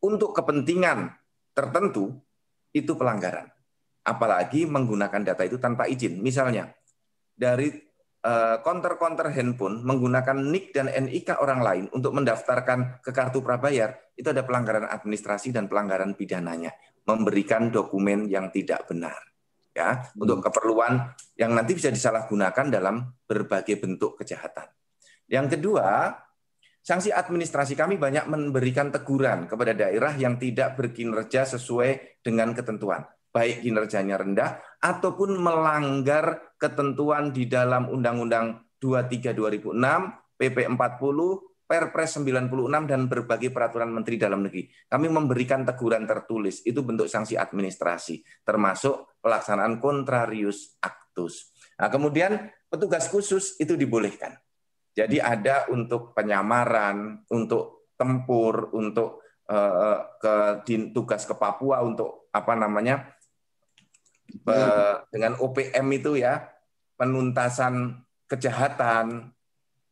untuk 0.00 0.32
kepentingan 0.32 1.12
tertentu 1.52 2.16
itu 2.72 2.92
pelanggaran. 2.96 3.48
Apalagi 4.06 4.64
menggunakan 4.64 5.20
data 5.20 5.42
itu 5.44 5.60
tanpa 5.60 5.84
izin. 5.84 6.20
Misalnya 6.20 6.72
dari 7.36 7.68
eh, 8.24 8.56
konter-konter 8.64 9.28
handphone 9.32 9.84
menggunakan 9.84 10.36
NIK 10.48 10.66
dan 10.72 10.86
NIK 10.88 11.40
orang 11.44 11.60
lain 11.60 11.84
untuk 11.92 12.16
mendaftarkan 12.16 13.04
ke 13.04 13.10
kartu 13.12 13.44
prabayar, 13.44 13.92
itu 14.16 14.32
ada 14.32 14.44
pelanggaran 14.48 14.88
administrasi 14.88 15.52
dan 15.52 15.68
pelanggaran 15.68 16.16
pidananya, 16.16 16.72
memberikan 17.04 17.68
dokumen 17.68 18.32
yang 18.32 18.48
tidak 18.48 18.88
benar. 18.88 19.20
Ya, 19.76 20.08
untuk 20.16 20.40
hmm. 20.40 20.46
keperluan 20.48 20.92
yang 21.36 21.52
nanti 21.52 21.76
bisa 21.76 21.92
disalahgunakan 21.92 22.72
dalam 22.72 23.12
berbagai 23.28 23.76
bentuk 23.76 24.16
kejahatan. 24.16 24.72
Yang 25.26 25.58
kedua, 25.58 26.14
Sanksi 26.86 27.10
administrasi 27.10 27.74
kami 27.74 27.98
banyak 27.98 28.30
memberikan 28.30 28.94
teguran 28.94 29.50
kepada 29.50 29.74
daerah 29.74 30.14
yang 30.14 30.38
tidak 30.38 30.78
berkinerja 30.78 31.42
sesuai 31.42 32.22
dengan 32.22 32.54
ketentuan, 32.54 33.02
baik 33.34 33.66
kinerjanya 33.66 34.14
rendah 34.14 34.62
ataupun 34.78 35.34
melanggar 35.34 36.54
ketentuan 36.54 37.34
di 37.34 37.50
dalam 37.50 37.90
Undang-Undang 37.90 38.78
23 38.78 39.34
2006, 39.34 39.74
PP 40.38 40.56
40, 40.78 41.66
Perpres 41.66 42.22
96 42.22 42.86
dan 42.86 43.10
berbagai 43.10 43.50
peraturan 43.50 43.90
menteri 43.90 44.14
dalam 44.14 44.46
negeri. 44.46 44.70
Kami 44.86 45.10
memberikan 45.10 45.66
teguran 45.66 46.06
tertulis, 46.06 46.62
itu 46.62 46.86
bentuk 46.86 47.10
sanksi 47.10 47.34
administrasi, 47.34 48.46
termasuk 48.46 49.18
pelaksanaan 49.18 49.82
kontrarius 49.82 50.78
actus. 50.78 51.50
Nah, 51.82 51.90
kemudian 51.90 52.46
petugas 52.70 53.10
khusus 53.10 53.58
itu 53.58 53.74
dibolehkan 53.74 54.38
jadi 54.96 55.20
ada 55.20 55.68
untuk 55.68 56.16
penyamaran, 56.16 57.20
untuk 57.28 57.92
tempur, 58.00 58.72
untuk 58.72 59.20
uh, 59.44 60.16
ke 60.16 60.64
tugas 60.96 61.28
ke 61.28 61.36
Papua 61.36 61.84
untuk 61.84 62.32
apa 62.32 62.56
namanya 62.56 63.12
uh, 64.48 65.04
dengan 65.12 65.36
OPM 65.36 65.86
itu 65.92 66.16
ya 66.16 66.48
penuntasan 66.96 68.00
kejahatan 68.24 69.36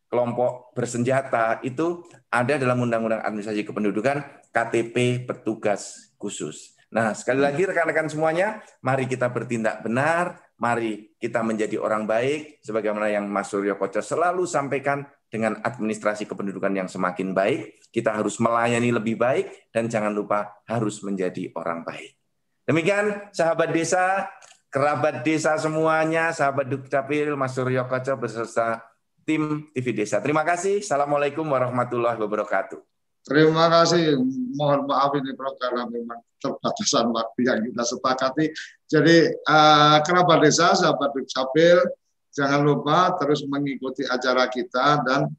kelompok 0.09 0.73
bersenjata 0.73 1.61
itu 1.65 2.05
ada 2.29 2.57
dalam 2.57 2.81
Undang-Undang 2.81 3.25
Administrasi 3.25 3.65
Kependudukan 3.65 4.21
KTP 4.53 5.25
petugas 5.25 6.13
khusus. 6.17 6.73
Nah, 6.93 7.11
sekali 7.11 7.43
lagi 7.43 7.67
rekan-rekan 7.67 8.07
semuanya, 8.07 8.63
mari 8.79 9.09
kita 9.09 9.27
bertindak 9.27 9.83
benar, 9.83 10.44
mari 10.59 11.15
kita 11.19 11.43
menjadi 11.43 11.79
orang 11.79 12.07
baik, 12.07 12.63
sebagaimana 12.63 13.11
yang 13.11 13.27
Mas 13.27 13.51
Suryo 13.51 13.75
Koco 13.75 13.99
selalu 13.99 14.47
sampaikan, 14.47 15.03
dengan 15.25 15.59
administrasi 15.59 16.29
kependudukan 16.31 16.71
yang 16.71 16.87
semakin 16.87 17.35
baik, 17.35 17.83
kita 17.91 18.15
harus 18.15 18.39
melayani 18.39 18.95
lebih 18.95 19.19
baik, 19.19 19.67
dan 19.73 19.91
jangan 19.91 20.15
lupa 20.15 20.63
harus 20.63 21.03
menjadi 21.03 21.51
orang 21.59 21.83
baik. 21.83 22.15
Demikian, 22.63 23.29
sahabat 23.35 23.75
desa, 23.75 24.31
kerabat 24.71 25.27
desa 25.27 25.59
semuanya, 25.59 26.31
sahabat 26.31 26.71
Dukcapil, 26.71 27.35
Mas 27.35 27.51
Suryo 27.51 27.83
Koco 27.85 28.15
beserta 28.15 28.79
tim 29.25 29.67
TV 29.73 29.91
Desa. 29.91 30.21
Terima 30.21 30.45
kasih. 30.47 30.79
Assalamualaikum 30.79 31.43
warahmatullahi 31.45 32.15
wabarakatuh. 32.15 32.79
Terima 33.25 33.67
kasih. 33.73 34.21
Mohon 34.53 34.85
maaf 34.85 35.11
ini 35.17 35.33
karena 35.33 35.83
memang 35.89 36.21
terbatasan 36.45 37.09
waktu 37.09 37.39
yang 37.49 37.59
kita 37.65 37.83
sepakati. 37.83 38.45
Jadi 38.85 39.33
uh, 39.49 39.97
kerabat 40.05 40.45
desa, 40.45 40.77
sahabat 40.77 41.09
Dukcapil, 41.17 41.81
jangan 42.29 42.61
lupa 42.61 43.17
terus 43.17 43.41
mengikuti 43.49 44.05
acara 44.05 44.45
kita 44.45 45.01
dan 45.01 45.33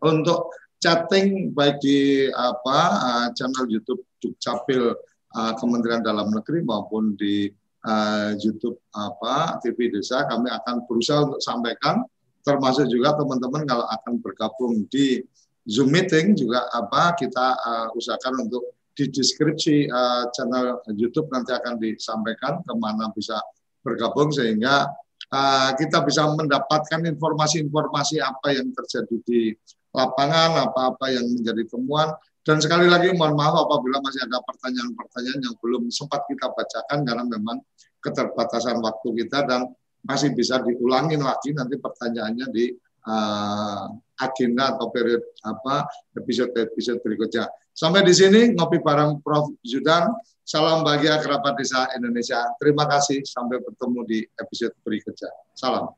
untuk 0.00 0.48
chatting 0.80 1.52
baik 1.52 1.76
di 1.84 2.30
apa 2.32 2.78
uh, 2.96 3.26
channel 3.36 3.68
YouTube 3.68 4.00
Dukcapil 4.22 4.96
uh, 5.36 5.52
Kementerian 5.60 6.00
Dalam 6.00 6.32
Negeri 6.32 6.64
maupun 6.64 7.18
di 7.20 7.52
uh, 7.84 8.32
YouTube 8.40 8.80
apa 8.96 9.60
TV 9.60 9.92
Desa 9.92 10.24
kami 10.24 10.48
akan 10.48 10.88
berusaha 10.88 11.28
untuk 11.28 11.42
sampaikan 11.44 12.00
termasuk 12.40 12.88
juga 12.88 13.12
teman-teman 13.20 13.68
kalau 13.68 13.84
akan 13.84 14.16
bergabung 14.24 14.88
di 14.88 15.20
Zoom 15.68 15.92
meeting 15.92 16.32
juga 16.32 16.64
apa 16.72 17.12
kita 17.12 17.46
uh, 17.60 17.88
usahakan 17.92 18.48
untuk 18.48 18.64
di 18.94 19.04
deskripsi 19.08 19.88
uh, 19.88 20.28
channel 20.34 20.82
YouTube 20.92 21.30
nanti 21.30 21.54
akan 21.54 21.78
disampaikan 21.78 22.60
ke 22.62 22.72
mana 22.76 23.08
bisa 23.14 23.38
bergabung 23.80 24.28
sehingga 24.34 24.90
uh, 25.32 25.70
kita 25.78 26.04
bisa 26.04 26.28
mendapatkan 26.30 27.00
informasi-informasi 27.06 28.20
apa 28.20 28.54
yang 28.54 28.68
terjadi 28.74 29.16
di 29.24 29.40
lapangan, 29.90 30.70
apa-apa 30.70 31.10
yang 31.10 31.26
menjadi 31.26 31.66
temuan. 31.66 32.14
Dan 32.40 32.56
sekali 32.56 32.88
lagi 32.88 33.12
mohon 33.12 33.36
maaf 33.36 33.68
apabila 33.68 34.00
masih 34.00 34.24
ada 34.24 34.40
pertanyaan-pertanyaan 34.40 35.40
yang 35.44 35.54
belum 35.60 35.92
sempat 35.92 36.24
kita 36.24 36.48
bacakan 36.48 37.04
karena 37.04 37.24
memang 37.28 37.60
keterbatasan 38.00 38.80
waktu 38.80 39.08
kita 39.22 39.44
dan 39.44 39.68
masih 40.08 40.32
bisa 40.32 40.56
diulangin 40.64 41.20
lagi 41.20 41.52
nanti 41.52 41.76
pertanyaannya 41.76 42.46
di 42.48 42.72
uh, 43.04 43.92
agenda 44.24 44.72
atau 44.76 44.88
periode 44.88 45.36
apa 45.44 45.84
episode-episode 46.16 47.04
berikutnya. 47.04 47.44
Sampai 47.70 48.02
di 48.02 48.12
sini 48.12 48.52
ngopi 48.54 48.82
bareng 48.82 49.22
Prof 49.22 49.54
Zudan. 49.62 50.10
Salam 50.42 50.82
bahagia 50.82 51.22
kerabat 51.22 51.54
desa 51.54 51.86
Indonesia. 51.94 52.42
Terima 52.58 52.82
kasih. 52.90 53.22
Sampai 53.22 53.62
bertemu 53.62 54.00
di 54.06 54.18
episode 54.36 54.74
berikutnya. 54.82 55.30
Salam. 55.54 55.94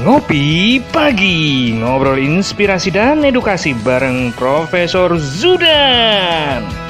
Ngopi 0.00 0.80
Pagi, 0.96 1.76
ngobrol 1.76 2.16
inspirasi 2.16 2.88
dan 2.88 3.20
edukasi 3.20 3.76
bareng 3.76 4.32
Profesor 4.32 5.12
Zudan. 5.20 6.89